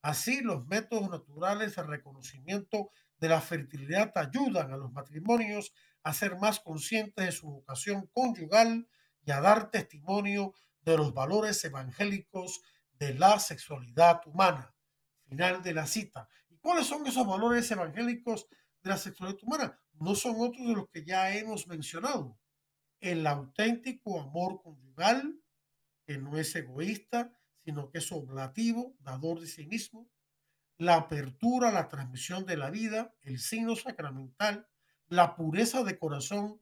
Así, 0.00 0.40
los 0.40 0.66
métodos 0.66 1.10
naturales 1.10 1.76
de 1.76 1.82
reconocimiento 1.82 2.92
de 3.18 3.28
la 3.28 3.42
fertilidad 3.42 4.10
ayudan 4.16 4.72
a 4.72 4.78
los 4.78 4.90
matrimonios 4.90 5.74
a 6.04 6.12
ser 6.12 6.36
más 6.36 6.60
conscientes 6.60 7.24
de 7.24 7.32
su 7.32 7.48
vocación 7.48 8.08
conyugal 8.12 8.86
y 9.24 9.30
a 9.30 9.40
dar 9.40 9.70
testimonio 9.70 10.54
de 10.82 10.98
los 10.98 11.14
valores 11.14 11.64
evangélicos 11.64 12.62
de 12.92 13.14
la 13.14 13.40
sexualidad 13.40 14.20
humana. 14.26 14.74
Final 15.26 15.62
de 15.62 15.72
la 15.72 15.86
cita. 15.86 16.28
¿Y 16.50 16.58
cuáles 16.58 16.86
son 16.86 17.06
esos 17.06 17.26
valores 17.26 17.70
evangélicos 17.70 18.46
de 18.82 18.90
la 18.90 18.98
sexualidad 18.98 19.42
humana? 19.42 19.80
No 19.94 20.14
son 20.14 20.36
otros 20.38 20.68
de 20.68 20.74
los 20.74 20.88
que 20.90 21.04
ya 21.04 21.34
hemos 21.34 21.66
mencionado. 21.66 22.38
El 23.00 23.26
auténtico 23.26 24.20
amor 24.20 24.60
conyugal, 24.62 25.40
que 26.06 26.18
no 26.18 26.36
es 26.36 26.54
egoísta, 26.54 27.32
sino 27.64 27.90
que 27.90 27.98
es 27.98 28.12
oblativo, 28.12 28.94
dador 29.00 29.40
de 29.40 29.46
sí 29.46 29.66
mismo, 29.66 30.10
la 30.76 30.96
apertura, 30.96 31.72
la 31.72 31.88
transmisión 31.88 32.44
de 32.44 32.58
la 32.58 32.70
vida, 32.70 33.14
el 33.22 33.38
signo 33.38 33.74
sacramental, 33.74 34.68
la 35.08 35.36
pureza 35.36 35.82
de 35.82 35.98
corazón 35.98 36.60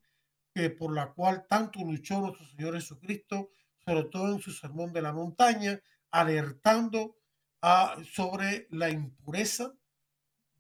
que 0.55 0.70
por 0.70 0.95
la 0.95 1.12
cual 1.12 1.47
tanto 1.49 1.80
luchó 1.80 2.20
nuestro 2.20 2.47
Señor 2.47 2.74
Jesucristo, 2.74 3.51
sobre 3.84 4.05
todo 4.05 4.32
en 4.32 4.40
su 4.40 4.53
sermón 4.53 4.93
de 4.93 5.03
la 5.03 5.12
montaña, 5.12 5.80
alertando 6.11 7.16
a, 7.62 7.97
sobre 8.05 8.66
la 8.70 8.90
impureza 8.90 9.72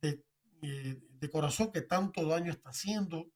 de, 0.00 0.24
eh, 0.62 1.00
corazón 1.30 1.70
que 1.70 1.82
tanto 1.82 2.26
daño 2.26 2.50
está 2.50 2.70
haciendo. 2.70 3.30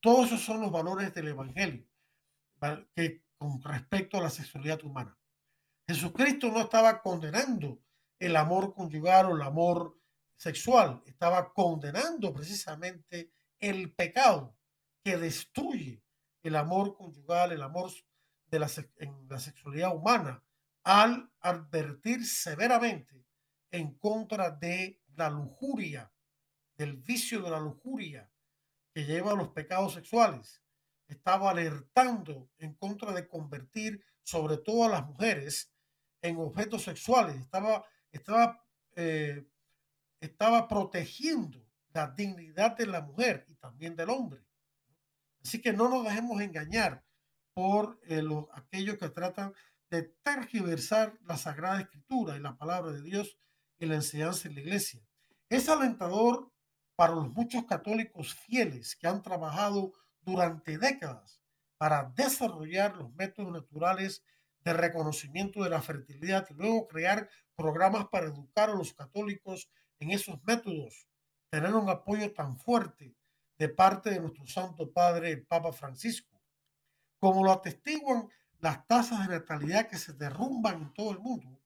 Todos 0.00 0.28
esos 0.28 0.42
son 0.42 0.60
los 0.60 0.72
valores 0.72 1.12
del 1.14 1.28
Evangelio 1.28 1.86
que, 2.94 3.22
con 3.36 3.62
respecto 3.62 4.16
a 4.18 4.22
la 4.22 4.30
sexualidad 4.30 4.82
humana. 4.82 5.16
Jesucristo 5.86 6.50
no 6.50 6.60
estaba 6.60 7.00
condenando 7.00 7.80
el 8.18 8.36
amor 8.36 8.74
conyugal 8.74 9.26
o 9.26 9.36
el 9.36 9.42
amor 9.42 9.96
sexual, 10.36 11.02
estaba 11.06 11.52
condenando 11.52 12.32
precisamente 12.32 13.32
el 13.60 13.92
pecado 13.94 14.56
que 15.02 15.16
destruye 15.16 16.02
el 16.42 16.56
amor 16.56 16.96
conyugal, 16.96 17.52
el 17.52 17.62
amor 17.62 17.90
de 18.46 18.58
la, 18.58 18.70
en 18.96 19.28
la 19.28 19.38
sexualidad 19.38 19.94
humana, 19.94 20.42
al 20.84 21.30
advertir 21.40 22.24
severamente 22.24 23.26
en 23.70 23.98
contra 23.98 24.50
de 24.50 25.02
la 25.16 25.28
lujuria, 25.28 26.12
del 26.76 26.96
vicio 26.96 27.42
de 27.42 27.50
la 27.50 27.60
lujuria 27.60 28.30
que 28.94 29.04
lleva 29.04 29.32
a 29.32 29.36
los 29.36 29.48
pecados 29.48 29.94
sexuales. 29.94 30.62
Estaba 31.06 31.50
alertando 31.50 32.50
en 32.58 32.74
contra 32.74 33.12
de 33.12 33.28
convertir 33.28 34.04
sobre 34.22 34.58
todo 34.58 34.84
a 34.84 34.88
las 34.88 35.06
mujeres 35.06 35.72
en 36.22 36.38
objetos 36.38 36.84
sexuales. 36.84 37.36
Estaba 37.36 37.84
estaba, 38.12 38.64
eh, 38.96 39.46
estaba 40.20 40.68
protegiendo 40.68 41.67
la 41.92 42.08
dignidad 42.08 42.76
de 42.76 42.86
la 42.86 43.02
mujer 43.02 43.46
y 43.48 43.54
también 43.56 43.96
del 43.96 44.10
hombre. 44.10 44.44
Así 45.42 45.60
que 45.60 45.72
no 45.72 45.88
nos 45.88 46.04
dejemos 46.04 46.40
engañar 46.40 47.04
por 47.54 47.98
eh, 48.04 48.22
los, 48.22 48.46
aquellos 48.52 48.98
que 48.98 49.08
tratan 49.08 49.52
de 49.90 50.02
tergiversar 50.22 51.18
la 51.24 51.36
Sagrada 51.36 51.80
Escritura 51.80 52.36
y 52.36 52.40
la 52.40 52.56
palabra 52.56 52.92
de 52.92 53.02
Dios 53.02 53.38
y 53.78 53.86
la 53.86 53.94
enseñanza 53.94 54.48
en 54.48 54.54
la 54.54 54.60
iglesia. 54.60 55.00
Es 55.48 55.68
alentador 55.68 56.52
para 56.94 57.14
los 57.14 57.30
muchos 57.30 57.64
católicos 57.64 58.34
fieles 58.34 58.96
que 58.96 59.06
han 59.06 59.22
trabajado 59.22 59.92
durante 60.20 60.78
décadas 60.78 61.42
para 61.78 62.12
desarrollar 62.16 62.96
los 62.96 63.14
métodos 63.14 63.52
naturales 63.52 64.24
de 64.64 64.72
reconocimiento 64.72 65.62
de 65.62 65.70
la 65.70 65.80
fertilidad 65.80 66.46
y 66.50 66.54
luego 66.54 66.88
crear 66.88 67.30
programas 67.56 68.08
para 68.08 68.26
educar 68.26 68.70
a 68.70 68.74
los 68.74 68.92
católicos 68.92 69.70
en 70.00 70.10
esos 70.10 70.42
métodos, 70.44 71.08
tener 71.50 71.74
un 71.74 71.88
apoyo 71.88 72.32
tan 72.32 72.58
fuerte 72.58 73.14
de 73.58 73.68
parte 73.68 74.10
de 74.10 74.20
nuestro 74.20 74.46
Santo 74.46 74.92
Padre, 74.92 75.32
el 75.32 75.46
Papa 75.46 75.72
Francisco, 75.72 76.40
como 77.18 77.44
lo 77.44 77.52
atestiguan 77.52 78.28
las 78.60 78.86
tasas 78.86 79.26
de 79.26 79.34
natalidad 79.34 79.88
que 79.88 79.98
se 79.98 80.12
derrumban 80.12 80.82
en 80.82 80.92
todo 80.92 81.12
el 81.12 81.18
mundo, 81.20 81.60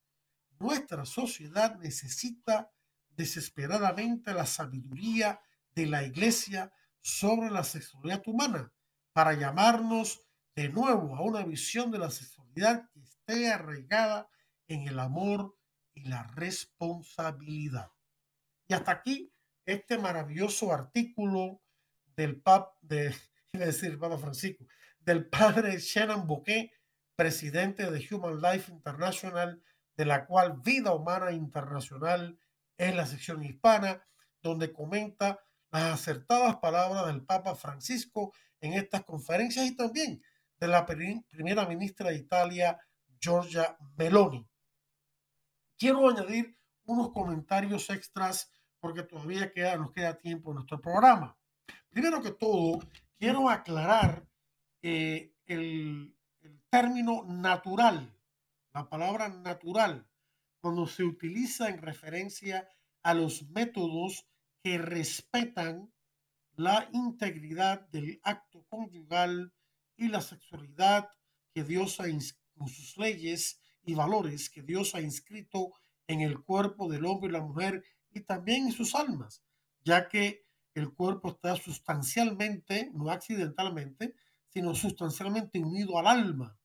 nuestra 0.59 1.05
sociedad 1.05 1.77
necesita 1.79 2.71
desesperadamente 3.11 4.33
la 4.33 4.47
sabiduría 4.47 5.41
de 5.75 5.87
la 5.87 6.05
Iglesia 6.05 6.73
sobre 7.01 7.51
la 7.51 7.65
sexualidad 7.65 8.23
humana 8.27 8.73
para 9.13 9.35
llamarnos 9.35 10.21
de 10.55 10.69
nuevo 10.69 11.17
a 11.17 11.23
una 11.23 11.45
visión 11.45 11.91
de 11.91 11.99
la 11.99 12.11
sexualidad 12.11 12.89
que 12.91 13.01
esté 13.01 13.53
arraigada 13.53 14.29
en 14.69 14.87
el 14.87 14.99
amor 14.99 15.57
y 15.95 16.05
la 16.05 16.23
responsabilidad. 16.25 17.91
Y 18.69 18.75
hasta 18.75 18.93
aquí 18.93 19.32
este 19.67 19.99
maravilloso 19.99 20.73
artículo 20.73 21.61
del 22.17 22.41
Papa, 22.41 22.77
de, 22.81 23.15
decir 23.53 23.99
Papa 23.99 24.19
Francisco, 24.19 24.67
del 25.01 25.29
padre 25.29 25.79
Shannon 25.79 26.27
Bouquet, 26.27 26.73
presidente 27.17 27.91
de 27.91 28.07
Human 28.11 28.41
Life 28.41 28.71
International, 28.71 29.63
de 29.97 30.05
la 30.05 30.27
cual 30.27 30.61
Vida 30.65 30.93
Humana 30.93 31.33
Internacional 31.33 32.39
es 32.77 32.95
la 32.95 33.07
sección 33.07 33.45
hispana, 33.45 34.03
donde 34.43 34.73
comenta 34.73 35.41
las 35.71 35.95
acertadas 35.95 36.57
palabras 36.57 37.07
del 37.07 37.25
Papa 37.25 37.55
Francisco 37.55 38.33
en 38.61 38.75
estas 38.75 39.05
conferencias 39.05 39.67
y 39.67 39.77
también 39.77 40.23
de 40.59 40.69
la 40.69 40.87
primera 40.87 41.67
ministra 41.67 42.11
de 42.11 42.17
Italia, 42.17 42.79
Giorgia 43.21 43.77
Meloni. 43.97 44.49
Quiero 45.79 46.09
añadir 46.09 46.57
unos 46.85 47.11
comentarios 47.13 47.91
extras 47.91 48.51
porque 48.83 49.05
todavía 49.05 49.53
queda, 49.53 49.77
nos 49.77 49.93
queda 49.93 50.19
tiempo 50.19 50.51
en 50.51 50.57
nuestro 50.57 50.81
programa. 50.81 51.39
Primero 51.89 52.21
que 52.21 52.33
todo, 52.33 52.81
quiero 53.17 53.49
aclarar 53.49 54.27
eh, 54.83 55.33
el, 55.47 56.17
término 56.69 57.23
natural, 57.25 58.13
la 58.75 58.89
palabra 58.89 59.29
natural, 59.29 60.09
cuando 60.61 60.89
se 60.89 61.05
utiliza 61.05 61.69
en 61.69 61.79
referencia 61.79 62.69
a 63.05 63.15
los 63.15 63.49
métodos 63.51 64.27
que 64.65 64.79
respetan 64.79 65.93
la 66.57 66.89
integridad 66.93 67.89
del 67.91 68.21
acto 68.25 68.65
conyugal 68.69 69.53
y 69.97 70.09
la 70.09 70.21
sexualidad 70.21 71.09
que 71.55 71.63
Dios 71.63 72.01
ha 72.01 72.07
con 72.57 72.69
sus 72.69 72.97
leyes 72.97 73.61
y 73.85 73.95
valores 73.95 74.51
que 74.51 74.63
Dios 74.63 74.97
ha 74.97 75.01
inscrito 75.01 75.71
en 76.09 76.21
el 76.21 76.43
cuerpo 76.43 76.91
del 76.91 77.05
hombre 77.05 77.29
y 77.29 77.33
la 77.33 77.43
mujer 77.43 77.85
y 78.15 78.21
también 78.21 78.67
en 78.67 78.73
sus 78.73 78.95
almas, 78.95 79.43
ya 79.85 80.09
que 80.09 80.47
el 80.75 80.93
cuerpo 80.93 81.31
está 81.31 81.57
sustancialmente, 81.57 82.91
no 82.95 83.11
accidentalmente, 83.11 84.15
sino 84.49 84.75
sustancialmente 84.75 85.59
unido 85.59 85.99
al 85.99 86.07
alma. 86.07 86.59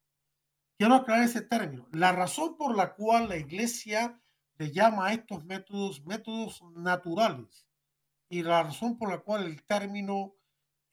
Quiero 0.77 0.95
aclarar 0.95 1.25
ese 1.25 1.41
término. 1.41 1.87
La 1.91 2.11
razón 2.11 2.55
por 2.55 2.75
la 2.75 2.93
cual 2.93 3.29
la 3.29 3.37
iglesia 3.37 4.21
le 4.57 4.71
llama 4.71 5.07
a 5.07 5.13
estos 5.13 5.43
métodos 5.45 6.05
métodos 6.05 6.61
naturales 6.75 7.67
y 8.29 8.43
la 8.43 8.63
razón 8.63 8.97
por 8.97 9.09
la 9.09 9.19
cual 9.19 9.45
el 9.45 9.63
término 9.63 10.35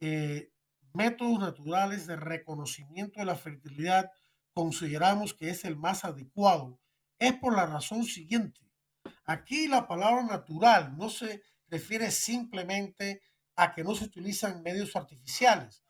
eh, 0.01 0.53
métodos 0.93 1.41
naturales 1.41 2.07
de 2.07 2.17
reconocimiento 2.17 3.21
de 3.21 3.27
la 3.27 3.37
fertilidad 3.37 4.11
consideramos 4.53 5.35
que 5.35 5.51
es 5.51 5.65
el 5.65 5.77
más 5.77 6.05
adecuado 6.05 6.81
es 7.19 7.35
por 7.35 7.57
la 7.57 7.67
razón 7.67 8.05
siguiente. 8.05 8.61
Aquí 9.25 9.69
la 9.69 9.87
palabra 9.87 10.23
natural 10.23 10.97
no 10.97 11.09
se 11.09 11.43
refiere 11.69 12.11
simplemente 12.11 13.23
a 13.57 13.73
que 13.73 13.85
no 13.85 13.95
se 13.95 14.05
utilizan 14.05 14.63
medios 14.63 14.97
artificiales. 14.97 15.83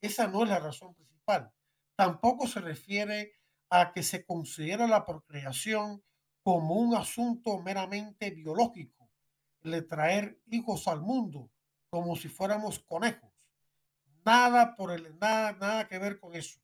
Esa 0.00 0.28
no 0.28 0.44
es 0.44 0.50
la 0.50 0.60
razón 0.60 0.94
principal. 0.94 1.52
Tampoco 1.96 2.46
se 2.46 2.60
refiere 2.60 3.32
a 3.70 3.92
que 3.92 4.02
se 4.02 4.24
considera 4.24 4.86
la 4.86 5.04
procreación 5.04 6.04
como 6.42 6.76
un 6.76 6.94
asunto 6.94 7.58
meramente 7.58 8.30
biológico, 8.30 9.10
de 9.62 9.82
traer 9.82 10.40
hijos 10.46 10.86
al 10.86 11.00
mundo 11.00 11.50
como 11.90 12.14
si 12.14 12.28
fuéramos 12.28 12.78
conejos. 12.78 13.32
Nada 14.24 14.76
por 14.76 14.92
el 14.92 15.18
nada, 15.18 15.52
nada 15.54 15.88
que 15.88 15.98
ver 15.98 16.20
con 16.20 16.36
eso. 16.36 16.60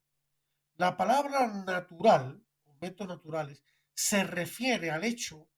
La 0.76 0.96
palabra 0.96 1.48
natural, 1.48 2.44
métodos 2.80 3.16
naturales, 3.16 3.64
se 3.94 4.24
refiere 4.24 4.90
al 4.90 5.04
hecho 5.04 5.48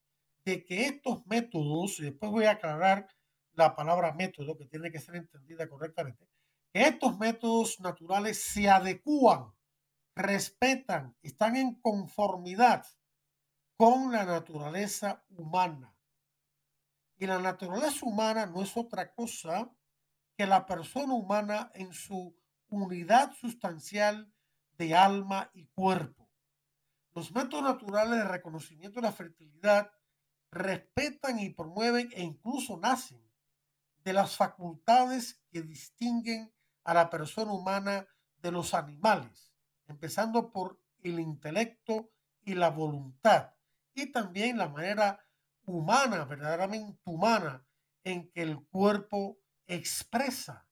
de 0.45 0.65
que 0.65 0.87
estos 0.87 1.27
métodos, 1.27 1.99
y 1.99 2.05
después 2.05 2.31
voy 2.31 2.45
a 2.45 2.53
aclarar 2.53 3.09
la 3.53 3.75
palabra 3.75 4.13
método 4.13 4.57
que 4.57 4.67
tiene 4.67 4.91
que 4.91 5.01
ser 5.01 5.17
entendida 5.17 5.69
correctamente, 5.69 6.29
que 6.73 6.83
estos 6.83 7.19
métodos 7.19 7.81
naturales 7.81 8.43
se 8.43 8.69
adecúan, 8.69 9.53
respetan, 10.15 11.17
están 11.23 11.57
en 11.57 11.81
conformidad 11.81 12.85
con 13.77 14.13
la 14.13 14.25
naturaleza 14.25 15.25
humana. 15.31 15.97
Y 17.17 17.27
la 17.27 17.39
naturaleza 17.39 18.05
humana 18.05 18.47
no 18.47 18.63
es 18.63 18.77
otra 18.77 19.13
cosa 19.13 19.71
que 20.37 20.47
la 20.47 20.67
persona 20.67 21.15
humana 21.15 21.71
en 21.75 21.93
su 21.93 22.37
unidad 22.69 23.33
sustancial 23.35 24.33
de 24.77 24.95
alma 24.95 25.51
y 25.55 25.67
cuerpo. 25.67 26.29
Los 27.15 27.33
métodos 27.33 27.63
naturales 27.63 28.19
de 28.19 28.25
reconocimiento 28.25 29.01
de 29.01 29.07
la 29.07 29.13
fertilidad 29.13 29.93
respetan 30.55 31.39
y 31.41 31.51
promueven 31.51 32.11
e 32.13 32.23
incluso 32.23 32.79
nacen 32.79 33.21
de 34.05 34.13
las 34.13 34.37
facultades 34.37 35.41
que 35.51 35.63
distinguen 35.63 36.53
a 36.85 36.95
la 36.95 37.11
persona 37.11 37.53
humana 37.53 38.07
de 38.39 38.53
los 38.53 38.75
animales, 38.75 39.53
empezando 39.89 40.53
por 40.53 40.79
el 41.03 41.19
intelecto 41.19 42.11
y 42.43 42.55
la 42.55 42.71
voluntad, 42.71 43.55
y 43.95 44.13
también 44.13 44.59
la 44.59 44.69
manera 44.69 45.21
humana, 45.65 46.25
verdaderamente 46.25 47.01
humana, 47.05 47.67
en 48.03 48.31
que 48.31 48.43
el 48.43 48.63
cuerpo 48.67 49.39
expresa 49.67 50.69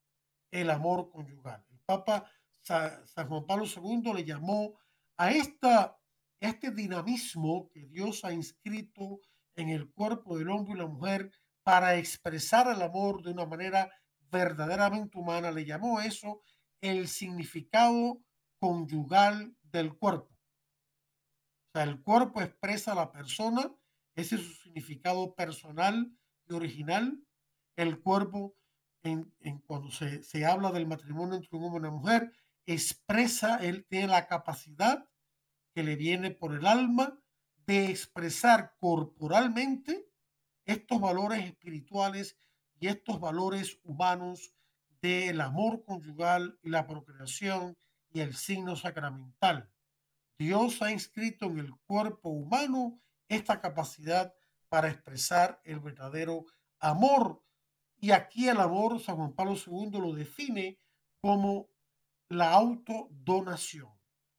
el 0.51 0.70
amor 0.70 1.11
conyugal. 1.11 1.64
El 1.70 1.78
Papa 1.80 2.30
San 2.62 3.28
Juan 3.28 3.47
Pablo 3.47 3.64
II 3.64 4.12
le 4.14 4.24
llamó 4.24 4.74
a 5.16 5.30
esta, 5.30 5.99
este 6.41 6.70
dinamismo 6.70 7.70
que 7.70 7.87
Dios 7.87 8.24
ha 8.24 8.33
inscrito 8.33 9.20
en 9.57 9.68
el 9.68 9.90
cuerpo 9.90 10.38
del 10.38 10.50
hombre 10.50 10.74
y 10.74 10.78
la 10.78 10.86
mujer 10.86 11.30
para 11.62 11.96
expresar 11.96 12.68
el 12.68 12.82
amor 12.82 13.22
de 13.22 13.30
una 13.30 13.46
manera 13.46 13.90
verdaderamente 14.30 15.18
humana, 15.18 15.50
le 15.50 15.64
llamó 15.64 16.00
eso 16.00 16.42
el 16.80 17.07
significado 17.09 18.20
conyugal 18.59 19.55
del 19.62 19.94
cuerpo. 19.94 20.28
O 20.30 21.78
sea, 21.78 21.84
el 21.84 22.03
cuerpo 22.03 22.42
expresa 22.42 22.92
a 22.92 22.96
la 22.96 23.12
persona, 23.12 23.72
ese 24.14 24.36
es 24.36 24.42
su 24.42 24.53
significado 24.55 25.34
personal 25.34 26.12
y 26.48 26.53
original. 26.55 27.22
El 27.76 28.00
cuerpo, 28.00 28.57
en, 29.03 29.32
cuando 29.66 29.90
se, 29.90 30.22
se, 30.22 30.44
habla 30.44 30.70
del 30.70 30.86
matrimonio 30.86 31.36
entre 31.36 31.57
un 31.57 31.64
hombre 31.64 31.78
y 31.78 31.88
una 31.88 31.96
mujer, 31.96 32.32
expresa, 32.66 33.57
él 33.57 33.86
tiene 33.88 34.09
la 34.09 34.26
capacidad 34.26 35.09
que 35.74 35.82
le 35.82 35.96
viene 35.96 36.30
por 36.30 36.55
el 36.55 36.66
alma 36.66 37.22
de 37.66 37.86
expresar 37.86 38.76
corporalmente 38.78 40.08
estos 40.64 41.00
valores 41.00 41.44
espirituales 41.44 42.36
y 42.78 42.88
estos 42.88 43.20
valores 43.20 43.78
humanos 43.84 44.54
del 45.00 45.40
amor 45.40 45.84
conyugal 45.84 46.58
y 46.62 46.70
la 46.70 46.86
procreación 46.86 47.76
y 48.12 48.20
el 48.20 48.34
signo 48.34 48.76
sacramental. 48.76 49.70
Dios 50.38 50.82
ha 50.82 50.90
inscrito 50.90 51.46
en 51.46 51.58
el 51.58 51.74
cuerpo 51.86 52.30
humano 52.30 53.00
esta 53.28 53.60
capacidad 53.60 54.34
para 54.68 54.88
expresar 54.88 55.60
el 55.64 55.80
verdadero 55.80 56.46
amor. 56.78 57.44
Y 58.00 58.10
aquí 58.10 58.48
el 58.48 58.58
amor, 58.58 59.00
San 59.00 59.16
Juan 59.16 59.34
Pablo 59.34 59.54
II 59.54 59.90
lo 60.00 60.12
define 60.12 60.78
como 61.20 61.68
la 62.28 62.52
autodonación. 62.52 63.90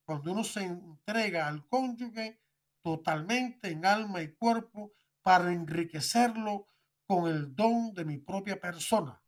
Cuando 0.06 0.32
uno 0.32 0.44
se 0.44 0.64
entrega 0.64 1.48
al 1.48 1.66
cónyuge 1.68 2.43
totalmente 2.84 3.72
en 3.72 3.86
alma 3.86 4.22
y 4.22 4.34
cuerpo 4.36 4.92
para 5.22 5.52
enriquecerlo 5.52 6.68
con 7.08 7.28
el 7.28 7.56
don 7.56 7.94
de 7.94 8.06
mi 8.06 8.18
propia 8.18 8.60
persona. 8.60 9.22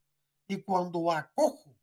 Y 0.48 0.62
cuando 0.62 1.12
acojo 1.12 1.76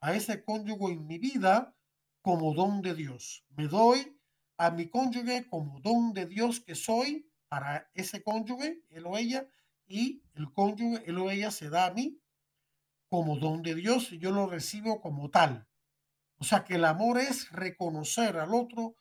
a 0.00 0.14
ese 0.14 0.42
cónyuge 0.42 0.92
en 0.92 1.06
mi 1.06 1.18
vida 1.18 1.76
como 2.22 2.54
don 2.54 2.82
de 2.82 2.94
Dios, 2.94 3.44
me 3.50 3.68
doy 3.68 4.18
a 4.56 4.70
mi 4.70 4.88
cónyuge 4.88 5.46
como 5.48 5.80
don 5.80 6.12
de 6.12 6.26
Dios 6.26 6.60
que 6.60 6.74
soy 6.74 7.30
para 7.48 7.90
ese 7.94 8.22
cónyuge, 8.22 8.82
él 8.90 9.06
o 9.06 9.16
ella, 9.16 9.48
y 9.86 10.22
el 10.34 10.52
cónyuge, 10.52 11.04
él 11.06 11.18
o 11.18 11.30
ella 11.30 11.50
se 11.50 11.70
da 11.70 11.86
a 11.86 11.92
mí 11.92 12.20
como 13.08 13.38
don 13.38 13.62
de 13.62 13.74
Dios 13.74 14.12
y 14.12 14.18
yo 14.18 14.30
lo 14.32 14.46
recibo 14.46 15.00
como 15.00 15.30
tal. 15.30 15.66
O 16.36 16.44
sea 16.44 16.64
que 16.64 16.74
el 16.74 16.84
amor 16.84 17.18
es 17.18 17.50
reconocer 17.50 18.36
al 18.38 18.54
otro 18.54 18.96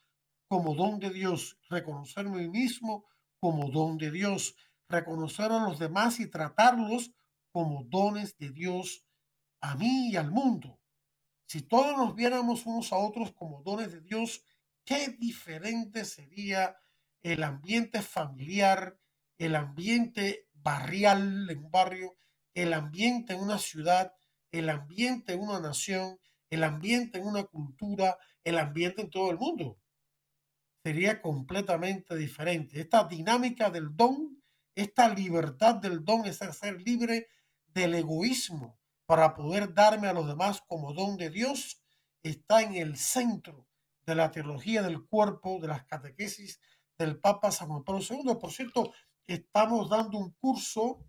como 0.48 0.76
don 0.76 1.00
de 1.00 1.10
Dios, 1.10 1.58
reconocerme 1.70 2.39
a 2.39 2.41
mí 2.41 2.50
mismo 2.50 3.06
como 3.39 3.70
don 3.70 3.98
de 3.98 4.12
Dios, 4.12 4.56
reconocer 4.88 5.52
a 5.52 5.60
los 5.60 5.80
demás 5.80 6.20
y 6.20 6.28
tratarlos 6.28 7.12
como 7.52 7.84
dones 7.86 8.38
de 8.38 8.50
Dios 8.52 9.06
a 9.62 9.76
mí 9.76 10.12
y 10.12 10.16
al 10.16 10.32
mundo. 10.32 10.80
Si 11.45 11.62
todos 11.62 11.98
nos 11.98 12.16
viéramos 12.16 12.66
unos 12.66 12.91
a 12.91 12.98
otros 12.98 13.32
como 13.34 13.62
dones 13.64 13.91
de 13.91 14.02
Dios, 14.02 14.43
qué 14.86 15.10
diferente 15.10 16.06
sería 16.06 16.78
el 17.24 17.43
ambiente 17.43 18.02
familiar, 18.02 19.00
el 19.38 19.56
ambiente 19.56 20.48
barrial 20.54 21.50
en 21.50 21.64
un 21.64 21.72
barrio, 21.72 22.18
el 22.54 22.74
ambiente 22.74 23.34
en 23.34 23.41
una 23.41 23.60
ciudad, 23.60 24.14
el 24.52 24.70
ambiente 24.70 25.34
en 25.34 25.41
una 25.41 25.60
nación, 25.60 26.20
el 26.50 26.64
ambiente 26.64 27.20
en 27.20 27.26
una 27.26 27.43
cultura, 27.43 28.18
el 28.43 28.58
ambiente 28.58 29.02
en 29.02 29.10
todo 29.10 29.32
el 29.32 29.38
mundo. 29.38 29.78
Sería 30.88 31.22
completamente 31.22 32.16
diferente. 32.16 32.80
Esta 32.80 33.04
dinámica 33.04 33.70
del 33.70 33.94
don, 33.94 34.42
esta 34.74 35.10
libertad 35.10 35.76
del 35.76 36.06
don 36.06 36.26
es 36.26 36.38
ser 36.38 36.82
libre 36.82 37.28
del 37.66 37.94
egoísmo 37.94 38.80
para 39.06 39.36
poder 39.36 39.74
darme 39.74 40.08
a 40.08 40.14
los 40.14 40.26
demás 40.26 40.64
como 40.66 40.94
don 40.94 41.18
de 41.18 41.30
Dios, 41.30 41.84
está 42.24 42.62
en 42.62 42.76
el 42.76 42.96
centro 42.96 43.68
de 44.06 44.16
la 44.16 44.32
teología 44.32 44.82
del 44.82 45.06
cuerpo, 45.06 45.60
de 45.60 45.68
las 45.68 45.84
catequesis 45.84 46.62
del 46.98 47.20
Papa 47.20 47.52
San 47.52 47.68
Juan 47.68 47.84
Pablo 47.84 48.02
II. 48.10 48.38
Por 48.40 48.54
cierto, 48.54 48.94
estamos 49.28 49.90
dando 49.90 50.18
un 50.18 50.32
curso 50.40 51.06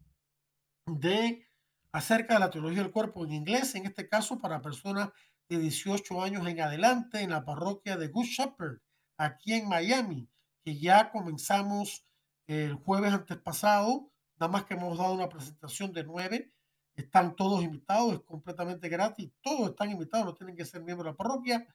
de 0.87 1.47
acerca 1.93 2.35
de 2.35 2.41
la 2.41 2.51
teología 2.51 2.83
del 2.83 2.91
cuerpo 2.91 3.24
en 3.24 3.31
inglés, 3.31 3.76
en 3.76 3.87
este 3.87 4.09
caso 4.09 4.41
para 4.41 4.61
personas 4.61 5.11
de 5.49 5.61
18 5.61 6.20
años 6.20 6.45
en 6.49 6.61
adelante 6.62 7.20
en 7.20 7.31
la 7.31 7.45
parroquia 7.45 7.97
de 7.97 8.09
Good 8.09 8.26
Shepherd, 8.26 8.81
aquí 9.19 9.53
en 9.53 9.69
Miami, 9.69 10.31
que 10.64 10.79
ya 10.79 11.11
comenzamos 11.11 12.05
el 12.47 12.75
jueves 12.75 13.12
antes 13.12 13.37
pasado, 13.37 14.11
nada 14.39 14.51
más 14.51 14.64
que 14.64 14.75
hemos 14.75 14.97
dado 14.97 15.12
una 15.12 15.29
presentación 15.29 15.93
de 15.93 16.05
nueve, 16.05 16.53
están 16.95 17.37
todos 17.37 17.62
invitados, 17.62 18.14
es 18.14 18.21
completamente 18.21 18.89
gratis, 18.89 19.31
todos 19.43 19.71
están 19.71 19.91
invitados, 19.91 20.25
no 20.25 20.35
tienen 20.35 20.57
que 20.57 20.64
ser 20.64 20.83
miembros 20.83 21.05
de 21.05 21.11
la 21.11 21.16
parroquia, 21.16 21.66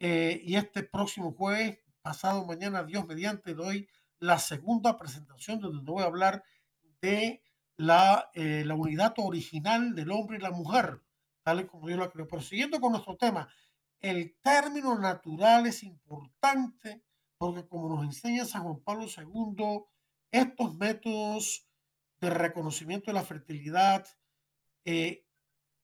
eh, 0.00 0.40
y 0.44 0.56
este 0.56 0.82
próximo 0.82 1.32
jueves, 1.32 1.78
pasado 2.02 2.44
mañana, 2.44 2.82
Dios 2.82 3.06
mediante, 3.06 3.54
doy 3.54 3.88
la 4.18 4.38
segunda 4.38 4.96
presentación 4.96 5.60
donde 5.60 5.90
voy 5.90 6.02
a 6.02 6.06
hablar 6.06 6.42
de 7.00 7.42
la, 7.76 8.30
eh, 8.34 8.64
la 8.64 8.74
unidad 8.74 9.14
original 9.18 9.94
del 9.94 10.10
hombre 10.10 10.38
y 10.38 10.40
la 10.40 10.50
mujer, 10.50 11.00
tal 11.42 11.60
y 11.60 11.66
como 11.66 11.88
yo 11.88 11.96
la 11.96 12.10
creo. 12.10 12.26
Pero 12.26 12.42
siguiendo 12.42 12.80
con 12.80 12.92
nuestro 12.92 13.16
tema, 13.16 13.48
el 14.00 14.36
término 14.42 14.98
natural 14.98 15.66
es 15.66 15.82
importante 15.82 17.02
porque 17.36 17.66
como 17.66 17.88
nos 17.88 18.04
enseña 18.04 18.44
San 18.44 18.64
Juan 18.64 18.80
Pablo 18.80 19.06
II 19.06 19.84
estos 20.30 20.74
métodos 20.76 21.68
de 22.20 22.30
reconocimiento 22.30 23.10
de 23.10 23.14
la 23.14 23.24
fertilidad 23.24 24.06
eh, 24.84 25.24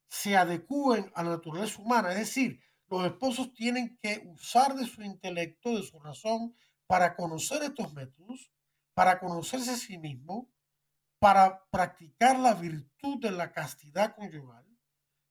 se 0.09 0.37
adecúen 0.37 1.11
a 1.15 1.23
la 1.23 1.31
naturaleza 1.31 1.81
humana. 1.81 2.13
Es 2.13 2.19
decir, 2.19 2.61
los 2.89 3.05
esposos 3.05 3.53
tienen 3.55 3.99
que 4.03 4.23
usar 4.27 4.75
de 4.75 4.87
su 4.87 5.03
intelecto, 5.03 5.77
de 5.77 5.83
su 5.83 5.99
razón, 5.99 6.55
para 6.87 7.17
conocer 7.17 7.63
estos 7.63 7.93
métodos, 7.95 8.53
para 8.95 9.19
conocerse 9.19 9.71
a 9.71 9.77
sí 9.77 9.99
mismo, 9.99 10.51
para 11.19 11.65
practicar 11.71 12.39
la 12.39 12.55
virtud 12.55 13.21
de 13.21 13.31
la 13.31 13.53
castidad 13.53 14.15
conyugal. 14.15 14.67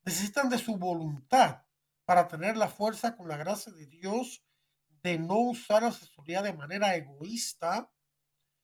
Necesitan 0.03 0.49
de 0.49 0.57
su 0.57 0.77
voluntad 0.77 1.63
para 2.05 2.27
tener 2.27 2.57
la 2.57 2.67
fuerza 2.67 3.15
con 3.15 3.27
la 3.27 3.37
gracia 3.37 3.71
de 3.71 3.85
Dios 3.87 4.43
de 5.03 5.19
no 5.19 5.37
usar 5.39 5.83
la 5.83 5.91
sexualidad 5.91 6.43
de 6.43 6.53
manera 6.53 6.95
egoísta, 6.95 7.91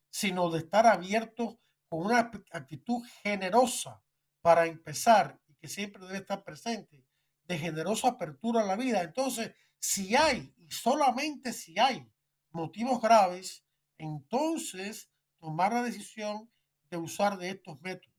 sino 0.10 0.50
de 0.50 0.60
estar 0.60 0.88
abiertos 0.88 1.58
con 1.88 2.06
una 2.06 2.32
actitud 2.52 3.04
generosa 3.24 4.02
para 4.42 4.66
empezar 4.66 5.40
y 5.48 5.56
que 5.56 5.68
siempre 5.68 6.06
debe 6.06 6.20
estar 6.20 6.44
presente, 6.44 7.06
de 7.44 7.58
generosa 7.58 8.10
apertura 8.10 8.62
a 8.62 8.66
la 8.66 8.76
vida. 8.76 9.02
Entonces, 9.02 9.54
si 9.80 10.16
hay, 10.16 10.54
y 10.58 10.72
solamente 10.72 11.52
si 11.52 11.78
hay 11.80 12.10
motivos 12.52 13.02
graves, 13.02 13.66
entonces 13.98 15.12
tomar 15.40 15.74
la 15.74 15.84
decisión 15.84 16.50
de 16.90 16.98
usar 16.98 17.38
de 17.38 17.50
estos 17.50 17.80
métodos. 17.82 18.16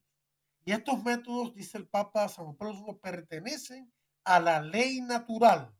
Y 0.64 0.72
estos 0.72 1.02
métodos, 1.02 1.54
dice 1.54 1.78
el 1.78 1.88
Papa 1.88 2.28
San 2.28 2.54
Pablo 2.56 2.98
pertenecen 3.00 3.92
a 4.24 4.40
la 4.40 4.60
ley 4.60 5.00
natural. 5.00 5.74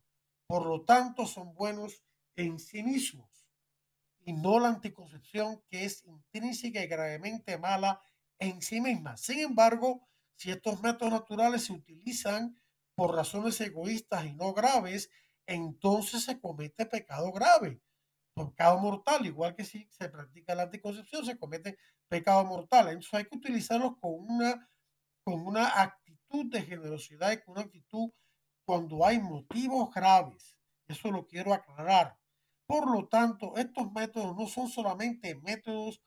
Por 0.47 0.65
lo 0.65 0.83
tanto, 0.83 1.25
son 1.25 1.53
buenos 1.53 2.03
en 2.35 2.59
sí 2.59 2.83
mismos 2.83 3.31
y 4.23 4.33
no 4.33 4.59
la 4.59 4.69
anticoncepción 4.69 5.63
que 5.69 5.85
es 5.85 6.03
intrínseca 6.05 6.83
y 6.83 6.87
gravemente 6.87 7.57
mala 7.57 8.01
en 8.39 8.61
sí 8.61 8.81
misma. 8.81 9.17
Sin 9.17 9.39
embargo, 9.39 10.07
si 10.35 10.51
estos 10.51 10.81
métodos 10.81 11.13
naturales 11.13 11.65
se 11.65 11.73
utilizan 11.73 12.59
por 12.95 13.15
razones 13.15 13.59
egoístas 13.61 14.25
y 14.25 14.33
no 14.33 14.53
graves, 14.53 15.09
entonces 15.45 16.23
se 16.23 16.39
comete 16.39 16.85
pecado 16.85 17.31
grave, 17.31 17.81
pecado 18.35 18.79
mortal, 18.79 19.25
igual 19.25 19.55
que 19.55 19.65
si 19.65 19.87
se 19.91 20.09
practica 20.09 20.55
la 20.55 20.63
anticoncepción, 20.63 21.25
se 21.25 21.37
comete 21.37 21.77
pecado 22.07 22.45
mortal. 22.45 22.89
Entonces 22.89 23.13
hay 23.13 23.25
que 23.25 23.37
utilizarlos 23.37 23.97
con 23.99 24.13
una, 24.13 24.69
con 25.23 25.45
una 25.45 25.81
actitud 25.81 26.45
de 26.51 26.61
generosidad 26.61 27.31
y 27.31 27.41
con 27.41 27.53
una 27.53 27.61
actitud 27.61 28.11
cuando 28.71 29.05
hay 29.05 29.19
motivos 29.19 29.93
graves. 29.93 30.57
Eso 30.87 31.11
lo 31.11 31.27
quiero 31.27 31.53
aclarar. 31.53 32.17
Por 32.65 32.89
lo 32.89 33.05
tanto, 33.09 33.57
estos 33.57 33.91
métodos 33.91 34.33
no 34.33 34.47
son 34.47 34.69
solamente 34.69 35.35
métodos 35.35 36.01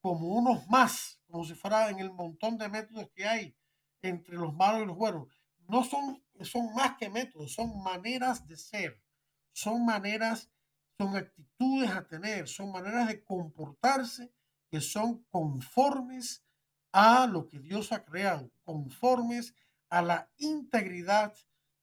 como 0.00 0.28
unos 0.28 0.66
más, 0.68 1.20
como 1.26 1.44
si 1.44 1.52
fuera 1.52 1.90
en 1.90 1.98
el 1.98 2.10
montón 2.10 2.56
de 2.56 2.70
métodos 2.70 3.10
que 3.14 3.26
hay 3.26 3.54
entre 4.00 4.36
los 4.36 4.54
malos 4.54 4.84
y 4.84 4.86
los 4.86 4.96
buenos. 4.96 5.28
No 5.68 5.84
son, 5.84 6.24
son 6.40 6.72
más 6.72 6.96
que 6.96 7.10
métodos, 7.10 7.52
son 7.52 7.82
maneras 7.82 8.48
de 8.48 8.56
ser, 8.56 8.98
son 9.52 9.84
maneras, 9.84 10.50
son 10.96 11.14
actitudes 11.16 11.90
a 11.90 12.06
tener, 12.06 12.48
son 12.48 12.72
maneras 12.72 13.08
de 13.08 13.22
comportarse 13.24 14.32
que 14.70 14.80
son 14.80 15.22
conformes 15.24 16.42
a 16.92 17.26
lo 17.26 17.46
que 17.46 17.58
Dios 17.58 17.92
ha 17.92 18.06
creado, 18.06 18.50
conformes 18.64 19.54
a 19.90 20.00
la 20.00 20.30
integridad 20.38 21.34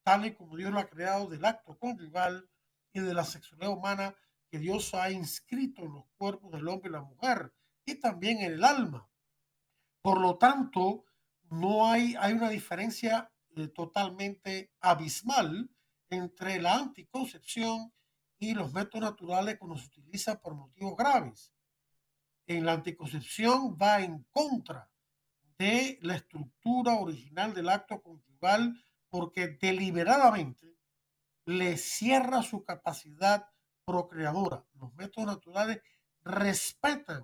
tal 0.03 0.25
y 0.25 0.33
como 0.33 0.55
Dios 0.57 0.71
lo 0.71 0.79
ha 0.79 0.89
creado 0.89 1.27
del 1.27 1.45
acto 1.45 1.77
conyugal 1.77 2.49
y 2.91 2.99
de 2.99 3.13
la 3.13 3.23
sexualidad 3.23 3.71
humana 3.71 4.15
que 4.49 4.59
Dios 4.59 4.93
ha 4.93 5.09
inscrito 5.09 5.81
en 5.81 5.93
los 5.93 6.05
cuerpos 6.17 6.51
del 6.51 6.67
hombre 6.67 6.89
y 6.89 6.93
la 6.93 7.01
mujer 7.01 7.53
y 7.85 7.95
también 7.95 8.39
en 8.39 8.53
el 8.53 8.63
alma. 8.63 9.09
Por 10.01 10.21
lo 10.21 10.37
tanto, 10.37 11.05
no 11.49 11.87
hay, 11.87 12.15
hay 12.19 12.33
una 12.33 12.49
diferencia 12.49 13.31
eh, 13.55 13.67
totalmente 13.69 14.71
abismal 14.79 15.69
entre 16.09 16.61
la 16.61 16.75
anticoncepción 16.75 17.93
y 18.37 18.53
los 18.53 18.73
métodos 18.73 19.11
naturales 19.11 19.57
cuando 19.57 19.77
se 19.77 19.87
utiliza 19.87 20.39
por 20.39 20.55
motivos 20.55 20.95
graves. 20.95 21.53
En 22.45 22.65
la 22.65 22.73
anticoncepción 22.73 23.77
va 23.81 24.01
en 24.01 24.23
contra 24.29 24.91
de 25.57 25.97
la 26.01 26.15
estructura 26.15 26.95
original 26.95 27.53
del 27.53 27.69
acto 27.69 28.01
conyugal 28.01 28.75
porque 29.13 29.59
deliberadamente 29.61 30.75
le 31.45 31.77
cierra 31.77 32.41
su 32.41 32.63
capacidad 32.63 33.47
procreadora. 33.85 34.65
Los 34.73 34.91
métodos 34.95 35.35
naturales 35.35 35.81
respetan 36.23 37.23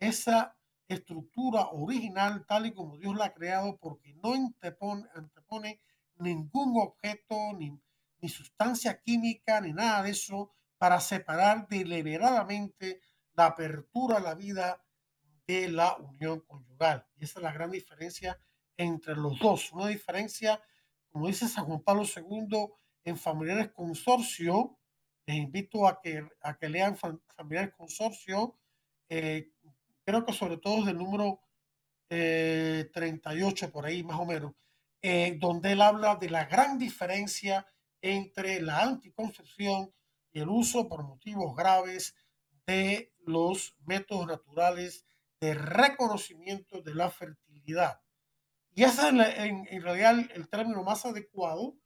esa 0.00 0.56
estructura 0.88 1.68
original 1.72 2.46
tal 2.46 2.64
y 2.64 2.72
como 2.72 2.96
Dios 2.96 3.14
la 3.14 3.26
ha 3.26 3.34
creado 3.34 3.76
porque 3.76 4.14
no 4.14 4.32
antepone, 4.32 5.82
ningún 6.16 6.80
objeto 6.80 7.36
ni, 7.58 7.78
ni 8.22 8.28
sustancia 8.30 8.98
química 9.02 9.60
ni 9.60 9.74
nada 9.74 10.04
de 10.04 10.12
eso 10.12 10.50
para 10.78 10.98
separar 10.98 11.68
deliberadamente 11.68 13.02
la 13.34 13.48
apertura 13.48 14.16
a 14.16 14.20
la 14.20 14.34
vida 14.34 14.82
de 15.46 15.68
la 15.68 15.94
unión 15.98 16.40
conyugal. 16.40 17.06
Y 17.16 17.24
esa 17.24 17.40
es 17.40 17.42
la 17.42 17.52
gran 17.52 17.70
diferencia 17.70 18.40
entre 18.78 19.14
los 19.14 19.38
dos. 19.38 19.70
Una 19.72 19.88
diferencia, 19.88 20.62
como 21.18 21.26
dice 21.26 21.48
San 21.48 21.64
Juan 21.64 21.80
Pablo 21.80 22.04
II, 22.04 22.68
en 23.02 23.18
familiares 23.18 23.72
consorcio, 23.72 24.78
les 25.26 25.36
invito 25.36 25.88
a 25.88 26.00
que, 26.00 26.24
a 26.42 26.56
que 26.56 26.68
lean 26.68 26.96
Familiares 26.96 27.74
Consorcio, 27.76 28.56
eh, 29.08 29.50
creo 30.04 30.24
que 30.24 30.32
sobre 30.32 30.58
todo 30.58 30.84
del 30.84 30.96
número 30.96 31.40
38 32.08 33.66
eh, 33.66 33.68
por 33.68 33.84
ahí 33.84 34.04
más 34.04 34.20
o 34.20 34.26
menos, 34.26 34.52
eh, 35.02 35.36
donde 35.40 35.72
él 35.72 35.82
habla 35.82 36.14
de 36.14 36.30
la 36.30 36.44
gran 36.44 36.78
diferencia 36.78 37.66
entre 38.00 38.62
la 38.62 38.80
anticoncepción 38.80 39.92
y 40.30 40.38
el 40.38 40.48
uso 40.48 40.88
por 40.88 41.02
motivos 41.02 41.56
graves 41.56 42.14
de 42.64 43.12
los 43.26 43.74
métodos 43.80 44.28
naturales 44.28 45.04
de 45.40 45.54
reconocimiento 45.54 46.80
de 46.80 46.94
la 46.94 47.10
fertilidad. 47.10 48.00
Y 48.78 48.84
ese 48.84 49.08
es 49.08 49.08
en, 49.08 49.82
realidad 49.82 50.20
el 50.36 50.48
término 50.48 50.84
más 50.84 51.04
adecuado 51.04 51.76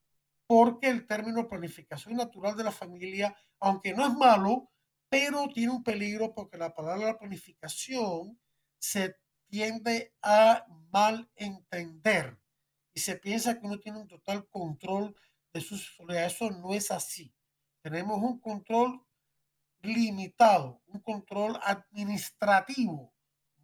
porque 0.47 0.89
el 0.89 1.07
término 1.07 1.49
planificación 1.49 2.17
natural 2.17 2.55
de 2.55 2.65
la 2.65 2.71
familia, 2.71 3.35
aunque 3.61 3.95
no 3.95 4.07
es 4.07 4.13
malo, 4.13 4.71
pero 5.09 5.49
tiene 5.49 5.73
un 5.73 5.83
peligro 5.83 6.35
porque 6.35 6.59
la 6.59 6.75
palabra 6.75 7.19
planificación 7.19 8.39
se 8.79 9.17
tiende 9.49 10.13
a 10.21 10.67
mal 10.91 11.31
entender 11.35 12.39
y 12.93 13.01
se 13.01 13.17
piensa 13.17 13.59
que 13.59 13.67
uno 13.67 13.81
tiene 13.81 13.99
un 13.99 14.09
total 14.09 14.47
control 14.51 15.17
de 15.55 15.63
su 15.63 15.79
sexualidad. 15.79 16.27
Eso 16.27 16.51
no 16.51 16.75
es 16.75 16.91
así. 16.91 17.35
Tenemos 17.81 18.19
un 18.19 18.39
control 18.39 19.03
limitado, 19.81 20.83
un 20.89 21.01
control 21.01 21.59
administrativo, 21.65 23.15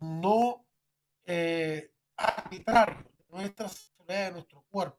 no 0.00 0.64
eh, 1.26 1.92
arbitrario 2.16 3.17
nuestra 3.28 3.68
sexualidad, 3.68 3.98
de 4.08 4.32
nuestro 4.32 4.64
cuerpo. 4.70 4.98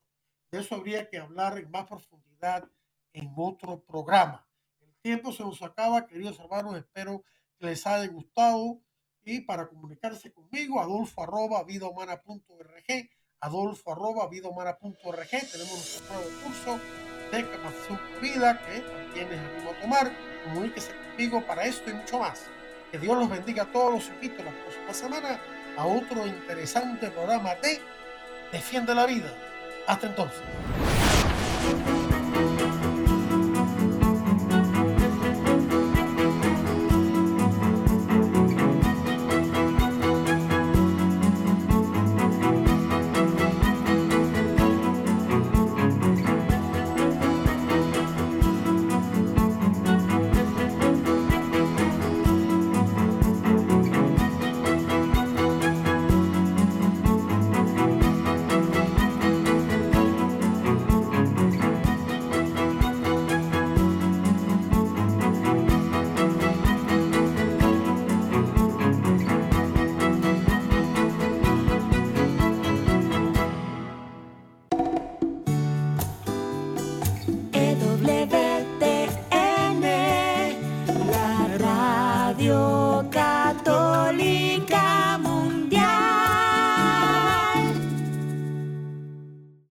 De 0.52 0.60
eso 0.60 0.76
habría 0.76 1.10
que 1.10 1.18
hablar 1.18 1.58
en 1.58 1.70
más 1.72 1.88
profundidad 1.88 2.70
en 3.14 3.34
otro 3.36 3.84
programa. 3.84 4.48
El 4.82 4.96
tiempo 5.02 5.32
se 5.32 5.44
nos 5.44 5.62
acaba, 5.62 6.06
queridos 6.06 6.40
hermanos. 6.40 6.78
Espero 6.78 7.24
que 7.58 7.66
les 7.66 7.86
haya 7.88 8.12
gustado. 8.12 8.82
Y 9.24 9.42
para 9.42 9.68
comunicarse 9.68 10.32
conmigo, 10.32 10.80
adolfo 10.80 11.24
arroba 11.24 11.64
vidahumana.org, 11.64 13.10
adolfo 13.42 13.92
arroba 13.92 14.28
vidahumana.org. 14.28 15.30
Tenemos 15.30 15.74
nuestro 15.74 16.16
nuevo 16.16 16.44
curso 16.44 16.80
de 17.32 17.50
capacitación 17.50 17.98
por 17.98 18.22
vida 18.22 18.60
que 18.66 18.80
también 18.82 19.30
les 19.30 19.40
animo 19.40 19.72
a 19.72 19.82
tomar. 19.82 20.12
Comuníquese 20.46 20.96
conmigo 20.96 21.46
para 21.46 21.66
esto 21.66 21.90
y 21.90 21.94
mucho 21.94 22.20
más. 22.20 22.46
Que 22.92 22.98
Dios 22.98 23.18
los 23.18 23.30
bendiga 23.30 23.64
a 23.64 23.72
todos. 23.72 23.94
Los 23.94 24.08
invito 24.10 24.44
la 24.44 24.52
próxima 24.52 24.94
semana 24.94 25.40
a 25.78 25.86
otro 25.86 26.26
interesante 26.26 27.12
programa 27.12 27.56
de 27.56 27.82
Defiende 28.52 28.96
la 28.96 29.06
Vida. 29.06 29.32
Hasta 29.88 30.08
entonces. 30.08 30.42